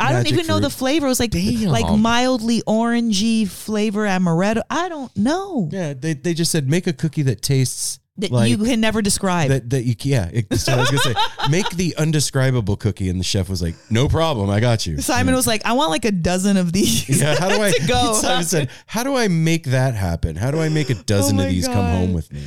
I 0.00 0.12
don't 0.12 0.22
Magic 0.22 0.32
even 0.34 0.46
know 0.46 0.60
the 0.60 0.70
flavor. 0.70 1.06
It 1.06 1.08
was 1.08 1.18
like 1.18 1.32
Damn. 1.32 1.70
like 1.70 1.98
mildly 1.98 2.62
orangey 2.68 3.48
flavor 3.48 4.04
amaretto. 4.06 4.62
I 4.70 4.88
don't 4.88 5.14
know 5.16 5.68
Yeah, 5.72 5.92
they, 5.92 6.14
they 6.14 6.34
just 6.34 6.52
said 6.52 6.68
make 6.68 6.86
a 6.86 6.92
cookie 6.92 7.22
that 7.22 7.42
tastes 7.42 7.98
that 8.18 8.30
like 8.30 8.50
you 8.50 8.58
can 8.58 8.80
never 8.80 9.00
describe. 9.02 9.50
that 9.50 9.70
that 9.70 9.84
you 9.84 9.94
yeah. 10.02 10.28
It, 10.32 10.58
so 10.58 10.72
I 10.72 10.76
was 10.76 10.90
gonna 10.90 11.02
say 11.02 11.14
make 11.50 11.68
the 11.70 11.94
undescribable 11.96 12.76
cookie, 12.76 13.08
and 13.08 13.18
the 13.18 13.24
chef 13.24 13.48
was 13.48 13.62
like, 13.62 13.74
no 13.90 14.08
problem, 14.08 14.50
I 14.50 14.60
got 14.60 14.86
you. 14.86 14.98
Simon 14.98 15.34
was 15.34 15.46
like, 15.46 15.64
I 15.64 15.72
want 15.72 15.90
like 15.90 16.04
a 16.04 16.12
dozen 16.12 16.56
of 16.56 16.72
these. 16.72 17.08
Yeah, 17.20 17.36
how 17.38 17.48
do 17.48 17.60
I? 17.62 17.72
go. 17.86 18.12
Simon 18.14 18.44
said, 18.44 18.70
"How 18.86 19.02
do 19.02 19.16
I 19.16 19.28
make 19.28 19.64
that 19.64 19.94
happen? 19.94 20.36
How 20.36 20.50
do 20.50 20.60
I 20.60 20.68
make 20.68 20.90
a 20.90 20.94
dozen 20.94 21.40
Oh 21.40 21.44
of 21.44 21.48
these 21.48 21.66
come 21.66 21.84
home 21.84 22.12
with 22.12 22.32
me?" 22.32 22.42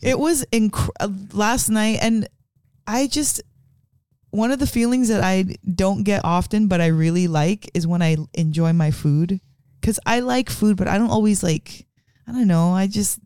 It 0.00 0.18
was 0.18 0.44
inc- 0.52 0.88
uh, 1.00 1.08
last 1.32 1.68
night, 1.70 1.98
and 2.02 2.28
I 2.86 3.06
just 3.06 3.40
one 4.30 4.50
of 4.50 4.58
the 4.58 4.66
feelings 4.66 5.08
that 5.08 5.22
I 5.22 5.44
don't 5.74 6.02
get 6.04 6.24
often, 6.24 6.66
but 6.66 6.80
I 6.80 6.86
really 6.86 7.28
like 7.28 7.70
is 7.74 7.86
when 7.86 8.02
I 8.02 8.16
enjoy 8.34 8.72
my 8.72 8.90
food 8.90 9.40
because 9.80 10.00
I 10.06 10.20
like 10.20 10.50
food, 10.50 10.76
but 10.76 10.88
I 10.88 10.98
don't 10.98 11.10
always 11.10 11.42
like. 11.42 11.86
I 12.26 12.32
don't 12.32 12.46
know. 12.46 12.70
I 12.72 12.86
just 12.86 13.18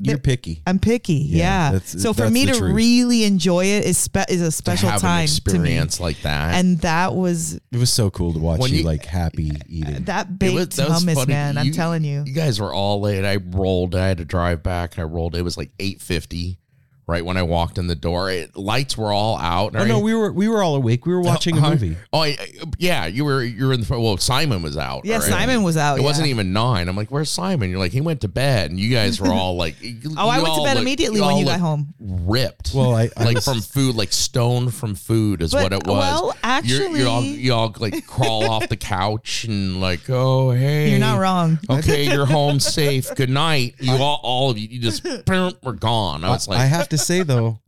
You're 0.00 0.18
picky. 0.18 0.62
I'm 0.66 0.78
picky. 0.78 1.14
Yeah, 1.14 1.36
Yeah. 1.68 1.72
that's- 1.72 2.02
so 2.02 2.12
for 2.12 2.22
that's 2.22 2.32
me 2.32 2.46
the 2.46 2.52
to 2.52 2.58
truth. 2.58 2.74
really 2.74 3.24
enjoy 3.24 3.64
it 3.66 3.84
is 3.84 3.96
spe- 3.98 4.28
is 4.28 4.40
a 4.40 4.50
special 4.50 4.88
time 4.88 4.98
to 5.00 5.06
have 5.06 5.10
time 5.12 5.18
an 5.18 5.24
experience 5.24 6.00
like 6.00 6.16
to 6.16 6.20
me, 6.20 6.30
that. 6.30 6.54
and 6.54 6.78
that 6.80 7.14
was 7.14 7.54
It 7.72 7.76
was 7.78 7.92
so 7.92 8.10
cool 8.10 8.32
to 8.32 8.38
watch 8.38 8.60
When 8.60 8.70
you, 8.72 8.78
you- 8.78 8.84
like 8.84 9.04
happy 9.04 9.50
uh, 9.50 9.58
eating. 9.68 10.04
that 10.04 10.26
It 10.28 10.38
baked 10.38 10.54
was- 10.54 10.68
that 10.76 10.88
was 10.88 11.04
hummus, 11.04 11.14
funny. 11.14 11.32
man. 11.32 11.58
I'm 11.58 11.72
telling 11.72 12.04
you. 12.04 12.22
you 12.26 12.32
guys 12.32 12.60
were 12.60 12.72
all 12.72 13.00
late. 13.00 13.24
I 13.24 13.36
rolled. 13.36 13.94
I 13.94 14.08
had 14.08 14.18
to 14.18 14.24
drive 14.24 14.62
back. 14.62 14.98
I 14.98 15.02
rolled. 15.02 15.34
It 15.36 15.42
was 15.42 15.56
like 15.56 15.70
eight 15.78 16.00
fifty, 16.02 16.58
right 17.06 17.24
when 17.24 17.36
I 17.36 17.42
walked 17.42 17.78
in 17.78 17.86
the 17.86 17.94
door. 17.94 18.30
It, 18.30 18.56
lights 18.56 18.96
were 18.96 19.12
all 19.12 19.36
out. 19.38 19.74
oh 19.76 19.84
no, 19.84 19.98
we 19.98 20.14
were 20.14 20.32
we 20.32 20.48
were 20.48 20.62
all 20.62 20.74
awake. 20.76 21.06
We 21.06 21.12
were 21.14 21.20
oh, 21.20 21.24
watching 21.24 21.58
a 21.58 21.60
movie. 21.70 21.96
Oh, 22.12 22.20
I, 22.20 22.28
I- 22.28 22.48
yeah. 22.78 23.06
You 23.06 23.24
were 23.24 23.42
you 23.42 23.66
were 23.66 23.72
in 23.72 23.80
the 23.80 23.86
front. 23.86 24.02
Well, 24.02 24.16
Simon 24.16 24.62
was 24.62 24.76
out. 24.76 25.04
Yeah, 25.04 25.16
already. 25.16 25.32
Simon 25.32 25.62
was 25.62 25.76
out, 25.76 25.98
It 25.98 26.02
wasn't 26.02 26.28
even 26.28 26.52
nine. 26.52 26.88
I'm 26.88 26.96
like, 26.96 27.10
where's 27.10 27.30
Simon? 27.30 27.70
You're 27.70 27.78
like, 27.78 27.92
he 27.92 28.00
went 28.00 28.20
to 28.22 28.28
bed, 28.28 28.70
and 28.70 28.80
you 28.80 28.90
guys 28.90 29.20
were 29.20 29.28
all 29.28 29.56
like, 29.56 29.80
you- 29.82 29.98
Oh, 30.16 30.28
I 30.28 30.40
went 30.42 30.54
to 30.54 30.62
bed 30.64 30.74
look- 30.74 30.82
immediately 30.82 31.20
you 31.20 31.26
when 31.26 31.36
you 31.38 31.44
got 31.44 31.60
home. 31.60 31.94
Ripped. 32.00 32.72
Well, 32.74 32.94
I, 32.94 33.10
I 33.16 33.24
like 33.24 33.34
was- 33.36 33.44
from 33.44 33.60
food, 33.60 33.94
like 33.96 34.12
stoned 34.12 34.74
from 34.74 34.94
food 34.94 35.42
is 35.42 35.52
But- 35.52 35.62
what 35.64 35.72
it 35.72 35.86
was. 35.86 35.98
well, 36.42 36.62
You're- 36.64 36.98
you're 36.98 37.08
all, 37.08 37.18
actually- 37.18 37.40
you 37.40 37.52
all 37.54 37.74
like 37.78 38.06
crawl 38.06 38.44
off 38.50 38.68
the 38.68 38.76
couch 38.76 39.44
and 39.44 39.80
like, 39.80 40.08
oh 40.08 40.50
hey, 40.52 40.90
You're 40.90 40.98
not 41.00 41.18
wrong. 41.18 41.58
Okay, 41.68 42.10
you're 42.12 42.26
home 42.26 42.60
safe. 42.60 43.14
Good 43.14 43.30
night. 43.30 43.74
You 43.80 43.92
all, 43.92 44.20
all 44.22 44.50
of 44.50 44.58
you, 44.58 44.68
you 44.68 44.80
just 44.80 45.02
boom, 45.26 45.52
we're 45.62 45.72
gone. 45.72 46.24
I 46.24 46.30
was 46.30 46.48
like, 46.48 46.60
I 46.60 46.66
have 46.66 46.88
to 46.90 46.93
say 46.98 47.22
though, 47.22 47.60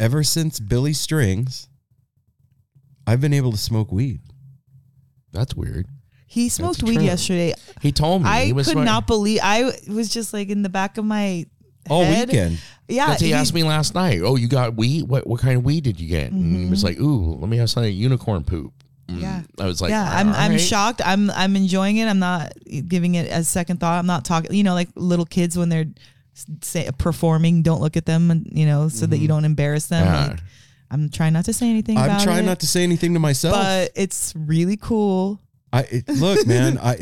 ever 0.00 0.22
since 0.22 0.60
Billy 0.60 0.92
Strings, 0.92 1.68
I've 3.06 3.20
been 3.20 3.32
able 3.32 3.52
to 3.52 3.58
smoke 3.58 3.90
weed. 3.92 4.20
that's 5.32 5.54
weird. 5.54 5.86
He 6.26 6.48
smoked 6.48 6.82
weed 6.82 6.94
true. 6.96 7.04
yesterday. 7.04 7.52
He 7.82 7.92
told 7.92 8.22
me 8.22 8.28
I 8.30 8.44
he 8.46 8.52
was 8.54 8.66
could 8.68 8.76
like- 8.76 8.84
not 8.86 9.06
believe. 9.06 9.40
I 9.42 9.70
was 9.88 10.08
just 10.08 10.32
like 10.32 10.48
in 10.48 10.62
the 10.62 10.68
back 10.70 10.96
of 10.96 11.04
my 11.04 11.44
All 11.90 12.04
head. 12.04 12.28
weekend. 12.28 12.58
Yeah, 12.88 13.08
That's 13.08 13.20
he 13.20 13.28
he- 13.28 13.32
asked 13.34 13.52
me 13.52 13.62
last 13.64 13.94
night. 13.94 14.20
Oh, 14.22 14.36
you 14.36 14.48
got 14.48 14.74
weed? 14.74 15.08
What 15.08 15.26
what 15.26 15.40
kind 15.40 15.56
of 15.58 15.64
weed 15.64 15.84
did 15.84 16.00
you 16.00 16.08
get? 16.08 16.32
And 16.32 16.56
he 16.56 16.70
was 16.70 16.82
like, 16.84 16.98
Ooh, 16.98 17.34
let 17.34 17.48
me 17.50 17.58
have 17.58 17.68
some 17.70 17.84
unicorn 17.84 18.44
poop. 18.44 18.72
Mm-hmm. 19.08 19.20
Yeah. 19.20 19.42
I 19.58 19.66
was 19.66 19.82
like, 19.82 19.90
yeah, 19.90 20.08
I'm 20.10 20.28
"All 20.28 20.34
I'm 20.36 20.58
shocked. 20.58 21.02
I'm 21.04 21.30
I'm 21.32 21.54
enjoying 21.56 21.98
it. 21.98 22.06
I'm 22.06 22.18
not 22.20 22.52
giving 22.88 23.14
it 23.16 23.30
a 23.30 23.44
second 23.44 23.80
thought. 23.80 23.98
I'm 23.98 24.06
not 24.06 24.24
talking. 24.24 24.54
You 24.54 24.62
know, 24.62 24.74
like 24.74 24.88
little 24.94 25.26
kids 25.26 25.58
when 25.58 25.68
they're 25.68 25.86
say, 26.62 26.88
performing, 26.98 27.62
don't 27.62 27.80
look 27.80 27.96
at 27.96 28.06
them, 28.06 28.30
and 28.30 28.48
you 28.52 28.66
know, 28.66 28.88
so 28.88 29.06
that 29.06 29.16
you 29.16 29.22
mm-hmm. 29.24 29.34
don't 29.36 29.44
embarrass 29.44 29.86
them. 29.86 30.04
Yeah. 30.04 30.26
Like, 30.28 30.40
I'm 30.90 31.08
trying 31.08 31.32
not 31.32 31.46
to 31.46 31.52
say 31.54 31.70
anything. 31.70 31.96
I'm 31.96 32.04
about 32.04 32.22
trying 32.22 32.44
it, 32.44 32.46
not 32.46 32.60
to 32.60 32.66
say 32.66 32.82
anything 32.82 33.14
to 33.14 33.20
myself. 33.20 33.54
but 33.54 33.90
it's 33.94 34.34
really 34.36 34.76
cool. 34.76 35.40
I 35.72 35.80
it, 35.90 36.08
look, 36.08 36.46
man. 36.46 36.78
I 36.78 36.98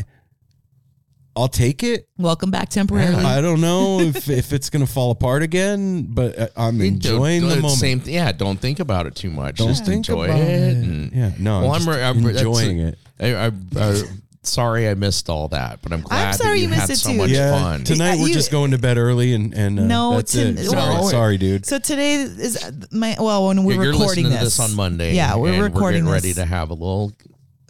I'll 1.36 1.48
take 1.48 1.82
it. 1.82 2.08
Welcome 2.18 2.50
back 2.50 2.68
temporarily. 2.70 3.24
I 3.24 3.40
don't 3.40 3.60
know 3.60 4.00
if, 4.00 4.28
if 4.30 4.52
it's 4.52 4.68
gonna 4.68 4.86
fall 4.86 5.10
apart 5.10 5.42
again, 5.42 6.06
but 6.10 6.38
I- 6.38 6.48
I'm 6.68 6.76
You 6.80 6.90
don't- 6.90 6.94
enjoying 6.94 7.42
the 7.42 7.48
don't- 7.54 7.62
moment. 7.62 7.80
Same, 7.80 8.00
th- 8.00 8.14
yeah, 8.14 8.30
don't 8.32 8.58
think 8.60 8.80
about 8.80 9.06
it 9.06 9.14
too 9.14 9.30
much. 9.30 9.56
Don't 9.56 9.68
Just 9.68 9.84
think 9.86 10.08
enjoy 10.08 10.24
about 10.24 10.38
it. 10.40 10.48
it. 10.48 10.76
and- 10.76 11.12
Yeah, 11.12 11.32
no, 11.38 11.60
Well, 11.62 11.72
I'm 11.72 11.82
I'm, 11.82 11.88
re- 11.88 12.02
I'm 12.02 12.24
re- 12.24 12.32
enjoying 12.36 12.80
it. 12.80 12.98
I, 13.20 13.34
I, 13.34 13.46
I, 13.76 14.02
sorry 14.42 14.88
I 14.88 14.94
missed 14.94 15.28
all 15.28 15.48
that, 15.48 15.80
but 15.82 15.92
I'm 15.92 16.00
glad 16.00 16.32
sorry 16.34 16.50
that 16.50 16.56
you, 16.58 16.62
you 16.64 16.68
missed 16.70 16.80
had 16.82 16.90
it 16.90 16.96
so 16.96 17.10
too. 17.10 17.16
much 17.18 17.30
Yeah, 17.30 17.52
fun. 17.60 17.84
tonight 17.84 18.14
Yeah, 18.14 18.22
we're 18.22 18.28
you- 18.28 18.34
just 18.34 18.50
going 18.50 18.70
to 18.72 18.78
bed 18.78 18.96
early 18.98 19.34
and 19.34 19.52
and 19.54 19.78
uh, 19.78 19.84
No, 19.84 20.16
that's 20.16 20.32
to- 20.32 20.40
it. 20.48 20.58
Sorry, 20.66 20.74
well- 20.94 21.08
sorry, 21.08 21.38
dude. 21.38 21.66
so 21.66 21.78
today 21.78 22.14
is 22.22 22.58
my 22.90 23.16
well 23.20 23.46
when 23.48 23.64
we're 23.64 23.74
Yeah, 23.74 23.82
you're 23.82 23.92
recording 23.92 24.24
listening 24.24 24.38
to 24.38 24.44
this. 24.44 24.56
this 24.56 24.60
on 24.70 24.76
Monday. 24.76 25.14
Yeah, 25.14 25.36
we're 25.36 25.52
and 25.54 25.62
recording 25.62 26.04
We're 26.04 26.14
this. 26.14 26.22
ready 26.24 26.34
to 26.34 26.44
have 26.46 26.70
a 26.70 26.74
little 26.74 27.12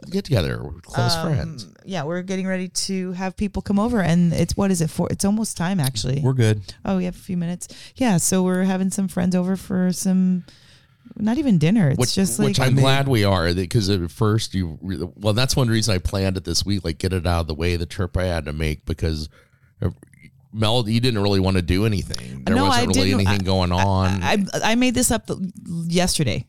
get 0.08 0.24
together. 0.24 0.62
We're 0.62 0.80
close 0.80 1.14
friends. 1.16 1.64
Um, 1.64 1.74
yeah, 1.84 2.04
we're 2.04 2.22
getting 2.22 2.46
ready 2.46 2.68
to 2.68 3.12
have 3.12 3.36
people 3.36 3.62
come 3.62 3.78
over, 3.78 4.00
and 4.00 4.32
it's 4.32 4.56
what 4.56 4.70
is 4.70 4.80
it 4.80 4.90
for? 4.90 5.08
It's 5.10 5.24
almost 5.24 5.56
time 5.56 5.78
actually. 5.80 6.20
We're 6.20 6.32
good. 6.32 6.62
oh, 6.84 6.96
we 6.96 7.04
have 7.04 7.14
a 7.16 7.18
few 7.18 7.36
minutes. 7.36 7.68
Yeah, 7.96 8.16
so 8.16 8.42
we're 8.42 8.62
having 8.64 8.90
some 8.90 9.08
friends 9.08 9.34
over 9.36 9.56
for 9.56 9.92
some, 9.92 10.44
not 11.16 11.38
even 11.38 11.58
dinner. 11.58 11.90
It's 11.90 11.98
Which, 11.98 12.14
just 12.14 12.38
like 12.38 12.48
which 12.48 12.60
I'm 12.60 12.74
glad 12.76 13.08
we 13.08 13.24
are 13.24 13.52
because 13.54 13.88
at 13.90 14.10
first 14.10 14.54
you 14.54 14.78
well 15.16 15.32
that's 15.34 15.56
one 15.56 15.68
reason 15.68 15.94
I 15.94 15.98
planned 15.98 16.36
it 16.36 16.44
this 16.44 16.64
week 16.64 16.84
like 16.84 16.98
get 16.98 17.12
it 17.12 17.26
out 17.26 17.42
of 17.42 17.46
the 17.48 17.54
way 17.54 17.76
the 17.76 17.86
trip 17.86 18.16
I 18.16 18.24
had 18.24 18.44
to 18.46 18.52
make 18.52 18.84
because 18.86 19.28
uh, 19.82 19.90
Mel 20.52 20.88
you 20.88 21.00
didn't 21.00 21.22
really 21.22 21.40
want 21.40 21.56
to 21.56 21.62
do 21.62 21.86
anything 21.86 22.44
there 22.44 22.56
No, 22.56 22.64
wasn't 22.66 22.82
I 22.82 22.86
really 22.86 23.10
didn't. 23.10 23.26
anything 23.26 23.44
going 23.44 23.72
on 23.72 24.22
I 24.22 24.44
I 24.62 24.74
made 24.74 24.94
this 24.94 25.10
up 25.10 25.30
yesterday 25.86 26.46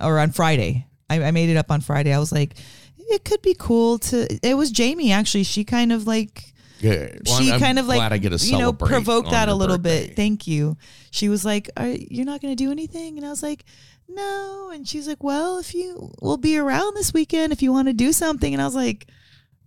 or 0.00 0.18
on 0.18 0.32
Friday. 0.32 0.86
I, 1.10 1.22
I 1.22 1.30
made 1.30 1.50
it 1.50 1.56
up 1.56 1.70
on 1.70 1.80
Friday. 1.80 2.12
I 2.12 2.18
was 2.18 2.32
like, 2.32 2.54
it 2.98 3.24
could 3.24 3.42
be 3.42 3.54
cool 3.56 3.98
to. 3.98 4.26
It 4.42 4.54
was 4.56 4.70
Jamie 4.72 5.12
actually. 5.12 5.44
She 5.44 5.62
kind 5.64 5.92
of 5.92 6.06
like 6.06 6.52
Yeah. 6.80 7.10
Well, 7.26 7.40
she 7.40 7.50
I'm- 7.50 7.60
kind 7.60 7.78
of 7.78 7.86
like 7.86 8.00
I 8.00 8.14
you 8.16 8.30
know 8.30 8.36
celebrate 8.38 8.88
provoke 8.88 9.30
that 9.30 9.48
a 9.48 9.54
little 9.54 9.78
birthday. 9.78 10.06
bit. 10.08 10.16
Thank 10.16 10.46
you. 10.46 10.76
She 11.10 11.28
was 11.28 11.44
like, 11.44 11.70
Are, 11.76 11.86
"You're 11.86 12.24
not 12.24 12.40
going 12.40 12.56
to 12.56 12.64
do 12.64 12.72
anything," 12.72 13.18
and 13.18 13.26
I 13.26 13.30
was 13.30 13.42
like, 13.42 13.64
"No." 14.08 14.70
And 14.72 14.86
she's 14.88 15.06
like, 15.08 15.22
"Well, 15.22 15.58
if 15.58 15.74
you 15.74 16.12
will 16.20 16.36
be 16.36 16.58
around 16.58 16.94
this 16.96 17.12
weekend, 17.12 17.52
if 17.52 17.62
you 17.62 17.72
want 17.72 17.88
to 17.88 17.94
do 17.94 18.12
something," 18.12 18.52
and 18.52 18.60
I 18.62 18.64
was 18.66 18.74
like. 18.74 19.06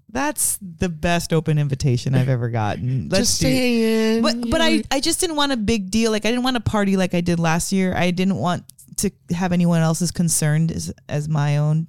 That's 0.09 0.57
the 0.61 0.87
best 0.87 1.33
open 1.33 1.57
invitation 1.57 2.15
I've 2.15 2.29
ever 2.29 2.49
gotten. 2.49 3.09
Let's 3.11 3.27
Just 3.27 3.41
do- 3.41 3.47
saying. 3.47 4.21
but 4.21 4.49
but 4.49 4.61
I, 4.61 4.81
I 4.89 5.01
just 5.01 5.19
didn't 5.19 5.35
want 5.35 5.51
a 5.51 5.57
big 5.57 5.91
deal. 5.91 6.11
Like 6.11 6.25
I 6.25 6.29
didn't 6.29 6.45
want 6.45 6.55
to 6.55 6.61
party 6.61 6.95
like 6.95 7.13
I 7.13 7.19
did 7.19 7.41
last 7.41 7.73
year. 7.73 7.93
I 7.93 8.11
didn't 8.11 8.37
want 8.37 8.63
to 8.97 9.11
have 9.35 9.51
anyone 9.51 9.81
else's 9.81 10.11
concerned 10.11 10.71
as 10.71 10.93
as 11.09 11.27
my 11.27 11.57
own 11.57 11.87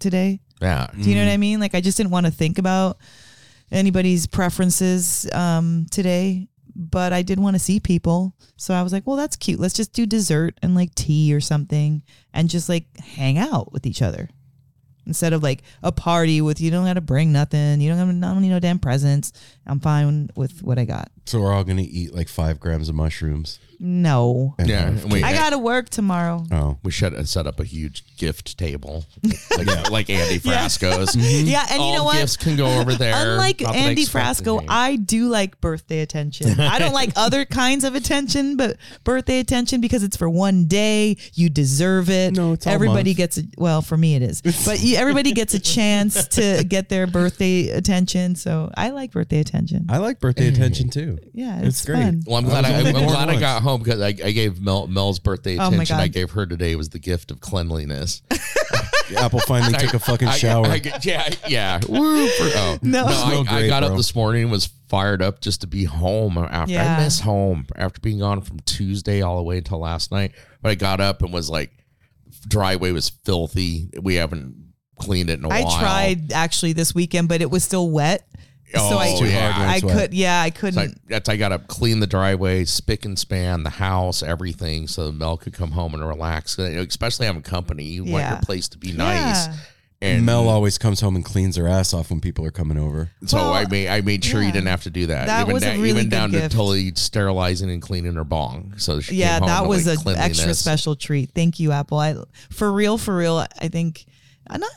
today. 0.00 0.40
yeah 0.60 0.88
Do 1.00 1.08
you 1.08 1.14
know 1.14 1.24
what 1.24 1.30
I 1.32 1.36
mean? 1.36 1.60
Like 1.60 1.76
I 1.76 1.80
just 1.80 1.96
didn't 1.96 2.10
want 2.10 2.26
to 2.26 2.32
think 2.32 2.58
about 2.58 2.98
anybody's 3.70 4.26
preferences 4.26 5.30
um, 5.32 5.86
today. 5.92 6.48
But 6.76 7.12
I 7.12 7.22
did 7.22 7.38
want 7.38 7.54
to 7.54 7.60
see 7.60 7.80
people. 7.80 8.34
So 8.56 8.74
I 8.74 8.82
was 8.82 8.92
like, 8.92 9.06
well, 9.06 9.16
that's 9.16 9.36
cute. 9.36 9.60
Let's 9.60 9.74
just 9.74 9.92
do 9.92 10.06
dessert 10.06 10.58
and 10.62 10.74
like 10.74 10.94
tea 10.94 11.34
or 11.34 11.40
something 11.40 12.02
and 12.32 12.50
just 12.50 12.68
like 12.68 12.86
hang 12.98 13.38
out 13.38 13.72
with 13.72 13.86
each 13.86 14.02
other. 14.02 14.28
Instead 15.06 15.34
of 15.34 15.42
like 15.42 15.62
a 15.82 15.92
party 15.92 16.40
with 16.40 16.60
you 16.60 16.70
don't 16.70 16.86
got 16.86 16.94
to 16.94 17.00
bring 17.00 17.30
nothing. 17.32 17.80
You 17.80 17.90
don't 17.90 17.98
have 17.98 18.14
not 18.14 18.38
need 18.38 18.48
no 18.48 18.58
damn 18.58 18.78
presents. 18.78 19.32
I'm 19.66 19.80
fine 19.80 20.30
with 20.34 20.62
what 20.62 20.78
I 20.78 20.84
got. 20.84 21.10
So 21.26 21.40
we're 21.40 21.52
all 21.52 21.64
gonna 21.64 21.82
eat 21.82 22.14
like 22.14 22.28
five 22.28 22.58
grams 22.58 22.88
of 22.88 22.94
mushrooms. 22.94 23.58
No. 23.84 24.54
Yeah, 24.64 24.90
have- 24.90 25.04
we, 25.12 25.22
I 25.22 25.32
got 25.34 25.50
to 25.50 25.58
work 25.58 25.90
tomorrow. 25.90 26.44
Oh, 26.50 26.78
we 26.82 26.90
should 26.90 27.28
set 27.28 27.46
up 27.46 27.60
a 27.60 27.64
huge 27.64 28.16
gift 28.16 28.56
table, 28.58 29.04
like, 29.58 29.90
like 29.90 30.10
Andy 30.10 30.38
Frasco's. 30.40 31.14
Yeah, 31.44 31.66
and 31.70 31.80
All 31.80 31.90
you 31.90 31.98
know 31.98 32.04
what? 32.04 32.16
gifts 32.18 32.36
can 32.36 32.56
go 32.56 32.66
over 32.80 32.94
there. 32.96 33.12
Unlike 33.14 33.60
Not 33.60 33.72
that 33.74 33.78
Andy 33.78 34.02
expected 34.02 34.44
Frasco, 34.44 34.58
any. 34.60 34.68
I 34.68 34.96
do 34.96 35.28
like 35.28 35.60
birthday 35.60 36.00
attention. 36.00 36.58
I 36.58 36.78
don't 36.78 36.92
like 36.94 37.10
other 37.16 37.44
kinds 37.44 37.84
of 37.84 37.94
attention, 37.94 38.56
but 38.56 38.76
birthday 39.04 39.38
attention 39.40 39.80
because 39.80 40.02
it's 40.02 40.16
for 40.16 40.28
one 40.30 40.64
day. 40.66 41.16
You 41.34 41.50
deserve 41.50 42.08
it. 42.08 42.34
No, 42.34 42.52
it's 42.54 42.66
all 42.66 42.72
everybody 42.72 43.10
month. 43.10 43.16
gets 43.18 43.38
a 43.38 43.42
well 43.58 43.82
for 43.82 43.96
me 43.96 44.14
it 44.14 44.22
is, 44.22 44.40
but 44.64 44.80
you, 44.82 44.96
everybody 44.96 45.32
gets 45.32 45.52
a 45.54 45.60
chance 45.60 46.26
to 46.28 46.64
get 46.66 46.88
their 46.88 47.06
birthday 47.06 47.68
attention. 47.68 48.34
So 48.36 48.70
I 48.76 48.90
like 48.90 49.10
birthday 49.12 49.40
attention. 49.40 49.86
I 49.90 49.98
like 49.98 50.20
birthday 50.20 50.48
attention 50.48 50.88
too. 50.88 51.18
Yeah, 51.34 51.58
It's 51.58 51.68
it's, 51.80 51.84
great. 51.84 52.02
fun. 52.02 52.22
Well, 52.26 52.36
I'm 52.36 52.44
glad 52.44 52.64
I, 52.64 52.78
I'm 52.78 52.92
glad 52.92 53.28
I 53.28 53.38
got 53.38 53.62
home 53.62 53.73
Oh, 53.74 53.78
because 53.78 54.00
I, 54.00 54.08
I 54.08 54.30
gave 54.32 54.60
Mel, 54.60 54.86
Mel's 54.86 55.18
birthday 55.18 55.54
Oh 55.56 55.70
my 55.70 55.74
attention. 55.82 55.96
I 55.96 56.08
gave 56.08 56.30
her 56.32 56.46
today 56.46 56.76
was 56.76 56.88
the 56.90 56.98
gift 56.98 57.30
of 57.30 57.40
cleanliness. 57.40 58.22
Apple 59.16 59.40
finally 59.40 59.74
took 59.78 59.94
a 59.94 59.98
fucking 59.98 60.28
I- 60.28 60.36
shower. 60.36 60.66
I- 60.66 60.80
yeah, 61.02 61.28
yeah. 61.46 61.80
Woo, 61.88 62.26
for- 62.28 62.44
oh. 62.44 62.78
No. 62.82 63.04
I, 63.04 63.12
Smelled 63.28 63.48
I 63.48 63.60
great, 63.60 63.68
got 63.68 63.82
bro. 63.82 63.90
up 63.92 63.96
this 63.96 64.14
morning 64.14 64.42
and 64.44 64.50
was 64.50 64.66
fired 64.88 65.20
up 65.22 65.40
just 65.40 65.60
to 65.62 65.66
be 65.66 65.84
home 65.84 66.38
after 66.38 66.72
Yeah. 66.72 66.96
I 66.98 67.04
miss 67.04 67.20
home 67.20 67.66
after 67.76 68.00
being 68.00 68.20
gone 68.20 68.40
from 68.40 68.60
Tuesday 68.60 69.22
all 69.22 69.36
the 69.36 69.42
way 69.42 69.58
until 69.58 69.78
last 69.78 70.10
night. 70.12 70.32
But 70.62 70.70
I 70.70 70.74
got 70.74 71.00
up 71.00 71.22
and 71.22 71.32
was 71.32 71.50
like, 71.50 71.70
driveway 72.48 72.92
was 72.92 73.08
filthy. 73.24 73.90
We 74.00 74.14
haven't 74.16 74.54
cleaned 74.98 75.28
it 75.30 75.38
in 75.38 75.44
a 75.44 75.48
I 75.48 75.62
while. 75.62 75.72
I 75.72 75.80
tried 75.80 76.32
actually 76.32 76.72
this 76.72 76.94
weekend, 76.94 77.28
but 77.28 77.42
it 77.42 77.50
was 77.50 77.64
still 77.64 77.90
wet. 77.90 78.26
Oh, 78.76 78.90
so 78.90 78.98
I, 78.98 79.18
too 79.18 79.30
hard 79.30 79.54
I 79.54 79.80
could, 79.80 80.14
yeah, 80.14 80.40
I 80.40 80.48
So 80.48 80.66
I, 80.66 80.70
couldn't. 80.70 81.08
that's 81.08 81.28
I 81.28 81.36
got 81.36 81.50
to 81.50 81.58
clean 81.58 82.00
the 82.00 82.06
driveway, 82.06 82.64
spick 82.64 83.04
and 83.04 83.18
span 83.18 83.62
the 83.62 83.70
house, 83.70 84.22
everything, 84.22 84.86
so 84.88 85.12
Mel 85.12 85.36
could 85.36 85.52
come 85.52 85.72
home 85.72 85.94
and 85.94 86.06
relax. 86.06 86.58
You 86.58 86.68
know, 86.70 86.82
Especially 86.82 87.26
having 87.26 87.42
company, 87.42 87.84
you 87.84 88.04
want 88.04 88.28
your 88.28 88.40
place 88.40 88.68
to 88.68 88.78
be 88.78 88.92
nice. 88.92 89.46
Yeah. 89.46 89.56
And 90.04 90.26
Mel 90.26 90.48
always 90.48 90.76
comes 90.76 91.00
home 91.00 91.16
and 91.16 91.24
cleans 91.24 91.56
her 91.56 91.66
ass 91.66 91.94
off 91.94 92.10
when 92.10 92.20
people 92.20 92.44
are 92.44 92.50
coming 92.50 92.76
over. 92.76 93.10
so 93.24 93.38
Well, 93.38 93.52
I 93.54 93.64
made 93.64 93.88
I 93.88 94.02
made 94.02 94.22
sure 94.22 94.40
yeah. 94.40 94.48
you 94.48 94.52
didn't 94.52 94.68
have 94.68 94.82
to 94.82 94.90
do 94.90 95.06
that. 95.06 95.26
That 95.28 95.42
even 95.42 95.54
was 95.54 95.62
a 95.62 95.78
really 95.78 95.88
even 95.90 96.04
good 96.04 96.10
down 96.10 96.30
to 96.32 96.40
totally 96.48 96.92
sterilizing 96.94 97.70
and 97.70 97.80
cleaning 97.80 98.14
her 98.14 98.24
bong. 98.24 98.74
So 98.76 99.00
she 99.00 99.14
yeah, 99.16 99.38
came 99.38 99.48
home 99.48 99.48
that 99.48 99.62
to, 99.62 99.68
was 99.68 100.04
like, 100.04 100.16
an 100.16 100.22
extra 100.22 100.52
special 100.54 100.94
treat. 100.94 101.30
Thank 101.34 101.58
you, 101.58 101.72
Apple. 101.72 101.98
I 101.98 102.16
for 102.50 102.70
real, 102.70 102.98
for 102.98 103.16
real. 103.16 103.46
I 103.58 103.68
think 103.68 104.04
uh, 104.50 104.58
not 104.58 104.70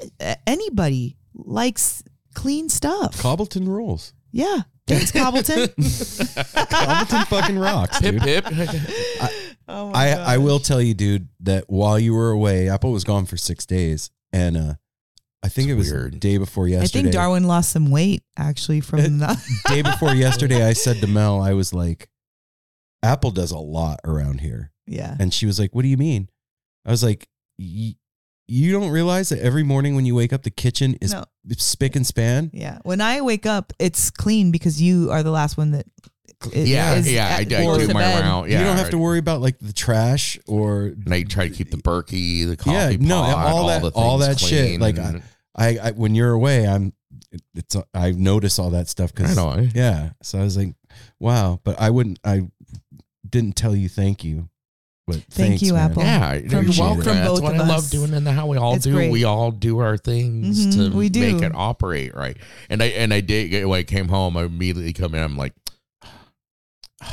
anybody 0.46 1.18
likes 1.34 2.04
clean 2.38 2.70
stuff. 2.70 3.20
Cobbleton 3.20 3.68
rules. 3.68 4.14
yeah, 4.32 4.62
thanks, 4.88 5.12
Cobbleton. 5.12 5.68
Cobbleton 6.70 7.26
fucking 7.26 7.58
rocks, 7.60 8.00
Pip 8.00 8.16
dude. 8.16 8.24
pip. 8.24 8.46
oh 9.68 9.92
I, 9.94 10.12
I 10.12 10.38
will 10.38 10.60
tell 10.60 10.82
you, 10.82 10.94
dude, 10.94 11.28
that 11.42 11.66
while 11.68 12.00
you 12.00 12.14
were 12.14 12.30
away, 12.32 12.70
Apple 12.70 12.92
was 12.92 13.04
gone 13.04 13.26
for 13.26 13.38
six 13.38 13.66
days, 13.66 14.10
and 14.32 14.56
uh, 14.58 14.74
I 15.44 15.50
think 15.50 15.68
It's 15.70 15.74
it 15.74 15.78
was 15.78 15.92
weird. 15.92 16.20
day 16.20 16.38
before 16.38 16.68
yesterday. 16.68 17.00
I 17.00 17.04
think 17.04 17.14
Darwin 17.14 17.44
lost 17.46 17.72
some 17.72 17.92
weight 17.92 18.24
actually 18.38 18.82
from 18.82 19.20
that. 19.20 19.38
day 19.68 19.82
before 19.82 20.14
yesterday, 20.14 20.64
I 20.66 20.74
said 20.74 20.98
to 20.98 21.08
Mel, 21.08 21.42
I 21.42 21.54
was 21.54 21.74
like, 21.74 22.10
Apple 23.04 23.32
does 23.32 23.52
a 23.52 23.58
lot 23.60 24.00
around 24.06 24.42
here, 24.42 24.72
yeah. 24.86 25.16
and 25.20 25.34
she 25.34 25.46
was 25.46 25.60
like, 25.60 25.74
"What 25.76 25.84
do 25.84 25.88
you 25.88 25.98
mean?" 25.98 26.30
I 26.86 26.92
was 26.92 27.04
like, 27.04 27.28
"Y- 27.60 27.96
"You 28.48 28.72
don't 28.72 28.90
realize 28.90 29.30
that 29.30 29.40
every 29.40 29.64
morning 29.64 29.96
when 29.96 30.06
you 30.06 30.16
wake 30.16 30.34
up, 30.34 30.44
the 30.44 30.50
kitchen 30.52 30.98
is 31.02 31.12
No. 31.14 31.26
spick 31.58 31.96
and 31.96 32.06
span." 32.06 32.50
Yeah. 32.54 32.80
When 32.84 33.02
I 33.02 33.22
wake 33.22 33.46
up, 33.46 33.74
it's 33.80 34.10
clean 34.12 34.52
because 34.52 34.82
you 34.82 35.12
are 35.12 35.24
the 35.24 35.32
last 35.32 35.58
one 35.58 35.72
that. 35.72 35.86
it 36.54 36.68
Yeah, 36.68 36.94
is 36.96 37.12
yeah. 37.12 37.26
I, 37.28 37.30
at- 37.30 37.40
I 37.40 37.44
goes 37.46 37.80
do 37.80 37.88
to 37.88 37.94
my 37.94 38.02
bed. 38.02 38.22
round. 38.22 38.50
Yeah, 38.52 38.60
you 38.60 38.66
don't 38.66 38.78
have 38.78 38.92
to 38.92 38.98
worry 39.00 39.18
about 39.20 39.42
like 39.42 39.58
the 39.60 39.74
trash 39.74 40.38
or 40.48 40.94
And 41.04 41.12
I 41.14 41.24
try 41.24 41.48
to 41.48 41.54
keep 41.54 41.72
the 41.72 41.78
Berkey, 41.78 42.48
the 42.48 42.56
coffee 42.56 42.72
Yeah, 42.72 42.98
no, 43.00 43.22
pot, 43.24 43.48
all 43.54 43.68
that- 43.68 43.82
the 43.82 43.90
all 43.90 44.20
things 44.20 44.40
that 44.40 44.46
shit, 44.46 44.68
clean 44.68 44.80
like, 44.80 44.98
and- 45.00 45.24
I, 45.56 45.78
I 45.80 45.92
when 45.92 46.14
you're 46.14 46.32
away, 46.34 46.68
I'm 46.68 46.94
it's 47.56 47.76
I 47.94 48.12
notice 48.12 48.60
all 48.60 48.70
that 48.70 48.88
stuff 48.88 49.12
I 49.18 49.22
because 49.22 49.36
know. 49.36 49.50
Eh? 49.52 49.70
yeah. 49.74 50.12
So 50.22 50.38
I 50.40 50.44
was 50.44 50.56
like, 50.56 50.76
wow, 51.20 51.60
but 51.64 51.80
I 51.82 51.90
wouldn't. 51.90 52.20
I 52.24 52.44
didn't 53.28 53.56
tell 53.56 53.76
you 53.76 53.90
thank 53.90 54.24
you, 54.24 54.48
but 55.08 55.16
Thank 55.16 55.30
thanks, 55.32 55.62
you, 55.64 55.74
man. 55.74 55.90
Apple. 55.92 56.04
Yeah, 56.04 56.32
From- 56.34 56.50
you're 56.68 56.86
welcome. 56.86 57.02
from 57.04 57.16
That's 57.16 57.28
both 57.30 57.42
what 57.42 57.56
of 57.56 57.62
I 57.62 57.66
love 57.68 57.78
us. 57.80 57.90
doing, 57.90 58.14
and 58.14 58.28
how 58.28 58.46
we 58.48 58.58
all 58.58 58.76
It's 58.76 58.84
do. 58.84 58.94
great. 58.94 59.10
We 59.10 59.24
all 59.24 59.52
do 59.52 59.80
our 59.80 59.98
things 59.98 60.68
Mhm, 60.68 60.92
to 60.92 60.96
we 60.98 61.08
do. 61.10 61.22
make 61.34 61.42
it 61.42 61.54
operate 61.56 62.14
right. 62.14 62.38
And 62.70 62.84
I 62.84 62.88
and 62.88 63.14
I 63.14 63.22
did 63.22 63.66
when 63.66 63.80
I 63.80 63.84
came 63.84 64.10
home. 64.10 64.36
I 64.38 64.44
immediately 64.44 64.94
come 64.94 65.16
in. 65.16 65.24
I'm 65.24 65.38
like. 65.38 65.54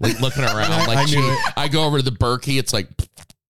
Like 0.00 0.20
looking 0.20 0.42
around, 0.42 0.72
I- 0.72 0.86
like 0.88 0.98
I 0.98 1.04
she, 1.06 1.16
knew 1.16 1.36
I 1.56 1.68
go 1.68 1.84
over 1.84 1.98
to 1.98 2.02
the 2.04 2.10
Berkey. 2.10 2.58
It's 2.58 2.72
like, 2.72 2.88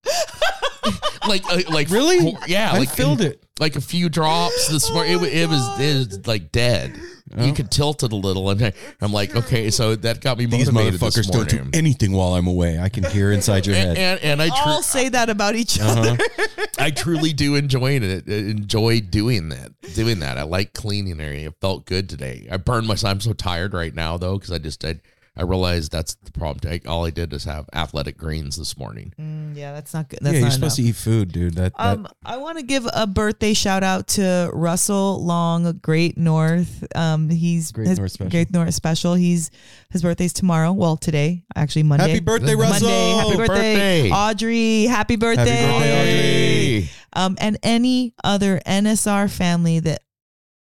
like, 1.26 1.43
uh, 1.51 1.62
like 1.72 1.89
Really? 1.91 2.37
yeah, 2.47 2.70
I 2.72 2.78
like 2.78 2.91
filled 2.91 3.22
it. 3.22 3.43
Like 3.61 3.76
a 3.76 3.80
few 3.80 4.09
drops 4.09 4.68
this 4.68 4.90
morning. 4.92 5.12
it, 5.12 5.22
it 5.22 5.48
was 5.48 5.80
it 5.80 5.94
was 5.94 6.26
like 6.26 6.52
dead. 6.52 6.98
Oh. 7.36 7.44
You 7.44 7.52
could 7.52 7.70
tilt 7.70 8.02
it 8.02 8.12
a 8.12 8.16
little, 8.16 8.50
and 8.50 8.62
I, 8.66 8.72
I'm 9.00 9.12
like, 9.12 9.34
okay, 9.34 9.70
so 9.70 9.96
that 9.96 10.20
got 10.20 10.38
me 10.38 10.44
These 10.44 10.70
motivated 10.70 11.00
motherfuckers 11.00 11.14
this 11.14 11.26
don't 11.26 11.48
do 11.48 11.64
anything 11.72 12.12
while 12.12 12.34
I'm 12.34 12.46
away. 12.46 12.78
I 12.78 12.90
can 12.90 13.02
hear 13.02 13.32
inside 13.32 13.66
your 13.66 13.74
and, 13.74 13.96
head. 13.96 14.18
and, 14.20 14.40
and 14.40 14.42
I 14.42 14.48
tru- 14.48 14.72
All 14.72 14.82
say 14.82 15.09
that 15.09 15.30
about 15.30 15.57
each 15.57 15.80
other. 15.80 16.11
Uh-huh. 16.11 16.66
I 16.78 16.90
truly 16.90 17.32
do 17.32 17.55
enjoy 17.55 17.92
it. 17.92 18.28
Enjoy 18.28 19.00
doing 19.00 19.48
that. 19.48 19.72
Doing 19.94 20.20
that. 20.20 20.38
I 20.38 20.42
like 20.42 20.74
cleaning 20.74 21.20
area. 21.20 21.48
It 21.48 21.55
felt 21.61 21.86
good 21.86 22.09
today. 22.09 22.46
I 22.52 22.59
burned 22.59 22.86
myself. 22.86 23.12
I'm 23.12 23.20
so 23.20 23.32
tired 23.32 23.72
right 23.74 23.94
now 23.94 24.16
though 24.16 24.38
because 24.38 24.52
I 24.52 24.59
just 24.59 24.84
I, 24.84 25.00
I 25.37 25.43
realized 25.43 25.91
that's 25.91 26.14
the 26.14 26.30
problem. 26.30 26.72
I, 26.72 26.89
all 26.89 27.05
I 27.05 27.11
did 27.11 27.32
is 27.32 27.43
have 27.45 27.68
athletic 27.72 28.16
greens 28.16 28.57
this 28.57 28.78
morning. 28.78 29.12
Mm, 29.20 29.57
yeah, 29.57 29.72
that's 29.72 29.93
not 29.93 30.09
good. 30.09 30.20
That's 30.22 30.35
yeah, 30.37 30.41
That's 30.43 30.55
you're 30.55 30.61
not 30.61 30.72
supposed 30.72 30.78
enough. 30.78 30.87
to 30.87 30.91
eat 30.91 30.97
food, 30.97 31.32
dude. 31.32 31.55
That, 31.55 31.76
that 31.76 31.82
Um, 31.99 32.09
I 32.24 32.37
want 32.37 32.59
to 32.59 32.64
give 32.64 32.87
a 32.93 33.05
birthday 33.07 33.53
shout 33.53 33.82
out 33.82 34.07
to 34.09 34.49
Russell 34.53 35.24
Long, 35.24 35.72
Great 35.82 36.16
North. 36.16 36.85
Um, 36.95 37.28
he's 37.30 37.72
Great 37.72 37.89
his, 37.89 37.99
North 37.99 38.12
Special. 38.12 38.30
Great 38.30 38.53
North 38.53 38.72
Special. 38.74 39.14
He's 39.14 39.51
his 39.91 40.03
birthday's 40.03 40.32
tomorrow. 40.32 40.72
Well, 40.72 40.97
today, 40.97 41.43
actually 41.57 41.82
Monday. 41.82 42.09
happy 42.11 42.20
birthday, 42.20 42.55
Russell. 42.55 42.89
Monday. 42.89 43.16
Happy 43.16 43.37
birthday, 43.37 43.74
birthday. 43.74 44.11
Audrey. 44.12 44.85
Happy 44.85 45.16
birthday, 45.16 45.66
birthday, 45.66 46.78
Audrey. 46.78 46.91
Um, 47.12 47.37
and 47.41 47.59
any 47.64 48.14
other 48.22 48.61
NSR 48.66 49.28
family 49.28 49.80
that 49.80 50.03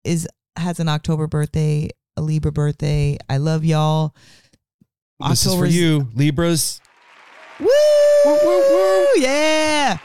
is 0.05 0.27
has 0.57 0.81
an 0.81 0.89
October 0.89 1.27
birthday, 1.27 1.91
a 2.16 2.23
Libra 2.23 2.53
birthday. 2.53 3.18
I 3.29 3.37
love 3.37 3.64
y'all. 3.66 4.14
This 5.31 5.47
is 5.47 5.55
for 5.55 5.66
you, 5.66 6.09
Libras. 6.14 6.81
Woo! 7.61 7.68
Yeah. 9.16 9.99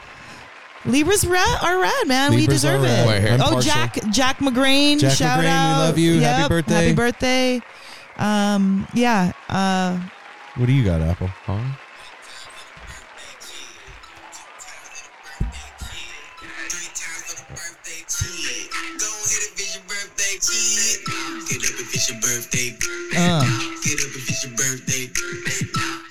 Libras 0.84 1.26
rad, 1.26 1.58
are 1.62 1.80
rad, 1.80 2.06
man. 2.08 2.30
we 2.30 2.38
Libras 2.38 2.62
deserve 2.62 2.80
are 2.82 2.84
rad. 2.84 3.04
it. 3.04 3.08
Wait, 3.08 3.20
here. 3.22 3.32
I'm 3.32 3.40
oh, 3.40 3.44
partial. 3.54 3.60
Jack 3.72 3.98
Jack 4.10 4.38
McGrain. 4.38 4.98
Jack 5.00 5.12
shout 5.16 5.38
McGrain, 5.40 5.42
we 5.42 5.46
out. 5.48 5.78
love 5.80 5.98
you. 5.98 6.20
Happy 6.20 6.40
Yep, 6.42 6.48
birthday. 6.48 6.74
Happy 6.74 6.94
birthday. 6.94 7.60
Um, 8.16 8.86
yeah. 8.94 9.32
Uh, 9.48 9.98
What 10.56 10.66
do 10.66 10.72
you 10.72 10.84
got, 10.84 11.00
Apple? 11.02 11.26
Huh? 11.28 11.58
Three 15.58 16.90
times 16.94 17.24
for 17.26 17.36
the 17.36 17.54
birthday 17.54 18.02
kid. 18.06 18.70
Go 19.00 19.10
ahead 19.10 19.42
and 19.42 19.56
visit 19.58 19.82
birthday 19.88 20.34
kid. 20.38 20.98
Get 21.48 21.64
up 21.66 21.78
and 21.78 21.88
visit 21.90 22.20
birthday. 22.20 22.68
uh, 23.16 23.42
Get 23.88 24.00
up 24.00 24.04
and 24.14 24.22
visit 24.22 24.48
your 24.48 24.56
birthday. 24.56 26.08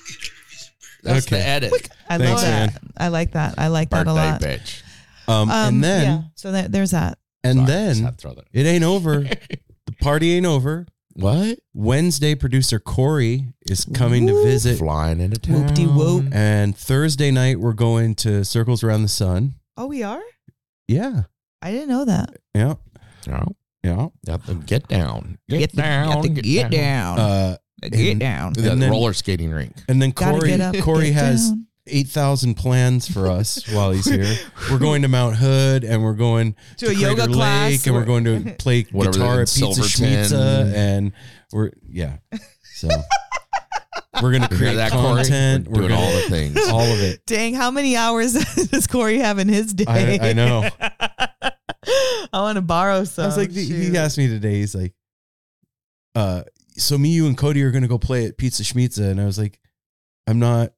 That's 1.04 1.26
Okay. 1.26 1.36
the 1.38 1.46
edit. 1.46 1.90
I 2.08 2.18
Thanks, 2.18 2.32
love 2.32 2.40
that. 2.42 2.72
man. 2.72 2.92
I 2.96 3.08
like 3.08 3.32
that. 3.32 3.54
I 3.58 3.68
like 3.68 3.90
that 3.90 4.06
a 4.06 4.12
lot. 4.12 4.40
bitch. 4.40 4.82
Um, 5.28 5.48
Um, 5.50 5.74
and 5.74 5.84
then 5.84 6.04
yeah. 6.04 6.22
So 6.34 6.52
that, 6.52 6.72
there's 6.72 6.90
that. 6.90 7.18
and 7.44 7.58
Sorry, 7.58 7.66
just 7.66 7.96
then 7.96 8.04
had 8.04 8.18
to 8.18 8.22
throw 8.22 8.34
that. 8.34 8.44
it 8.52 8.66
ain't 8.66 8.84
over. 8.84 9.20
the 9.86 9.92
party 10.00 10.32
ain't 10.34 10.46
over. 10.46 10.86
What? 11.14 11.58
Wednesday, 11.74 12.34
producer 12.34 12.78
Corey 12.78 13.52
is 13.68 13.84
coming 13.94 14.26
to 14.28 14.42
visit, 14.44 14.78
Flying 14.78 15.20
into 15.20 15.38
town. 15.38 15.66
Whoop-de-whoop. 15.66 16.26
and 16.32 16.76
Thursday 16.76 17.30
night 17.32 17.58
we're 17.60 17.72
going 17.72 18.14
to 18.16 18.44
Circles 18.44 18.82
Around 18.84 19.02
the 19.02 19.08
Sun. 19.08 19.54
Oh, 19.76 19.86
we 19.86 20.02
are. 20.04 20.22
Yeah, 20.86 21.22
I 21.60 21.72
didn't 21.72 21.88
know 21.88 22.04
that. 22.04 22.36
yeah, 22.54 22.74
No, 23.26 23.54
yeah. 23.82 24.08
got 24.26 24.46
to 24.46 24.54
get 24.54 24.86
down. 24.88 25.38
Get, 25.48 25.58
Get 25.58 25.70
the- 25.72 25.82
down. 25.82 26.12
got 26.14 26.22
to 26.22 26.28
get 26.30 26.70
down. 26.70 27.18
Uh, 27.18 27.56
get 27.82 27.94
and- 27.94 28.20
down. 28.20 28.52
The 28.54 28.72
And 28.72 28.82
then- 28.82 28.90
roller 28.90 29.12
skating 29.12 29.50
rink. 29.50 29.74
and 29.88 30.00
then 30.00 30.12
Corey, 30.12 30.60
up. 30.60 30.76
Corey 30.78 31.10
has 31.12 31.50
down. 31.50 31.66
eight 31.86 32.08
thousand 32.08 32.54
plans 32.56 33.06
for 33.10 33.28
us 33.28 33.66
while 33.72 33.90
he's 33.92 34.04
here. 34.06 34.34
We're 34.70 34.78
going 34.78 35.02
to 35.02 35.08
Mount 35.08 35.36
Hood, 35.36 35.84
and 35.84 36.02
we're 36.02 36.14
going 36.14 36.54
To 36.78 36.88
a 36.88 36.92
yoga 36.92 37.22
Crater 37.22 37.32
class 37.34 37.86
and 37.86 37.94
we're 37.96 38.04
going 38.04 38.24
to 38.24 38.54
play 38.58 38.82
guitar 38.82 39.40
at 39.42 39.48
Pizza 39.48 39.72
Silverton. 39.74 40.04
Schmizza, 40.06 40.74
and 40.74 41.12
we're 41.52 41.70
yeah. 41.88 42.18
So 42.76 42.88
We're 44.22 44.32
gonna 44.32 44.48
create 44.48 44.74
that, 44.74 44.90
Corey? 44.92 45.22
content. 45.22 45.68
We're 45.68 45.76
doing 45.82 45.88
gonna, 45.90 46.00
all 46.00 46.12
the 46.12 46.22
things. 46.28 46.58
all 46.70 46.80
of 46.80 47.00
it. 47.00 47.24
Dang, 47.26 47.54
how 47.54 47.70
many 47.70 47.96
hours 47.96 48.32
does 48.70 48.86
Corey 48.88 49.18
have 49.18 49.38
in 49.38 49.48
his 49.48 49.72
day? 49.74 50.18
I, 50.20 50.30
I 50.30 50.32
know. 50.32 50.68
I 52.32 52.40
want 52.40 52.56
to 52.56 52.62
borrow 52.62 53.04
some. 53.04 53.24
I 53.24 53.26
was 53.28 53.36
like, 53.36 53.50
he 53.52 53.96
asked 53.96 54.18
me 54.18 54.26
today. 54.28 54.54
He's 54.54 54.74
like, 54.74 54.92
uh, 56.14 56.42
so 56.78 56.96
me, 56.98 57.10
you, 57.10 57.26
and 57.26 57.36
Cody 57.36 57.62
are 57.62 57.70
gonna 57.70 57.88
go 57.88 57.98
play 57.98 58.26
at 58.26 58.36
Pizza 58.38 58.62
Schmizza, 58.62 59.10
and 59.10 59.20
I 59.20 59.24
was 59.24 59.38
like, 59.38 59.58
I'm 60.26 60.38
not. 60.38 60.72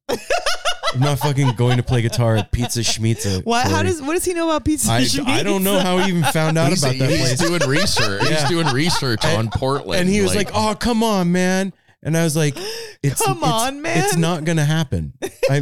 I'm 0.92 0.98
not 0.98 1.20
fucking 1.20 1.52
going 1.54 1.76
to 1.76 1.84
play 1.84 2.02
guitar 2.02 2.34
at 2.34 2.50
Pizza 2.50 2.80
Schmizza. 2.80 3.44
What? 3.44 3.64
How 3.70 3.84
does? 3.84 4.02
What 4.02 4.14
does 4.14 4.24
he 4.24 4.34
know 4.34 4.48
about 4.48 4.64
pizza? 4.64 4.90
I, 4.90 5.04
Schmitz? 5.04 5.28
I 5.28 5.44
don't 5.44 5.62
know 5.62 5.78
how 5.78 5.98
he 5.98 6.08
even 6.10 6.24
found 6.24 6.58
out 6.58 6.70
he's, 6.70 6.82
about 6.82 6.98
that 6.98 7.10
he's 7.10 7.18
place. 7.20 7.38
doing 7.38 7.60
research. 7.70 8.22
Yeah. 8.24 8.40
He's 8.40 8.48
doing 8.48 8.66
research 8.74 9.24
And- 9.24 9.38
on 9.38 9.50
Portland. 9.50 10.00
and 10.00 10.08
he 10.10 10.20
was 10.20 10.34
like, 10.34 10.50
"Oh, 10.52 10.74
come 10.74 11.04
on, 11.04 11.30
man!" 11.30 11.72
And 12.02 12.16
I 12.16 12.24
was 12.24 12.34
like, 12.34 12.56
"It's 13.04 13.24
Come 13.24 13.36
it's- 13.38 13.52
on, 13.52 13.82
man. 13.82 13.98
It's 13.98 14.16
not 14.16 14.42
gonna 14.44 14.64
happen. 14.64 15.12
I, 15.48 15.60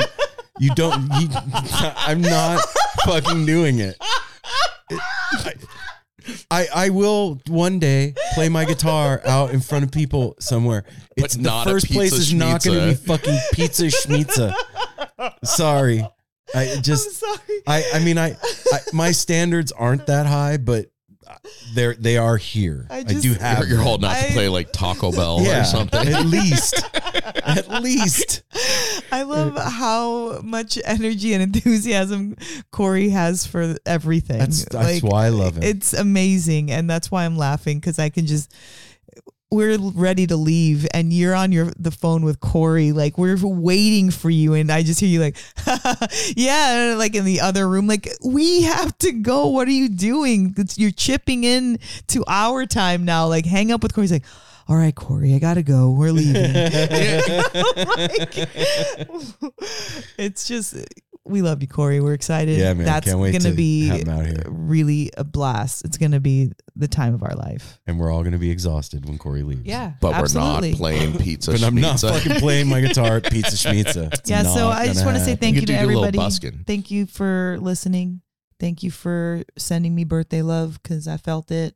you 0.60 0.74
don't. 0.74 1.02
You, 1.20 1.28
I'm 1.96 2.22
not 2.22 2.60
fucking 3.04 3.44
doing 3.44 3.80
it. 3.80 3.96
I, 4.90 5.52
I 6.50 6.66
I 6.74 6.88
will 6.90 7.40
one 7.48 7.78
day 7.78 8.14
play 8.34 8.48
my 8.48 8.64
guitar 8.64 9.20
out 9.24 9.50
in 9.50 9.60
front 9.60 9.84
of 9.84 9.90
people 9.90 10.36
somewhere. 10.40 10.84
But 11.16 11.24
It's 11.26 11.36
the 11.36 11.42
not 11.42 11.66
at 11.66 11.70
first 11.72 11.90
place 11.90 12.10
Pizza 12.10 12.22
is 12.22 12.34
not 12.34 12.62
going 12.64 12.78
to 12.78 12.86
be 12.86 12.92
Schmizza. 12.94 13.06
fucking 13.06 13.38
Pizza 13.52 13.84
Schmizza. 13.86 14.54
Sorry, 15.44 16.06
I 16.54 16.72
I'm 16.72 16.82
just 16.82 17.18
sorry. 17.20 17.38
I 17.66 17.84
I 17.94 17.98
mean 18.00 18.18
I, 18.18 18.36
I 18.72 18.78
my 18.92 19.12
standards 19.12 19.72
aren't 19.72 20.06
that 20.06 20.26
high, 20.26 20.56
but 20.56 20.86
they're 21.74 21.94
they 21.94 22.16
are 22.16 22.36
here. 22.36 22.86
I 22.90 22.98
I, 22.98 23.02
do 23.02 23.34
have. 23.34 23.58
you're, 23.60 23.68
you're 23.68 23.78
holding 23.80 24.08
out 24.08 24.16
I- 24.16 24.26
to 24.28 24.32
play 24.32 24.48
like 24.48 24.72
Taco 24.72 25.12
Bell 25.12 25.40
yeah, 25.42 25.62
or 25.62 25.64
something. 25.64 26.08
At 26.08 26.26
least, 26.26 26.84
at 27.44 27.68
least. 27.82 28.42
I 29.10 29.22
love 29.22 29.56
how 29.56 30.40
much 30.42 30.78
energy 30.84 31.32
and 31.34 31.42
enthusiasm 31.42 32.36
Corey 32.70 33.10
has 33.10 33.46
for 33.46 33.76
everything. 33.86 34.38
That's 34.38 34.64
that's 34.66 35.02
why 35.02 35.26
I 35.26 35.28
love 35.30 35.56
him. 35.56 35.62
It's 35.62 35.92
amazing, 35.92 36.70
and 36.70 36.88
that's 36.88 37.10
why 37.10 37.24
I'm 37.24 37.36
laughing 37.36 37.78
because 37.78 37.98
I 37.98 38.08
can 38.10 38.26
just. 38.26 38.54
We're 39.50 39.78
ready 39.78 40.26
to 40.26 40.36
leave, 40.36 40.86
and 40.92 41.10
you're 41.10 41.34
on 41.34 41.52
your 41.52 41.72
the 41.78 41.90
phone 41.90 42.22
with 42.22 42.38
Corey. 42.40 42.92
Like 42.92 43.16
we're 43.16 43.38
waiting 43.42 44.10
for 44.10 44.28
you, 44.28 44.52
and 44.52 44.70
I 44.70 44.82
just 44.82 45.00
hear 45.00 45.08
you 45.08 45.20
like, 45.20 45.38
yeah, 46.36 46.94
like 46.98 47.14
in 47.14 47.24
the 47.24 47.40
other 47.40 47.66
room. 47.66 47.86
Like 47.86 48.08
we 48.22 48.62
have 48.62 48.96
to 48.98 49.12
go. 49.12 49.46
What 49.46 49.66
are 49.66 49.72
you 49.72 49.88
doing? 49.88 50.54
It's, 50.58 50.78
you're 50.78 50.90
chipping 50.90 51.44
in 51.44 51.78
to 52.08 52.24
our 52.26 52.66
time 52.66 53.06
now. 53.06 53.26
Like 53.26 53.46
hang 53.46 53.72
up 53.72 53.82
with 53.82 53.94
Corey. 53.94 54.08
Like, 54.08 54.24
all 54.68 54.76
right, 54.76 54.94
Corey, 54.94 55.34
I 55.34 55.38
gotta 55.38 55.62
go. 55.62 55.90
We're 55.92 56.12
leaving. 56.12 56.44
Like, 57.88 58.36
it's 60.18 60.46
just 60.46 60.76
we 61.28 61.42
love 61.42 61.62
you, 61.62 61.68
Corey. 61.68 62.00
We're 62.00 62.14
excited. 62.14 62.58
Yeah, 62.58 62.72
man, 62.74 62.84
That's 62.86 63.06
can't 63.06 63.18
wait 63.18 63.32
gonna 63.32 63.50
to 63.50 63.56
be 63.56 63.88
have 63.88 64.00
him 64.00 64.08
out 64.08 64.26
here. 64.26 64.42
really 64.48 65.10
a 65.16 65.24
blast. 65.24 65.84
It's 65.84 65.96
gonna 65.98 66.20
be 66.20 66.52
the 66.74 66.88
time 66.88 67.14
of 67.14 67.22
our 67.22 67.34
life. 67.34 67.78
and 67.86 67.98
we're 67.98 68.10
all 68.12 68.20
going 68.22 68.32
to 68.32 68.38
be 68.38 68.50
exhausted 68.50 69.04
when 69.06 69.18
Corey 69.18 69.42
leaves. 69.42 69.62
Yeah, 69.64 69.92
but 70.00 70.14
absolutely. 70.14 70.68
we're 70.68 70.70
not 70.72 70.78
playing 70.78 71.18
pizza. 71.18 71.50
But 71.52 71.62
I'm 71.64 71.74
not 71.74 71.96
Schmizza. 71.96 72.10
fucking 72.22 72.36
playing 72.40 72.68
my 72.68 72.80
guitar 72.80 73.16
at 73.16 73.30
Pizza 73.30 73.56
Schmizza. 73.68 74.12
It's 74.14 74.30
yeah, 74.30 74.42
so 74.44 74.68
not 74.68 74.78
I 74.78 74.86
just 74.86 75.00
gonna 75.00 75.06
want 75.06 75.18
to 75.18 75.24
say 75.24 75.30
happen. 75.30 75.40
thank 75.40 75.54
You 75.56 75.60
you, 75.62 75.66
could 75.66 75.72
to 75.74 75.78
do 75.80 75.84
a 75.84 75.86
little 75.86 76.04
everybody. 76.04 76.18
busking. 76.18 76.64
Thank 76.66 76.90
you 76.90 77.06
for 77.06 77.58
listening. 77.60 78.20
Thank 78.60 78.82
you 78.82 78.90
for 78.90 79.42
sending 79.56 79.94
me 79.94 80.04
birthday 80.04 80.42
love 80.42 80.80
because 80.82 81.06
I 81.08 81.16
felt 81.16 81.50
it. 81.50 81.74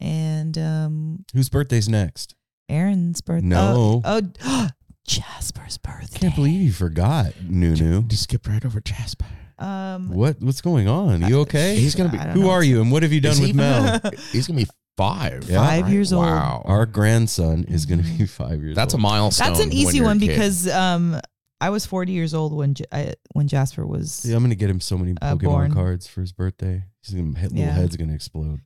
And 0.00 0.58
um 0.58 1.24
Whose 1.34 1.48
birthday's 1.48 1.88
next? 1.88 2.34
Aaron's 2.68 3.20
birthday. 3.20 3.46
No. 3.46 4.02
Oh, 4.04 4.22
oh 4.44 4.68
Jasper's 5.06 5.78
birthday. 5.78 6.18
Can't 6.20 6.34
believe 6.34 6.60
you 6.60 6.72
forgot, 6.72 7.32
Nunu. 7.48 8.02
Just 8.02 8.24
skip 8.24 8.46
right 8.48 8.64
over 8.64 8.80
Jasper. 8.80 9.26
Um, 9.58 10.08
What 10.10 10.40
what's 10.40 10.60
going 10.60 10.88
on? 10.88 11.22
You 11.28 11.40
okay? 11.40 11.76
He's 11.76 11.94
gonna 11.94 12.08
be. 12.10 12.18
I 12.18 12.26
don't 12.26 12.34
Who 12.34 12.42
know. 12.42 12.50
are 12.50 12.62
you 12.64 12.80
and 12.80 12.90
what 12.90 13.02
have 13.02 13.12
you 13.12 13.20
done 13.20 13.32
Is 13.32 13.40
with 13.40 13.48
he- 13.50 13.52
Mel? 13.54 14.00
He's 14.32 14.46
gonna 14.46 14.58
be 14.58 14.66
five. 14.96 15.48
Yeah. 15.48 15.58
Five 15.64 15.88
years 15.88 16.12
old. 16.12 16.24
Wow. 16.26 16.62
Our 16.64 16.86
grandson 16.86 17.64
is 17.64 17.86
going 17.86 18.02
to 18.02 18.08
be 18.18 18.26
five 18.26 18.60
years 18.60 18.70
old. 18.70 18.76
That's 18.76 18.92
a 18.94 18.96
old. 18.96 19.02
milestone. 19.02 19.48
That's 19.48 19.60
an 19.60 19.68
when 19.70 19.76
easy 19.76 19.96
you're 19.98 20.04
a 20.06 20.08
one 20.08 20.20
kid. 20.20 20.28
because 20.28 20.68
um 20.68 21.18
I 21.62 21.70
was 21.70 21.86
40 21.86 22.12
years 22.12 22.34
old 22.34 22.52
when 22.52 22.74
J- 22.74 22.84
I, 22.92 23.14
when 23.34 23.46
Jasper 23.48 23.86
was. 23.86 24.24
Yeah, 24.26 24.34
I'm 24.36 24.42
going 24.42 24.50
to 24.50 24.56
get 24.56 24.68
him 24.68 24.80
so 24.80 24.98
many 24.98 25.14
Uh, 25.22 25.34
Pokemon 25.36 25.40
born. 25.44 25.72
cards 25.72 26.08
for 26.08 26.20
his 26.20 26.32
birthday. 26.32 26.82
He's 27.02 27.14
gonna, 27.14 27.38
his 27.38 27.52
little 27.52 27.66
Yeah. 27.66 27.72
head's 27.72 27.96
going 27.96 28.08
to 28.08 28.14
explode. 28.16 28.60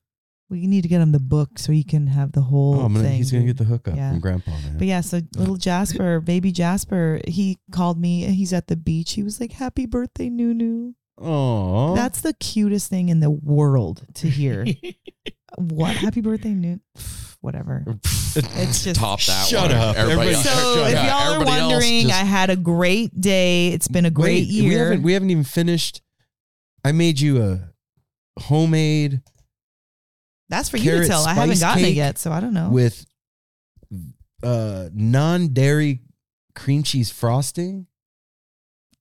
We 0.49 0.67
need 0.69 0.83
to 0.83 0.89
get 0.89 1.01
him 1.01 1.11
the 1.11 1.19
book 1.19 1.59
so 1.59 1.73
he 1.73 1.83
can 1.83 2.07
have 2.07 2.31
the 2.33 2.41
whole 2.41 2.77
Oh, 2.77 2.85
I'm 2.85 2.93
gonna, 2.95 3.05
thing. 3.09 3.17
he's 3.17 3.33
going 3.33 3.43
to 3.45 3.47
get 3.53 3.57
the 3.59 3.65
hookup 3.65 3.97
Yeah. 3.97 4.11
from 4.11 4.21
Grandpa, 4.21 4.53
man. 4.53 4.79
But 4.79 4.87
yeah, 4.87 5.01
so 5.01 5.21
little 5.37 5.57
Jasper, 5.57 6.21
baby 6.21 6.53
Jasper, 6.53 7.21
he 7.27 7.59
called 7.73 7.99
me. 8.01 8.23
He's 8.27 8.53
at 8.53 8.69
the 8.69 8.77
beach. 8.77 9.15
He 9.15 9.25
was 9.25 9.41
like, 9.41 9.51
"Happy 9.53 9.87
birthday, 9.87 10.29
Nunu." 10.31 10.93
Aww. 11.21 11.97
That's 11.97 12.21
the 12.21 12.33
cutest 12.35 12.89
thing 12.91 13.09
in 13.09 13.19
the 13.21 13.31
world 13.31 14.05
to 14.15 14.29
hear. 14.29 14.65
what? 15.59 15.97
Happy 15.97 16.21
birthday, 16.21 16.51
Nunu? 16.51 16.79
Whatever. 17.41 17.85
It's 18.39 18.85
just 18.85 19.01
top 19.01 19.19
that 19.23 19.47
Shut 19.49 19.71
one. 19.71 19.73
up. 19.73 19.97
Everybody, 19.97 20.29
Everybody- 20.35 20.47
So 20.47 20.75
Shut 20.77 20.91
if 20.93 20.99
y'all 20.99 21.11
are 21.11 21.35
everybody 21.37 21.61
wondering, 21.63 22.03
just- 22.09 22.15
I 22.21 22.25
had 22.25 22.51
a 22.51 22.57
great 22.57 23.19
day. 23.19 23.69
It's 23.69 23.89
been 23.89 24.05
a 24.05 24.11
great 24.11 24.47
Wait, 24.47 24.63
We 24.63 24.69
year. 24.69 24.85
haven't, 24.85 25.03
we 25.03 25.13
haven't 25.15 25.31
even 25.31 25.43
finished. 25.43 26.03
I 26.85 26.93
made 26.93 27.19
you 27.19 27.43
a 27.43 27.71
homemade 28.43 29.23
That's 30.49 30.69
for 30.69 30.77
you 30.77 30.91
to 31.03 31.07
tell. 31.07 31.25
I 31.25 31.35
haven't 31.35 31.61
gotten 31.61 31.85
it 31.85 31.95
yet, 31.95 32.19
so 32.19 32.31
I 32.33 32.41
don't 32.41 32.55
know. 32.55 32.71
with 32.71 33.05
uh, 34.43 34.89
non-dairy 34.93 36.01
cream 36.55 36.83
cheese 36.83 37.11
frosting. 37.11 37.87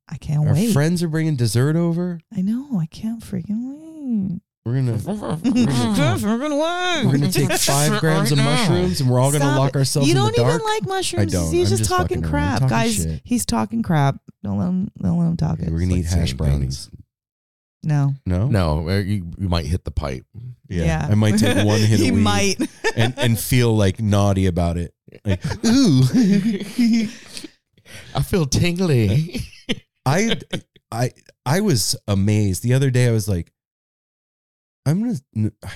I 0.07 0.17
can't 0.17 0.47
Our 0.47 0.53
wait. 0.53 0.71
friends 0.73 1.01
are 1.03 1.07
bringing 1.07 1.35
dessert 1.35 1.75
over. 1.75 2.19
I 2.35 2.41
know. 2.41 2.79
I 2.79 2.85
can't 2.85 3.21
freaking 3.21 3.69
wait. 3.69 4.41
We're 4.65 4.75
gonna 4.75 4.93
We're 5.05 6.37
gonna 6.39 7.07
we're 7.07 7.11
gonna 7.11 7.31
take 7.31 7.51
five 7.53 7.99
grams 7.99 8.31
of 8.31 8.39
mushrooms 8.39 8.99
and 8.99 9.09
we're 9.09 9.19
all 9.19 9.31
gonna 9.31 9.55
lock 9.57 9.69
it. 9.69 9.75
ourselves 9.75 10.07
You 10.07 10.13
in 10.15 10.17
don't 10.21 10.35
the 10.35 10.41
dark. 10.41 10.55
even 10.55 10.65
like 10.65 10.85
mushrooms. 10.87 11.31
don't. 11.31 11.53
He's 11.53 11.71
I'm 11.71 11.77
just, 11.77 11.89
just 11.89 11.89
talking 12.01 12.21
crap, 12.23 12.53
talking 12.61 12.69
guys. 12.69 12.95
shit. 12.95 13.21
He's 13.23 13.45
talking 13.45 13.83
crap. 13.83 14.15
Don't 14.43 14.57
let 14.57 14.65
him. 14.67 14.91
Don't 14.99 15.19
let 15.19 15.27
him 15.27 15.37
talk 15.37 15.53
Okay, 15.59 15.67
it. 15.67 15.71
we're 15.71 15.79
gonna 15.81 15.91
like 15.91 15.99
eat 16.01 16.05
hash 16.05 16.13
saying 16.29 16.37
brownies. 16.37 16.89
No. 17.85 18.15
No, 18.25 18.47
No, 18.47 18.89
you, 18.97 19.31
you 19.37 19.47
might 19.47 19.65
hit 19.65 19.83
the 19.83 19.91
pipe. 19.91 20.25
Yeah. 20.67 21.07
I 21.09 21.15
might 21.15 21.37
take 21.37 21.65
one 21.65 21.79
hit 21.79 21.99
he 21.99 22.09
of 22.09 22.15
weed 22.15 22.21
might. 22.21 22.57
and 22.95 23.13
and 23.17 23.39
feel 23.39 23.75
like 23.77 23.99
naughty 24.01 24.47
about 24.47 24.77
it. 24.77 24.93
Like, 25.23 25.41
ooh, 25.65 26.01
I 28.13 28.21
feel 28.21 28.45
tingly. 28.45 29.41
I 30.05 30.37
I 30.91 31.11
I 31.45 31.61
was 31.61 31.95
amazed 32.07 32.63
the 32.63 32.73
other 32.73 32.89
day. 32.89 33.07
I 33.07 33.11
was 33.11 33.27
like, 33.27 33.51
I'm 34.85 35.01
gonna. 35.01 35.19
n- 35.35 35.51
I- 35.63 35.69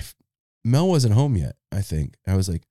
Mel 0.64 0.88
wasn't 0.88 1.14
home 1.14 1.36
yet. 1.36 1.56
I 1.72 1.80
think 1.80 2.16
I 2.26 2.36
was 2.36 2.48
like, 2.48 2.62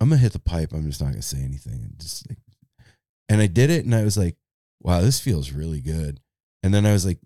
I'm 0.00 0.10
gonna 0.10 0.20
hit 0.20 0.32
the 0.32 0.38
pipe. 0.38 0.72
I'm 0.72 0.84
just 0.86 1.00
not 1.00 1.10
gonna 1.10 1.22
say 1.22 1.38
anything. 1.42 1.72
And 1.82 1.98
just 1.98 2.28
like, 2.28 2.38
and 3.28 3.40
I 3.40 3.46
did 3.48 3.70
it, 3.70 3.84
and 3.84 3.94
I 3.94 4.04
was 4.04 4.16
like, 4.16 4.36
wow, 4.80 5.00
this 5.00 5.18
feels 5.18 5.50
really 5.50 5.80
good. 5.80 6.20
And 6.62 6.72
then 6.72 6.86
I 6.86 6.92
was 6.92 7.04
like, 7.04 7.18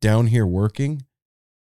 down 0.00 0.26
here 0.28 0.46
working, 0.46 1.02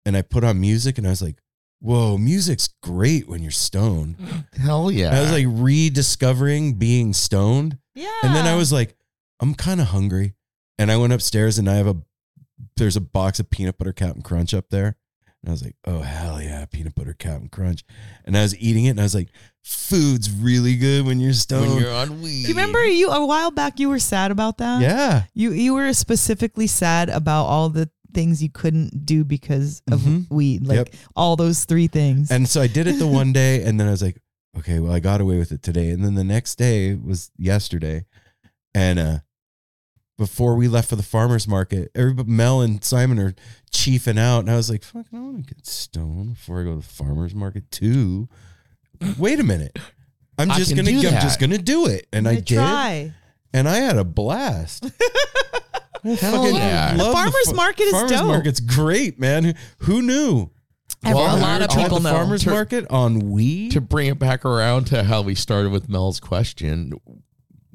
and 0.06 0.16
I 0.18 0.22
put 0.22 0.44
on 0.44 0.60
music, 0.60 0.98
and 0.98 1.06
I 1.08 1.12
was 1.12 1.22
like, 1.22 1.38
whoa, 1.82 2.18
music's 2.18 2.70
great 2.82 3.28
when 3.28 3.42
you're 3.42 3.52
stoned. 3.52 4.16
Hell 4.54 4.92
yeah. 4.92 5.08
And 5.08 5.18
I 5.18 5.22
was 5.22 5.32
like 5.32 5.48
rediscovering 5.50 6.74
being 6.74 7.12
stoned. 7.14 7.78
yeah. 7.96 8.12
And 8.24 8.36
then 8.36 8.46
I 8.48 8.56
was 8.56 8.72
like, 8.72 8.96
I'm 9.40 9.56
kind 9.56 9.82
of 9.82 9.88
hungry. 9.88 10.36
And 10.78 10.92
I 10.92 10.98
went 10.98 11.14
upstairs 11.14 11.58
and 11.58 11.70
I 11.70 11.76
have 11.76 11.88
a 11.88 11.98
there's 12.78 12.96
a 12.96 13.02
box 13.02 13.40
of 13.40 13.50
peanut 13.50 13.78
butter 13.78 13.94
Captain 13.94 14.22
Crunch 14.22 14.54
up 14.54 14.70
there. 14.70 14.96
And 15.42 15.50
I 15.50 15.52
was 15.52 15.64
like, 15.64 15.76
oh 15.86 16.02
hell 16.02 16.40
yeah, 16.40 16.66
peanut 16.66 16.94
butter 16.94 17.16
Captain 17.18 17.50
Crunch. 17.50 17.84
And 18.26 18.38
I 18.38 18.44
was 18.44 18.56
eating 18.58 18.86
it 18.86 18.92
and 18.92 19.00
I 19.00 19.04
was 19.04 19.16
like, 19.16 19.30
food's 19.64 20.32
really 20.32 20.76
good 20.76 21.06
when 21.06 21.20
you're 21.20 21.34
stoned. 21.34 21.72
when 21.72 21.82
you're 21.82 21.94
on 21.94 22.22
weed. 22.22 22.44
You 22.48 22.50
remember 22.50 22.84
you 22.86 23.10
a 23.10 23.26
while 23.26 23.52
back? 23.52 23.80
You 23.80 23.90
were 23.90 24.00
sad 24.00 24.32
about 24.32 24.58
that. 24.58 24.82
yeah. 24.82 25.24
You 25.34 25.52
you 25.52 25.74
were 25.74 25.94
specifically 25.94 26.68
sad 26.68 27.10
about 27.10 27.46
all 27.46 27.70
the 27.70 27.90
things 28.14 28.42
you 28.44 28.50
couldn't 28.50 29.06
do 29.06 29.24
because 29.24 29.82
of 29.90 30.02
Mhm. 30.02 30.30
weed, 30.30 30.68
like 30.68 30.76
Yep. 30.78 30.90
all 31.16 31.36
those 31.38 31.64
three 31.66 31.88
things. 31.88 32.30
And 32.30 32.48
so 32.50 32.62
I 32.62 32.68
did 32.68 32.88
it 32.88 33.00
the 33.00 33.08
one 33.22 33.32
day 33.34 33.64
and 33.64 33.80
then 33.80 33.88
I 33.88 33.92
was 33.92 34.02
like, 34.02 34.22
okay, 34.58 34.80
well 34.80 34.92
I 34.92 35.00
got 35.00 35.22
away 35.22 35.38
with 35.38 35.52
it 35.52 35.62
today. 35.64 35.92
And 35.92 36.04
then 36.04 36.16
the 36.16 36.24
next 36.26 36.56
day 36.58 36.94
was 36.96 37.32
yesterday. 37.38 38.06
And 38.74 39.00
uh 39.00 39.20
before 40.18 40.56
we 40.56 40.68
left 40.68 40.90
for 40.90 40.96
the 40.96 41.04
farmer's 41.04 41.48
market, 41.48 41.90
everybody, 41.96 42.30
Mel 42.30 42.62
and 42.62 42.84
Simon 42.84 43.18
are 43.18 43.34
chiefing 43.72 44.20
out. 44.20 44.40
And 44.42 44.52
I 44.52 44.56
was 44.56 44.70
like, 44.70 44.84
fuck, 44.84 45.08
I 45.14 45.20
want 45.20 45.48
to 45.48 45.54
get 45.56 45.66
stoned 45.66 46.34
before 46.36 46.62
I 46.62 46.64
go 46.64 46.72
to 46.72 46.76
the 46.76 46.94
farmer's 46.94 47.34
market 47.34 47.72
too. 47.72 48.28
Wait 49.18 49.40
a 49.40 49.44
minute. 49.44 49.78
I'm 50.38 50.50
I 50.52 50.58
just 50.58 50.70
can 50.76 50.78
gonna 50.86 50.92
do 50.92 51.08
I'm 51.08 51.14
that. 51.14 51.22
just 51.22 51.40
gonna 51.40 51.58
do 51.58 51.88
it. 51.88 52.08
And 52.14 52.28
I 52.28 52.32
Gonna 52.36 52.42
did. 52.42 52.56
try. 52.56 53.14
And 53.54 53.68
I 53.70 53.78
had 53.78 53.98
a 53.98 54.04
blast. 54.04 54.86
I 56.04 56.16
fucking 56.16 56.56
yeah. 56.56 56.96
love 56.98 57.14
Farmer's 57.14 57.50
fa- 57.50 57.56
market 57.56 57.84
is 57.84 57.92
dope. 57.92 58.02
The 58.08 58.16
farmer's 58.16 58.20
dope. 58.22 58.28
market's 58.28 58.60
great, 58.60 59.20
man. 59.20 59.56
Who 59.80 60.02
knew? 60.02 60.50
Every- 61.04 61.16
Well, 61.16 61.38
a 61.38 61.40
lot 61.40 61.62
of 61.62 61.70
to- 61.70 61.80
At 61.80 61.84
people 61.84 62.00
the 62.00 62.10
know. 62.10 62.16
farmer's 62.16 62.44
To- 62.44 62.50
market 62.50 62.86
on 62.90 63.30
weed. 63.32 63.72
to 63.74 63.82
bring 63.82 64.08
it 64.08 64.18
back 64.18 64.44
around 64.46 64.86
to 64.88 65.04
how 65.04 65.22
we 65.22 65.36
started 65.36 65.72
with 65.72 65.90
Mel's 65.90 66.20
question, 66.20 66.94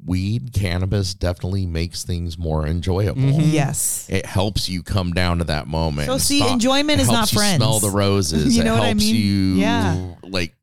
weed, 0.05 0.51
cannabis 0.53 1.13
definitely 1.13 1.65
makes 1.65 2.03
things 2.03 2.37
more 2.37 2.65
enjoyable. 2.67 3.21
Mm-hmm. 3.21 3.49
Yes. 3.51 4.07
It 4.09 4.25
helps 4.25 4.67
you 4.67 4.83
come 4.83 5.13
down 5.13 5.37
to 5.37 5.43
that 5.45 5.67
moment. 5.67 6.07
So 6.07 6.13
and 6.13 6.21
see, 6.21 6.39
stop- 6.39 6.51
enjoyment 6.53 6.99
it 6.99 7.03
is 7.03 7.07
helps 7.09 7.19
not 7.19 7.33
you 7.33 7.37
friends. 7.39 7.55
Smell 7.57 7.79
the 7.79 7.91
roses. 7.91 8.55
You 8.57 8.61
it 8.61 8.65
know 8.65 8.73
what 8.73 8.83
I 8.83 8.87
helps 8.87 9.03
mean? 9.03 9.15
you 9.15 9.53
Yeah. 9.55 10.15
like 10.23 10.53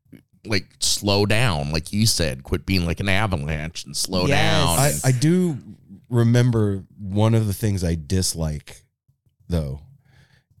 like 0.47 0.65
slow 0.79 1.25
down, 1.25 1.71
like 1.71 1.91
you 1.93 2.05
said, 2.05 2.43
quit 2.43 2.65
being 2.65 2.85
like 2.85 2.99
an 2.99 3.09
avalanche 3.09 3.85
and 3.85 3.95
slow 3.95 4.25
Yes. 4.27 5.01
down. 5.01 5.09
I, 5.09 5.09
I 5.09 5.11
do 5.19 5.57
remember 6.09 6.83
one 6.99 7.33
of 7.33 7.47
the 7.47 7.53
things 7.53 7.83
I 7.83 7.95
dislike, 7.95 8.83
though, 9.49 9.81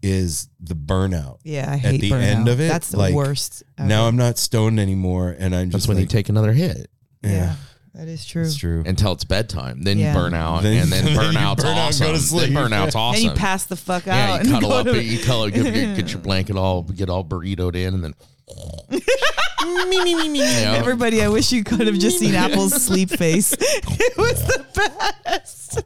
is 0.01 0.49
the 0.59 0.75
burnout. 0.75 1.39
Yeah, 1.43 1.71
I 1.71 1.77
hate 1.77 2.01
the 2.01 2.11
burnout. 2.11 2.21
end 2.23 2.47
of 2.47 2.59
it, 2.59 2.67
That's 2.67 2.89
the 2.89 2.97
like, 2.97 3.13
worst. 3.15 3.63
ever. 3.77 3.87
Now 3.87 4.07
I'm 4.07 4.15
not 4.17 4.37
stoned 4.37 4.79
anymore, 4.79 5.35
and 5.37 5.55
I'm 5.55 5.69
That's 5.69 5.83
just 5.83 5.87
when 5.87 5.97
you 5.97 6.03
like, 6.03 6.09
take 6.09 6.29
another 6.29 6.53
hit 6.53 6.89
yeah, 7.23 7.31
yeah, 7.31 7.55
that 7.95 8.07
is 8.07 8.23
true. 8.25 8.43
it's 8.43 8.55
true. 8.55 8.83
until 8.85 9.13
it's 9.13 9.23
bedtime. 9.23 9.81
Then 9.81 9.97
Yeah. 9.97 10.13
you 10.13 10.19
burn 10.19 10.33
out, 10.35 10.61
Then- 10.61 10.83
and 10.83 10.91
then 10.91 11.05
then 11.05 11.13
you 11.13 11.19
burnout's 11.19 11.63
burn 11.63 11.77
out 11.77 11.89
and 11.89 11.99
go 11.99 12.05
awesome. 12.09 12.13
to 12.13 12.19
sleep. 12.19 12.53
Then 12.53 12.69
burnout's 12.71 12.93
awesome. 12.95 13.23
Then 13.23 13.31
you 13.33 13.37
pass 13.37 13.65
the 13.65 13.75
fuck 13.75 14.07
out. 14.07 14.15
yeah, 14.15 14.35
and 14.37 14.45
you 14.47 14.53
cuddle 14.53 14.69
go 14.69 14.77
up, 14.79 14.85
to- 14.85 15.03
you 15.03 15.19
cuddle, 15.19 15.49
get, 15.49 15.73
get, 15.73 15.95
get 15.95 16.11
your 16.11 16.21
blanket 16.21 16.55
all, 16.55 16.83
get 16.83 17.09
all 17.09 17.23
burritoed 17.23 17.75
in, 17.75 17.93
and 17.95 18.03
then 18.03 18.13
Yeah. 19.69 20.73
Everybody, 20.77 21.21
I 21.21 21.27
wish 21.29 21.51
you 21.51 21.63
could 21.63 21.87
have 21.87 21.97
just 21.97 22.19
seen 22.19 22.35
Apple's 22.35 22.73
sleep 22.83 23.09
face. 23.09 23.53
It 23.97 24.17
was 24.17 24.45
the 24.45 24.65
best. 25.23 25.81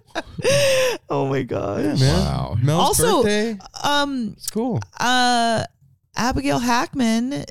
oh 1.10 1.28
my 1.28 1.44
gosh. 1.44 2.00
Man, 2.00 2.20
Wow. 2.26 2.58
Mel's 2.62 3.00
Also- 3.00 3.24
birthday. 3.24 3.58
Um, 3.84 4.34
It's 4.38 4.50
cool. 4.50 4.80
uh, 5.00 5.64
Abigail 6.16 6.60
Hackman 6.60 7.46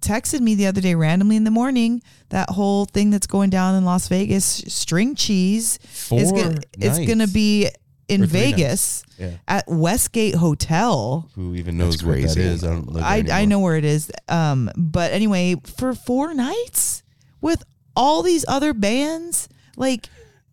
texted 0.00 0.40
me 0.40 0.54
the 0.54 0.66
other 0.66 0.80
day 0.80 0.94
randomly 0.94 1.36
in 1.36 1.44
the 1.44 1.50
morning 1.50 2.02
that 2.28 2.50
whole 2.50 2.84
thing 2.84 3.10
that's 3.10 3.26
going 3.26 3.50
down 3.50 3.74
in 3.74 3.84
Las 3.84 4.08
Vegas, 4.08 4.44
string 4.68 5.14
cheese, 5.14 5.78
Four 5.82 6.20
is 6.20 6.32
gonna, 6.32 6.60
it's 6.78 6.98
gonna 7.06 7.26
be 7.26 7.68
in 8.08 8.24
Vegas 8.26 9.02
Yeah. 9.18 9.32
at 9.48 9.64
Westgate 9.68 10.34
Hotel. 10.36 11.28
Who 11.34 11.54
even 11.54 11.76
knows 11.76 11.96
That's 11.98 12.04
what 12.04 12.20
that 12.22 12.64
I 12.64 12.66
don't 12.74 12.92
live 12.92 13.04
I, 13.04 13.24
I 13.42 13.44
know 13.44 13.60
where 13.60 13.76
it 13.76 13.84
is. 13.84 14.10
Um, 14.28 14.70
but 14.76 15.12
anyway, 15.12 15.56
for 15.64 15.94
four 15.94 16.34
nights 16.34 17.02
with 17.40 17.62
all 17.96 18.22
these 18.22 18.44
other 18.48 18.72
bands, 18.74 19.48
like 19.76 20.08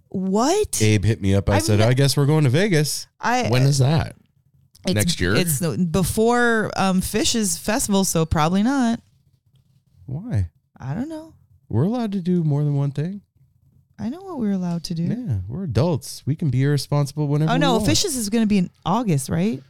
what? 0.09 0.81
Abe 0.81 1.03
hit 1.05 1.21
me 1.21 1.33
up. 1.35 1.49
I 1.49 1.55
I've 1.57 1.63
said, 1.63 1.79
ne- 1.79 1.85
I 1.85 1.93
guess 1.93 2.15
we're 2.17 2.25
going 2.25 2.43
to 2.43 2.49
Vegas. 2.49 3.07
I 3.19 3.47
when 3.49 3.63
is 3.63 3.79
that? 3.79 4.15
it's- 4.87 4.95
next 4.95 5.21
year? 5.21 5.35
It's 5.35 5.61
no- 5.61 5.77
before 5.77 6.71
um 6.75 7.01
Phish's 7.01 7.57
festival, 7.57 8.03
so 8.03 8.25
probably 8.25 8.63
not. 8.63 8.99
Why? 10.05 10.49
I 10.79 10.93
don't 10.93 11.09
know. 11.09 11.33
We're 11.69 11.83
allowed 11.83 12.11
to 12.11 12.19
do 12.21 12.43
more 12.43 12.63
than 12.63 12.75
one 12.75 12.91
thing. 12.91 13.21
I 13.99 14.09
know 14.09 14.21
what 14.21 14.39
we're 14.39 14.51
allowed 14.51 14.83
to 14.85 14.95
do. 14.95 15.03
Yeah, 15.03 15.37
we're 15.47 15.63
adults. 15.63 16.23
We 16.25 16.35
can 16.35 16.49
be 16.49 16.63
irresponsible 16.63 17.27
whenever. 17.27 17.51
Oh 17.51 17.57
no. 17.57 17.79
Phish's 17.79 18.15
is 18.15 18.29
going 18.29 18.43
to 18.43 18.47
be 18.47 18.57
in 18.57 18.69
August, 18.85 19.29
right? 19.29 19.61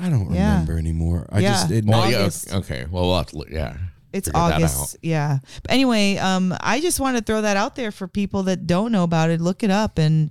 I 0.00 0.08
don't 0.10 0.32
Yeah. 0.32 0.52
remember 0.52 0.78
anymore. 0.78 1.26
I 1.30 1.40
Yeah. 1.40 1.52
just 1.52 1.70
it, 1.70 1.84
Well, 1.84 2.10
yeah, 2.10 2.18
August. 2.20 2.52
okay. 2.52 2.86
Well, 2.90 3.04
we'll 3.08 3.16
have 3.16 3.26
to 3.28 3.38
look. 3.38 3.48
Yeah. 3.50 3.76
It's 4.12 4.28
Figure 4.28 4.40
that 4.40 4.54
August. 4.62 4.96
Yeah. 5.02 5.38
But 5.62 5.70
anyway, 5.72 6.16
um, 6.18 6.54
I 6.60 6.80
just 6.80 7.00
want 7.00 7.16
to 7.16 7.22
throw 7.22 7.40
that 7.40 7.56
out 7.56 7.76
there 7.76 7.90
for 7.92 8.06
people 8.06 8.42
that 8.44 8.66
don't 8.66 8.92
know 8.92 9.04
about 9.04 9.30
it. 9.30 9.40
Look 9.40 9.62
it 9.62 9.70
up 9.70 9.96
and 9.98 10.30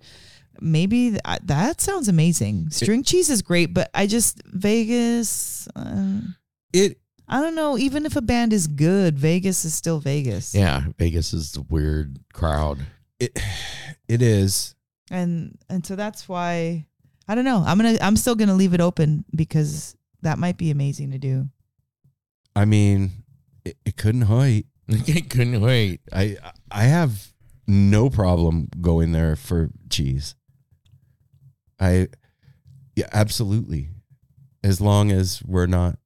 maybe 0.59 1.11
th- 1.11 1.39
that 1.45 1.81
sounds 1.81 2.07
amazing. 2.07 2.69
String 2.69 3.01
cheese 3.03 3.29
is 3.31 3.41
great, 3.41 3.73
but 3.73 3.89
I 3.95 4.05
just 4.05 4.41
Vegas. 4.45 5.67
Uh, 5.75 6.21
it 6.73 7.00
I 7.31 7.39
don't 7.39 7.55
know. 7.55 7.77
Even 7.77 8.05
if 8.05 8.17
a 8.17 8.21
band 8.21 8.51
is 8.51 8.67
good, 8.67 9.17
Vegas 9.17 9.63
is 9.63 9.73
still 9.73 9.99
Vegas. 9.99 10.53
Yeah. 10.53 10.83
Vegas 10.99 11.33
is 11.33 11.53
the 11.53 11.61
weird 11.61 12.19
crowd. 12.33 12.79
it 13.19 13.39
it 14.07 14.21
is. 14.21 14.75
And 15.09 15.57
and 15.69 15.85
so 15.85 15.95
that's 15.95 16.27
why 16.27 16.85
I 17.27 17.35
don't 17.35 17.45
know. 17.45 17.63
I'm 17.65 17.77
gonna 17.77 17.97
I'm 18.01 18.17
still 18.17 18.35
gonna 18.35 18.53
leave 18.53 18.73
it 18.73 18.81
open 18.81 19.23
because 19.33 19.95
that 20.21 20.39
might 20.39 20.57
be 20.57 20.71
amazing 20.71 21.11
to 21.11 21.17
do. 21.17 21.47
I 22.53 22.65
mean, 22.65 23.11
it, 23.63 23.77
it 23.85 23.95
couldn't 23.95 24.23
hurt. 24.23 24.65
it 24.87 25.29
couldn't 25.29 25.61
wait. 25.61 26.01
I 26.11 26.37
I 26.69 26.83
have 26.83 27.31
no 27.65 28.09
problem 28.09 28.67
going 28.81 29.13
there 29.13 29.37
for 29.37 29.69
cheese. 29.89 30.35
I 31.79 32.09
yeah, 32.95 33.07
absolutely. 33.13 33.89
As 34.63 34.81
long 34.81 35.11
as 35.11 35.41
we're 35.43 35.65
not 35.65 35.97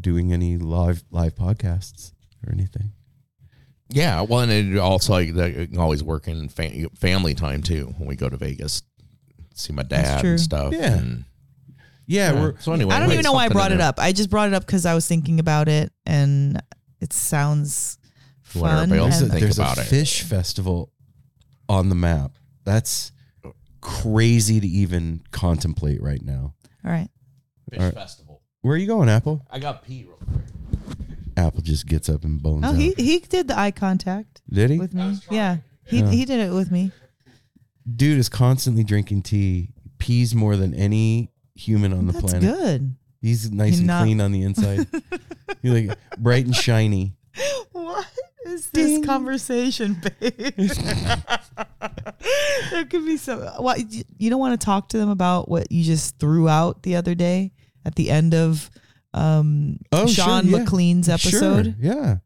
doing 0.00 0.32
any 0.32 0.56
live 0.58 1.02
live 1.10 1.34
podcasts 1.34 2.12
or 2.46 2.52
anything. 2.52 2.92
Yeah. 3.88 4.22
Well, 4.22 4.40
and 4.40 4.50
it 4.52 4.78
also 4.78 5.12
like 5.12 5.34
that 5.34 5.50
it 5.50 5.70
can 5.70 5.78
always 5.78 6.02
work 6.02 6.26
in 6.28 6.48
fa- 6.48 6.88
family 6.96 7.34
time 7.34 7.62
too 7.62 7.94
when 7.98 8.08
we 8.08 8.16
go 8.16 8.28
to 8.28 8.36
Vegas, 8.36 8.82
see 9.54 9.72
my 9.72 9.82
dad 9.84 10.24
and 10.24 10.40
stuff. 10.40 10.72
Yeah. 10.72 10.94
and- 10.98 11.24
Yeah, 12.06 12.32
yeah. 12.32 12.40
we're 12.40 12.58
so 12.60 12.72
anyway, 12.72 12.94
I 12.94 13.00
don't 13.00 13.10
even 13.12 13.22
know 13.24 13.32
why 13.32 13.46
I 13.46 13.48
brought 13.48 13.72
it 13.72 13.80
up. 13.80 13.98
I 13.98 14.12
just 14.12 14.30
brought 14.30 14.48
it 14.48 14.54
up 14.54 14.64
because 14.66 14.86
I 14.86 14.94
was 14.94 15.06
thinking 15.08 15.38
about 15.40 15.68
it 15.68 15.92
and 16.04 16.60
it 17.00 17.12
sounds 17.12 17.98
You 18.54 18.60
want 18.62 18.72
fun. 18.72 18.82
everybody 18.84 19.00
else 19.10 19.20
and- 19.20 19.30
think 19.30 19.40
there's 19.42 19.58
about 19.58 19.78
a 19.78 19.82
it. 19.82 19.86
Phish 19.86 20.22
festival 20.22 20.92
on 21.68 21.88
the 21.88 21.94
map. 21.96 22.32
That's 22.64 23.12
crazy 23.80 24.58
to 24.60 24.66
even 24.66 25.22
contemplate 25.30 26.02
right 26.02 26.22
now. 26.22 26.54
all 26.84 26.90
right. 26.90 27.08
Phish 27.72 27.78
All 27.78 27.84
right. 27.86 27.94
festival. 27.94 28.25
Where 28.66 28.74
are 28.74 28.78
you 28.78 28.88
going, 28.88 29.08
Apple? 29.08 29.46
I 29.48 29.60
got 29.60 29.84
pee 29.84 30.02
real 30.08 30.16
quick. 30.16 30.44
Apple 31.36 31.62
just 31.62 31.86
gets 31.86 32.08
up 32.08 32.24
and 32.24 32.42
bones 32.42 32.64
Oh, 32.66 32.70
out. 32.70 32.74
he 32.74 32.94
he 32.98 33.20
did 33.20 33.46
the 33.46 33.56
eye 33.56 33.70
contact 33.70 34.42
Did 34.50 34.70
he? 34.70 34.78
with 34.80 34.92
me. 34.92 35.18
Yeah. 35.30 35.58
He 35.84 36.00
Yeah. 36.00 36.10
he 36.10 36.24
did 36.24 36.40
it 36.40 36.52
with 36.52 36.72
me. 36.72 36.90
Dude 37.94 38.18
is 38.18 38.28
constantly 38.28 38.82
drinking 38.82 39.22
tea, 39.22 39.70
pees 39.98 40.34
more 40.34 40.56
than 40.56 40.74
any 40.74 41.30
human 41.54 41.92
on 41.92 42.08
the 42.08 42.12
That's 42.14 42.32
planet. 42.32 42.42
good. 42.58 42.96
He's 43.22 43.52
nice 43.52 43.68
He's 43.70 43.78
and 43.78 43.86
not- 43.86 44.02
clean 44.02 44.20
on 44.20 44.32
the 44.32 44.42
inside. 44.42 44.88
He's 45.62 45.70
like 45.88 45.96
bright 46.18 46.46
and 46.46 46.56
shiny. 46.56 47.14
What 47.70 48.04
is 48.46 48.68
this 48.70 49.06
conversation, 49.06 49.96
babe? 50.02 50.54
there 52.70 52.84
could 52.86 53.04
be 53.04 53.16
some. 53.16 53.42
What 53.62 53.78
you 54.18 54.28
don't 54.28 54.40
want 54.40 54.60
to 54.60 54.64
talk 54.64 54.88
to 54.88 54.98
them 54.98 55.08
about 55.10 55.48
what 55.48 55.70
you 55.70 55.84
just 55.84 56.18
threw 56.18 56.48
out 56.48 56.82
the 56.82 56.96
other 56.96 57.14
day 57.14 57.52
at 57.86 57.94
the 57.94 58.10
end 58.10 58.34
of 58.34 58.70
um, 59.14 59.78
Oh, 59.92 60.06
sure, 60.06 60.24
Sean 60.24 60.46
yeah. 60.48 60.58
McLean's 60.58 61.08
episode. 61.08 61.64
Sure, 61.66 61.74
yeah. 61.78 62.16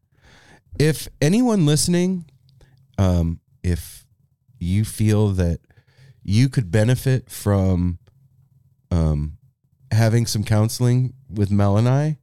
If 0.79 1.07
anyone 1.21 1.65
listening, 1.65 2.25
um, 2.97 3.39
if 3.63 4.05
you 4.59 4.83
feel 4.83 5.29
that 5.29 5.59
you 6.23 6.49
could 6.49 6.71
benefit 6.71 7.29
from 7.29 7.99
um, 8.89 9.37
having 9.91 10.25
some 10.25 10.43
counseling 10.43 11.13
with 11.29 11.51
Mel 11.51 11.77
and 11.77 11.87
I, 11.87 12.17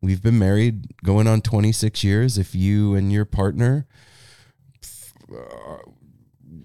we've 0.00 0.22
been 0.22 0.38
married 0.38 0.86
going 1.04 1.26
on 1.26 1.40
26 1.40 2.02
years. 2.04 2.36
If 2.36 2.54
you 2.54 2.94
and 2.94 3.12
your 3.12 3.24
partner 3.24 3.86
uh, 5.34 5.76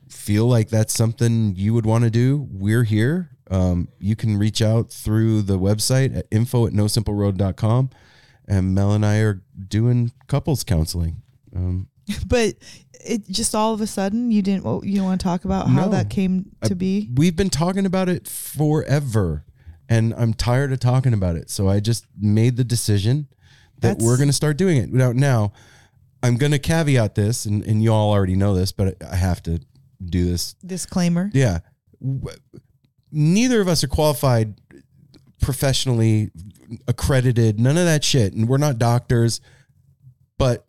feel 0.09 0.47
like 0.47 0.69
that's 0.69 0.93
something 0.93 1.55
you 1.55 1.73
would 1.73 1.85
want 1.85 2.03
to 2.03 2.09
do, 2.09 2.47
we're 2.51 2.83
here. 2.83 3.36
Um, 3.49 3.87
you 3.99 4.15
can 4.15 4.37
reach 4.37 4.61
out 4.61 4.91
through 4.91 5.43
the 5.43 5.57
website 5.59 6.15
at 6.17 6.27
info 6.31 6.67
at 6.67 6.73
nosimpleroad.com. 6.73 7.89
And 8.47 8.73
Mel 8.75 8.93
and 8.93 9.05
I 9.05 9.17
are 9.19 9.41
doing 9.67 10.11
couples 10.27 10.63
counseling. 10.63 11.21
Um, 11.55 11.87
But 12.27 12.55
it 13.05 13.27
just 13.29 13.53
all 13.53 13.73
of 13.73 13.81
a 13.81 13.87
sudden 13.87 14.31
you 14.31 14.41
didn't 14.41 14.63
well, 14.63 14.81
you 14.83 14.95
don't 14.97 15.05
want 15.05 15.19
to 15.19 15.23
talk 15.23 15.45
about 15.45 15.67
how 15.67 15.85
No. 15.85 15.89
that 15.89 16.09
came 16.09 16.51
to 16.63 16.75
be. 16.75 17.09
we've 17.15 17.35
been 17.35 17.49
talking 17.49 17.85
about 17.85 18.09
it 18.09 18.27
forever, 18.27 19.43
and 19.89 20.13
I'm 20.17 20.33
tired 20.33 20.71
of 20.73 20.79
talking 20.79 21.13
about 21.13 21.35
it. 21.35 21.49
So 21.49 21.67
I 21.69 21.79
just 21.79 22.05
made 22.19 22.55
the 22.57 22.63
decision 22.63 23.27
that 23.79 23.81
That's- 23.99 24.03
we're 24.05 24.17
going 24.17 24.29
to 24.29 24.33
start 24.33 24.57
doing 24.57 24.77
it. 24.77 24.91
Now, 24.91 25.11
now 25.11 25.51
I'm 26.23 26.37
going 26.37 26.51
to 26.53 26.59
caveat 26.59 27.15
this, 27.15 27.45
and, 27.45 27.63
and 27.65 27.83
you 27.83 27.91
all 27.93 28.11
already 28.11 28.35
know 28.35 28.55
this, 28.55 28.71
but 28.71 29.01
I 29.03 29.15
have 29.15 29.43
to 29.43 29.59
do 30.03 30.25
this 30.25 30.53
Disclaimer. 30.65 31.29
Yeah. 31.33 31.59
Neither 33.12 33.62
of 33.62 33.68
us 33.68 33.84
are 33.84 33.88
qualified 33.88 34.55
professionally 35.41 36.32
accredited, 36.88 37.60
none 37.60 37.78
of 37.78 37.86
that 37.86 38.03
shit. 38.03 38.34
And 38.34 38.47
we're 38.47 38.58
not 38.58 38.78
doctors, 38.78 39.39
but 40.38 40.66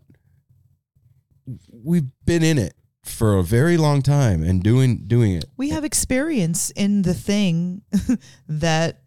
we've 1.72 2.07
been 2.24 2.43
in 2.43 2.59
it 2.59 2.74
for 3.05 3.39
a 3.39 3.43
very 3.43 3.76
long 3.76 4.03
time 4.03 4.43
and 4.43 4.62
doing 4.62 5.05
doing 5.07 5.32
it. 5.32 5.47
We 5.57 5.70
have 5.70 5.84
experience 5.84 6.70
in 6.70 7.03
the 7.03 7.14
thing 7.14 7.82
that 8.49 9.03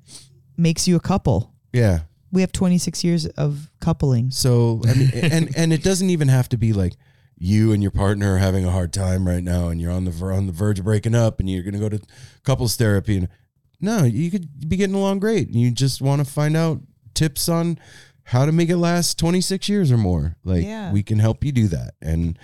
makes 0.57 0.87
you 0.87 0.95
a 0.95 0.99
couple. 0.99 1.53
Yeah. 1.71 2.01
We 2.31 2.41
have 2.41 2.51
26 2.51 3.03
years 3.03 3.25
of 3.27 3.69
coupling. 3.79 4.31
So 4.31 4.81
I 4.87 4.93
mean 4.93 5.11
and 5.13 5.55
and 5.55 5.73
it 5.73 5.83
doesn't 5.83 6.09
even 6.09 6.27
have 6.29 6.49
to 6.49 6.57
be 6.57 6.73
like 6.73 6.95
you 7.43 7.71
and 7.73 7.81
your 7.81 7.91
partner 7.91 8.35
are 8.35 8.37
having 8.37 8.63
a 8.63 8.69
hard 8.71 8.93
time 8.93 9.27
right 9.27 9.43
now 9.43 9.69
and 9.69 9.81
you're 9.81 9.91
on 9.91 10.05
the 10.05 10.11
on 10.25 10.45
the 10.45 10.53
verge 10.53 10.77
of 10.77 10.85
breaking 10.85 11.15
up 11.15 11.39
and 11.39 11.49
you're 11.49 11.63
going 11.63 11.73
to 11.73 11.79
go 11.79 11.89
to 11.89 11.99
couples 12.43 12.75
therapy 12.75 13.17
and 13.17 13.27
no, 13.79 14.03
you 14.03 14.29
could 14.29 14.69
be 14.69 14.77
getting 14.77 14.95
along 14.95 15.17
great 15.19 15.47
and 15.47 15.55
you 15.55 15.71
just 15.71 16.03
want 16.03 16.23
to 16.23 16.31
find 16.31 16.55
out 16.55 16.81
tips 17.15 17.49
on 17.49 17.79
how 18.25 18.45
to 18.45 18.51
make 18.51 18.69
it 18.69 18.77
last 18.77 19.17
26 19.17 19.67
years 19.67 19.91
or 19.91 19.97
more. 19.97 20.35
Like 20.43 20.63
Yeah. 20.63 20.91
we 20.91 21.01
can 21.01 21.17
help 21.17 21.43
you 21.43 21.51
do 21.51 21.67
that. 21.69 21.95
And 21.99 22.37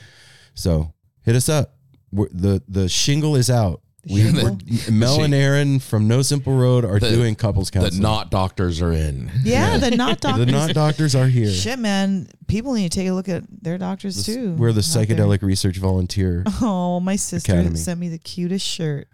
so 0.55 0.93
hit 1.21 1.35
us 1.35 1.47
up. 1.47 1.75
We're, 2.11 2.29
the 2.31 2.63
the 2.67 2.89
shingle 2.89 3.35
is 3.35 3.51
out. 3.51 3.81
We, 4.09 4.21
shingle? 4.23 4.57
we're, 4.87 4.91
Mel 4.91 5.23
and 5.23 5.33
Aaron 5.33 5.79
from 5.79 6.07
No 6.07 6.21
Simple 6.21 6.53
Road 6.55 6.85
are 6.85 6.99
The- 6.99 7.09
doing 7.09 7.35
couples 7.35 7.69
counseling. 7.69 8.01
The 8.01 8.07
counseling. 8.07 8.17
not 8.17 8.31
doctors 8.31 8.81
are 8.81 8.91
in. 8.93 9.31
Yeah, 9.43 9.77
the 9.77 9.91
not 9.91 10.19
doctors. 10.21 10.39
the 10.45 10.51
doctors. 10.51 10.67
not 10.67 10.73
doctors 10.75 11.15
are 11.15 11.27
here. 11.27 11.49
Shit, 11.51 11.79
man. 11.79 12.27
People 12.47 12.73
need 12.73 12.91
to 12.91 12.99
take 12.99 13.07
a 13.07 13.11
look 13.13 13.27
at 13.29 13.43
their 13.61 13.77
doctors 13.77 14.15
This- 14.17 14.25
too. 14.35 14.53
We're 14.53 14.71
the 14.71 14.79
out 14.79 15.07
there. 15.07 15.17
psychedelic 15.17 15.41
research 15.41 15.77
volunteer. 15.77 16.43
Oh, 16.61 16.99
my 16.99 17.15
sister 17.15 17.51
Academy. 17.53 17.75
sent 17.77 17.99
me 17.99 18.09
the 18.09 18.17
cutest 18.17 18.65
shirt. 18.65 19.07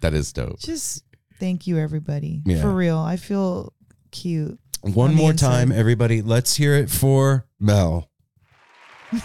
That 0.00 0.14
is 0.14 0.32
dope. 0.32 0.58
Just 0.60 1.04
thank 1.38 1.66
you, 1.66 1.78
everybody. 1.78 2.42
Yeah. 2.44 2.60
For 2.62 2.70
real. 2.74 2.98
I 2.98 3.16
feel 3.16 3.72
cute. 4.10 4.58
One 4.82 5.10
On 5.10 5.16
the 5.16 5.22
more 5.22 5.30
inside. 5.32 5.48
time, 5.58 5.72
everybody. 5.72 6.22
Let's 6.22 6.56
hear 6.56 6.74
it 6.74 6.90
for 6.90 7.46
Mel. 7.60 8.10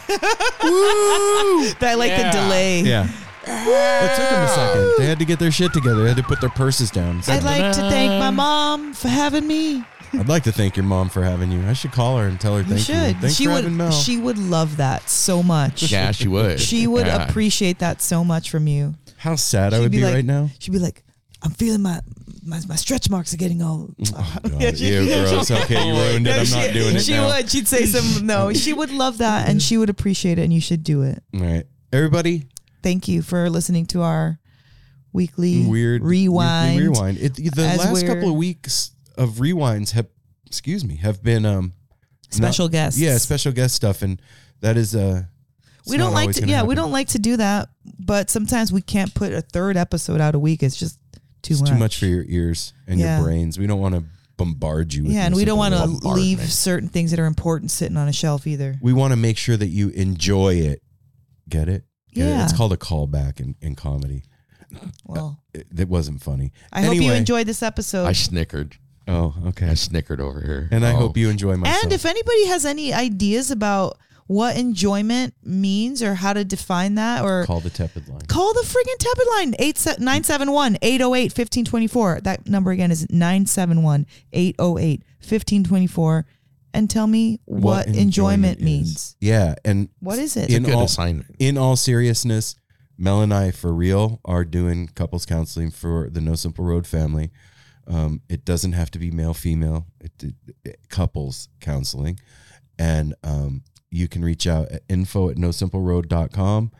But 1.79 1.83
I 1.89 1.95
like 1.95 2.11
the 2.15 2.29
delay. 2.31 2.81
Yeah. 2.81 3.07
It 3.47 4.15
took 4.17 4.29
them 4.29 4.43
a 4.43 4.47
second. 4.47 4.93
They 4.97 5.05
had 5.05 5.19
to 5.19 5.25
get 5.25 5.39
their 5.39 5.51
shit 5.51 5.73
together. 5.73 6.01
They 6.03 6.09
had 6.09 6.17
to 6.17 6.23
put 6.23 6.41
their 6.41 6.49
purses 6.49 6.91
down. 6.91 7.21
I'd 7.27 7.43
like 7.43 7.73
to 7.75 7.81
thank 7.81 8.09
my 8.19 8.31
mom 8.31 8.93
for 8.93 9.07
having 9.07 9.47
me. 9.47 9.83
I'd 10.13 10.29
like 10.29 10.43
to 10.43 10.51
thank 10.51 10.77
your 10.77 10.85
mom 10.85 11.09
for 11.09 11.23
having 11.23 11.51
you. 11.51 11.65
I 11.67 11.73
should 11.73 11.91
call 11.91 12.17
her 12.17 12.27
and 12.27 12.39
tell 12.39 12.53
her 12.55 12.61
You 12.61 12.67
thank 12.75 12.79
you. 12.87 12.95
should. 12.95 13.17
Thanks 13.21 13.35
she 13.35 13.45
for 13.45 13.51
would. 13.51 13.63
having 13.63 13.77
Mel. 13.77 13.91
She 13.91 14.17
would 14.17 14.37
love 14.37 14.77
that 14.77 15.09
so 15.09 15.43
much. 15.43 15.91
Yeah, 15.91 16.11
she 16.11 16.27
would. 16.29 16.59
She 16.59 16.87
would 16.87 17.05
Yeah. 17.07 17.27
appreciate 17.27 17.79
that 17.79 18.01
so 18.01 18.23
much 18.23 18.49
from 18.49 18.67
you. 18.67 18.95
How 19.17 19.35
sad 19.35 19.73
I 19.73 19.77
She'd 19.77 19.81
would 19.83 19.91
be 19.91 19.97
be, 19.97 20.03
like- 20.05 20.13
right 20.13 20.25
now. 20.25 20.49
She'd 20.59 20.71
be 20.71 20.79
like, 20.79 21.03
"I'm 21.41 21.51
feeling 21.51 21.81
my 21.81 21.99
my, 22.45 22.59
my 22.69 22.75
stretch 22.75 23.09
marks 23.09 23.33
are 23.33 23.37
getting 23.37 23.61
all." 23.61 23.89
Oh, 24.15 24.35
God. 24.43 24.77
Ew, 24.77 25.05
gross. 25.27 25.51
Okay, 25.51 25.85
you 25.87 25.93
ruined 25.93 26.27
it. 26.27 26.37
I'm 26.39 26.45
she, 26.45 26.55
not 26.55 26.73
doing 26.73 26.95
it 26.95 27.01
She 27.01 27.13
now. 27.13 27.27
would. 27.27 27.49
She'd 27.49 27.67
say 27.67 27.85
some. 27.85 28.25
No, 28.25 28.53
she 28.53 28.71
would 28.71 28.91
love 28.91 29.17
that, 29.17 29.49
and 29.49 29.61
she 29.61 29.77
would 29.77 29.89
appreciate 29.89 30.37
it, 30.39 30.43
and 30.43 30.53
you 30.53 30.61
should 30.61 30.83
do 30.83 31.01
it. 31.01 31.21
All 31.33 31.41
right. 31.41 31.65
Everybody, 31.91 32.43
Thank 32.85 33.07
you 33.07 33.23
for 33.23 33.49
listening 33.49 33.87
to 33.87 34.03
our 34.03 34.37
weekly 35.11 35.65
weird 35.65 36.03
rewind. 36.03 36.75
weekly 36.75 36.89
rewind. 36.89 37.17
It, 37.17 37.33
the 37.35 37.63
as 37.63 37.79
last 37.79 38.05
couple 38.05 38.29
of 38.29 38.35
weeks 38.35 38.91
of 39.17 39.31
rewinds 39.37 39.93
have, 39.93 40.05
excuse 40.45 40.85
me, 40.85 40.97
have 40.97 41.23
been 41.23 41.47
um 41.47 41.73
Special 42.29 42.65
not- 42.67 42.71
guests. 42.73 42.99
Yeah, 42.99 43.17
special 43.17 43.53
guest 43.53 43.73
stuff, 43.73 44.03
and 44.03 44.21
that 44.61 44.77
is 44.77 44.95
uh. 44.95 45.23
we 45.87 45.97
don't 45.97 46.13
like 46.13 46.31
to. 46.33 46.45
Yeah, 46.47 46.61
we 46.61 46.75
don't 46.75 46.91
like 46.91 47.07
to 47.09 47.19
do 47.19 47.37
that, 47.37 47.69
but 47.97 48.29
sometimes 48.29 48.71
we 48.71 48.81
can't 48.83 49.11
put 49.15 49.33
a 49.33 49.41
third 49.41 49.77
episode 49.77 50.21
out 50.21 50.35
a 50.35 50.39
week. 50.39 50.61
It's 50.61 50.77
just 50.77 50.99
too 51.41 51.53
It's 51.53 51.61
much. 51.61 51.69
too 51.71 51.77
much 51.77 51.97
for 51.97 52.05
your 52.05 52.23
ears 52.27 52.73
and 52.85 52.99
Yeah. 52.99 53.17
your 53.17 53.25
brains. 53.25 53.57
We 53.57 53.65
don't 53.65 53.79
want 53.79 53.95
to 53.95 54.03
bombard 54.37 54.93
you. 54.93 55.05
With 55.05 55.13
Yeah, 55.13 55.25
and 55.25 55.33
we 55.35 55.43
don't 55.45 55.57
want 55.57 55.73
to 55.73 56.07
leave 56.07 56.39
certain 56.51 56.89
things 56.89 57.09
that 57.09 57.19
are 57.19 57.25
important 57.25 57.71
sitting 57.71 57.97
on 57.97 58.07
a 58.07 58.13
shelf 58.13 58.45
either. 58.45 58.77
We 58.79 58.93
want 58.93 59.11
to 59.11 59.17
make 59.17 59.37
sure 59.39 59.57
that 59.57 59.69
you 59.69 59.89
enjoy 59.89 60.55
it. 60.55 60.83
Get 61.49 61.67
it? 61.67 61.83
Get 62.15 62.25
it? 62.25 62.29
Yeah. 62.29 62.43
It's 62.43 62.53
called 62.53 62.73
a 62.73 62.77
callback 62.77 63.39
in, 63.39 63.55
in 63.61 63.75
comedy. 63.75 64.23
Well, 65.05 65.39
uh, 65.55 65.59
It, 65.59 65.67
it 65.81 65.89
wasn't 65.89 66.21
funny. 66.23 66.51
I 66.73 66.81
hope 66.81 66.95
you 66.95 67.13
enjoyed 67.13 67.45
this 67.47 67.61
episode. 67.61 68.05
I 68.05 68.13
snickered. 68.13 68.77
Oh, 69.07 69.35
okay. 69.47 69.67
I 69.69 69.75
snickered 69.75 70.19
over 70.19 70.41
here. 70.41 70.67
And 70.71 70.83
I 70.85 70.93
Oh. 70.93 70.95
hope 70.95 71.17
you 71.17 71.29
enjoy 71.29 71.55
myself. 71.55 71.83
And 71.83 71.93
if 71.93 72.05
anybody 72.05 72.47
has 72.47 72.65
any 72.65 72.91
ideas 72.93 73.51
about 73.51 73.99
what 74.27 74.57
enjoyment 74.57 75.35
means 75.43 76.01
or 76.01 76.15
how 76.15 76.33
to 76.33 76.43
define 76.43 76.95
that 76.95 77.23
or 77.23 77.45
call 77.45 77.59
the 77.59 77.69
tepid 77.69 78.07
line. 78.07 78.21
call 78.21 78.53
the 78.55 78.61
friggin' 78.61 78.97
tepid 78.97 79.27
line 79.37 79.51
971 79.99 80.77
808 80.81 81.23
1524 81.25 82.21
that 82.21 82.49
number 82.49 82.71
again 82.71 82.89
is 82.89 83.07
971 83.11 84.07
808 84.33 85.03
1524 85.19 86.25
and 86.75 86.89
tell 86.89 87.07
me 87.07 87.39
what, 87.45 87.87
enjoyment, 87.87 88.59
is. 88.59 88.63
means 88.63 89.15
Yeah, 89.19 89.55
and 89.65 89.89
what 89.99 90.19
is 90.19 90.37
it 90.37 90.49
in 90.51 90.63
Good 90.63 90.73
all 90.75 90.83
assignment. 90.85 91.35
in 91.39 91.57
all 91.57 91.75
seriousness, 91.75 92.55
Mel 92.97 93.21
and 93.21 93.33
I, 93.33 93.51
for 93.51 93.73
real, 93.73 94.19
are 94.25 94.43
doing 94.45 94.87
couples 94.95 95.25
counseling 95.25 95.71
for 95.71 96.09
the 96.09 96.21
No 96.21 96.35
Simple 96.35 96.63
Road 96.65 96.85
family. 96.87 97.31
Um, 97.87 98.21
it 98.29 98.45
doesn't 98.45 98.71
have 98.73 98.89
to 98.91 98.99
be 98.99 99.11
male 99.11 99.33
female. 99.33 99.87
It, 100.01 100.11
it- 100.23 100.35
it- 100.63 100.79
couples 100.89 101.49
counseling, 101.59 102.19
and 102.79 103.13
um, 103.23 103.63
you 103.91 104.07
can 104.07 104.23
reach 104.23 104.47
out 104.47 104.69
at 104.71 104.83
info 104.89 105.29
at 105.29 105.35
nosimpleroad.com. 105.37 106.71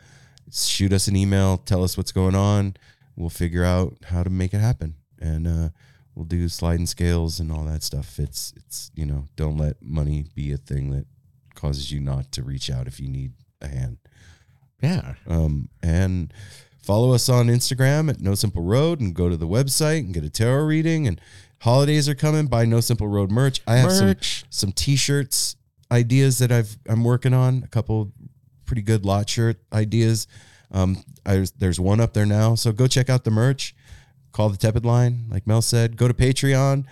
Shoot 0.52 0.92
us 0.92 1.08
an 1.08 1.16
email. 1.16 1.58
Tell 1.58 1.82
us 1.84 1.96
what's 1.96 2.12
going 2.12 2.34
on. 2.34 2.76
We'll 3.16 3.30
figure 3.30 3.64
out 3.64 3.96
how 4.06 4.22
to 4.22 4.30
make 4.30 4.52
it 4.54 4.58
happen, 4.60 4.94
and 5.20 5.46
uh, 5.46 5.68
we'll 6.16 6.24
do 6.24 6.48
sliding 6.48 6.86
scales 6.86 7.38
and 7.38 7.52
all 7.52 7.62
that 7.64 7.84
stuff. 7.84 8.18
It's 8.18 8.52
it's 8.56 8.90
you 8.96 9.06
know 9.06 9.26
don't 9.36 9.56
let 9.58 9.80
money 9.80 10.24
be 10.34 10.50
a 10.50 10.56
thing 10.56 10.90
that 10.90 11.06
causes 11.54 11.92
you 11.92 12.00
not 12.00 12.32
to 12.32 12.42
reach 12.42 12.70
out 12.70 12.88
if 12.88 12.98
you 12.98 13.08
need 13.08 13.32
a 13.60 13.68
hand. 13.68 13.98
Yeah. 14.82 15.14
Um, 15.26 15.68
and 15.82 16.32
follow 16.82 17.12
us 17.12 17.28
on 17.28 17.46
Instagram 17.46 18.10
at 18.10 18.20
No 18.20 18.34
Simple 18.34 18.62
Road 18.62 19.00
and 19.00 19.14
go 19.14 19.28
to 19.28 19.36
the 19.36 19.46
website 19.46 20.00
and 20.00 20.12
get 20.12 20.24
a 20.24 20.30
tarot 20.30 20.64
reading. 20.64 21.06
And 21.06 21.20
holidays 21.60 22.08
are 22.08 22.14
coming. 22.14 22.46
Buy 22.46 22.64
No 22.64 22.80
Simple 22.80 23.08
Road 23.08 23.30
merch. 23.30 23.60
I 23.66 23.76
have 23.76 23.90
Merch. 23.90 24.40
some 24.40 24.48
some 24.68 24.72
t-shirts 24.72 25.56
ideas 25.90 26.38
that 26.38 26.50
I've 26.50 26.76
I'm 26.88 27.04
working 27.04 27.32
on. 27.34 27.62
A 27.62 27.68
couple 27.68 28.12
pretty 28.64 28.82
good 28.82 29.04
lot 29.04 29.28
shirt 29.28 29.58
ideas. 29.72 30.26
Um, 30.72 31.04
I, 31.24 31.46
there's 31.58 31.78
one 31.78 32.00
up 32.00 32.12
there 32.12 32.26
now, 32.26 32.56
so 32.56 32.72
go 32.72 32.86
check 32.88 33.08
out 33.08 33.24
the 33.24 33.30
merch. 33.30 33.74
Call 34.36 34.50
the 34.50 34.58
tepid 34.58 34.84
line, 34.84 35.24
like 35.30 35.46
Mel 35.46 35.62
said. 35.62 35.96
Go 35.96 36.08
to 36.08 36.12
Patreon, 36.14 36.84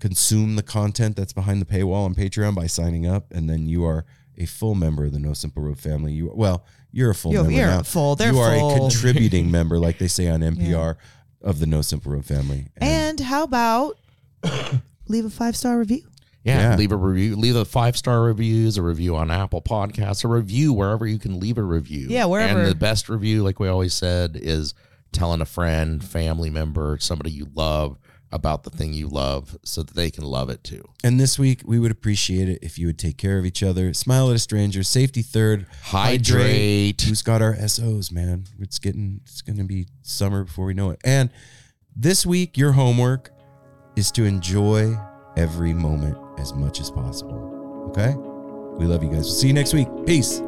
consume 0.00 0.56
the 0.56 0.62
content 0.62 1.16
that's 1.16 1.32
behind 1.32 1.62
the 1.62 1.64
paywall 1.64 2.04
on 2.04 2.14
Patreon 2.14 2.54
by 2.54 2.66
signing 2.66 3.06
up, 3.06 3.32
and 3.32 3.48
then 3.48 3.66
you 3.66 3.86
are 3.86 4.04
a 4.36 4.44
full 4.44 4.74
member 4.74 5.06
of 5.06 5.12
the 5.12 5.18
No 5.18 5.32
Simple 5.32 5.62
Road 5.62 5.78
family. 5.78 6.12
You 6.12 6.30
well, 6.34 6.62
you're 6.92 7.10
a 7.10 7.14
full 7.14 7.32
You're- 7.32 7.44
member 7.44 7.56
you're 7.58 7.66
now. 7.70 7.82
full. 7.84 8.16
They're 8.16 8.32
you 8.34 8.38
are 8.38 8.54
a 8.54 8.58
full. 8.58 8.78
contributing 8.90 9.50
member, 9.50 9.78
like 9.78 9.96
they 9.96 10.08
say 10.08 10.28
on 10.28 10.40
NPR, 10.40 10.96
of 11.40 11.58
the 11.58 11.66
No 11.66 11.80
Simple 11.80 12.12
Road 12.12 12.26
family. 12.26 12.66
and 12.76 13.18
how 13.18 13.44
about 13.44 13.96
leave 15.08 15.24
a 15.24 15.30
five 15.30 15.56
star 15.56 15.78
review 15.78 16.02
Yeah, 16.42 16.72
Yeah. 16.72 16.76
leave 16.76 16.92
a 16.92 16.96
review. 16.96 17.36
Leave 17.36 17.56
a 17.56 17.64
five 17.64 17.96
star 17.96 18.22
reviews, 18.24 18.76
a 18.76 18.82
review 18.82 19.16
on 19.16 19.30
Apple 19.30 19.62
Podcasts, 19.62 20.22
a 20.24 20.28
review 20.28 20.72
wherever 20.74 21.06
you 21.06 21.18
can 21.18 21.40
leave 21.40 21.56
a 21.56 21.62
review. 21.62 22.08
Yeah, 22.10 22.26
wherever. 22.26 22.60
And 22.60 22.70
the 22.70 22.74
best 22.74 23.08
review, 23.08 23.42
like 23.42 23.58
we 23.58 23.68
always 23.68 23.94
said, 23.94 24.36
is 24.40 24.74
telling 25.14 25.40
a 25.40 25.46
friend, 25.46 26.04
family 26.04 26.50
member, 26.50 26.98
somebody 27.00 27.30
you 27.30 27.48
love 27.54 27.98
about 28.32 28.64
the 28.64 28.70
thing 28.70 28.92
you 28.92 29.06
love, 29.06 29.56
so 29.62 29.84
that 29.84 29.94
they 29.94 30.10
can 30.10 30.24
love 30.24 30.50
it 30.50 30.64
too. 30.64 30.82
And 31.04 31.20
this 31.20 31.38
week, 31.38 31.62
we 31.64 31.78
would 31.78 31.92
appreciate 31.92 32.48
it 32.48 32.58
if 32.62 32.78
you 32.78 32.88
would 32.88 32.98
take 32.98 33.16
care 33.16 33.38
of 33.38 33.46
each 33.46 33.62
other, 33.62 33.94
smile 33.94 34.28
at 34.28 34.36
a 34.36 34.40
stranger, 34.40 34.82
safety 34.82 35.22
third, 35.22 35.66
Hydrate. 35.84 37.00
Who's 37.02 37.22
got 37.22 37.40
our 37.40 37.54
SOs, 37.54 38.10
man? 38.10 38.44
It's 38.58 38.80
getting, 38.80 39.20
it's 39.24 39.40
going 39.40 39.58
to 39.58 39.64
be 39.64 39.86
summer 40.02 40.42
before 40.42 40.66
we 40.66 40.74
know 40.74 40.90
it. 40.90 41.00
And 41.04 41.30
this 41.94 42.26
week, 42.26 42.58
your 42.58 42.72
homework 42.72 43.30
is 43.94 44.10
to 44.12 44.24
enjoy 44.24 44.96
every 45.36 45.72
moment 45.72 46.18
as 46.38 46.52
much 46.52 46.80
as 46.80 46.90
possible. 46.90 47.86
Okay? 47.90 48.14
We 48.78 48.86
love 48.86 49.04
you 49.04 49.10
guys. 49.10 49.26
We'll 49.26 49.34
see 49.34 49.46
you 49.46 49.54
next 49.54 49.72
week. 49.72 49.86
Peace. 50.06 50.42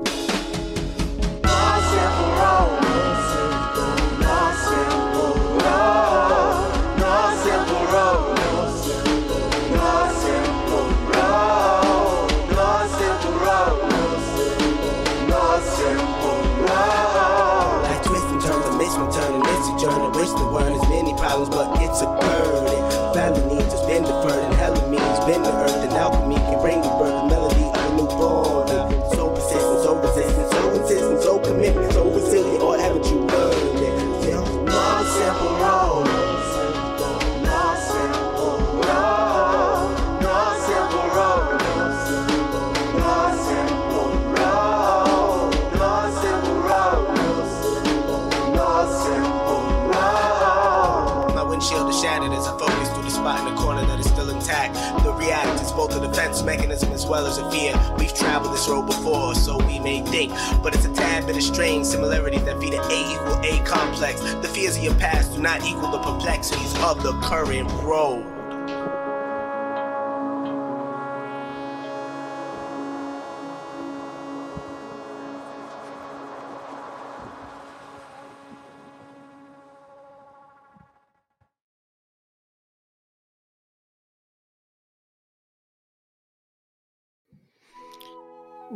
Windshield 51.56 51.88
is 51.88 52.00
shattered 52.00 52.32
as 52.32 52.46
I 52.46 52.58
focus 52.58 52.90
through 52.90 53.04
the 53.04 53.10
spot 53.10 53.40
in 53.40 53.54
the 53.54 53.60
corner 53.60 53.80
that 53.86 53.98
is 53.98 54.06
still 54.06 54.28
intact. 54.28 54.74
The 55.02 55.12
react 55.12 55.62
is 55.62 55.72
both 55.72 55.96
a 55.96 56.06
defense 56.06 56.42
mechanism 56.42 56.92
as 56.92 57.06
well 57.06 57.26
as 57.26 57.38
a 57.38 57.50
fear. 57.50 57.72
We've 57.98 58.12
traveled 58.12 58.52
this 58.52 58.68
road 58.68 58.86
before, 58.86 59.34
so 59.34 59.56
we 59.66 59.78
may 59.78 60.02
think, 60.02 60.32
but 60.62 60.74
it's 60.74 60.84
a 60.84 60.92
tad 60.92 61.26
bit 61.26 61.36
of 61.36 61.42
strange 61.42 61.86
similarities 61.86 62.44
that 62.44 62.60
feed 62.60 62.74
an 62.74 62.80
A 62.90 63.14
equal 63.14 63.38
A 63.42 63.64
complex. 63.64 64.20
The 64.20 64.48
fears 64.48 64.76
of 64.76 64.84
your 64.84 64.94
past 64.96 65.34
do 65.34 65.40
not 65.40 65.64
equal 65.64 65.90
the 65.90 65.98
perplexities 65.98 66.74
of 66.82 67.02
the 67.02 67.12
current 67.20 67.70
road. 67.82 68.35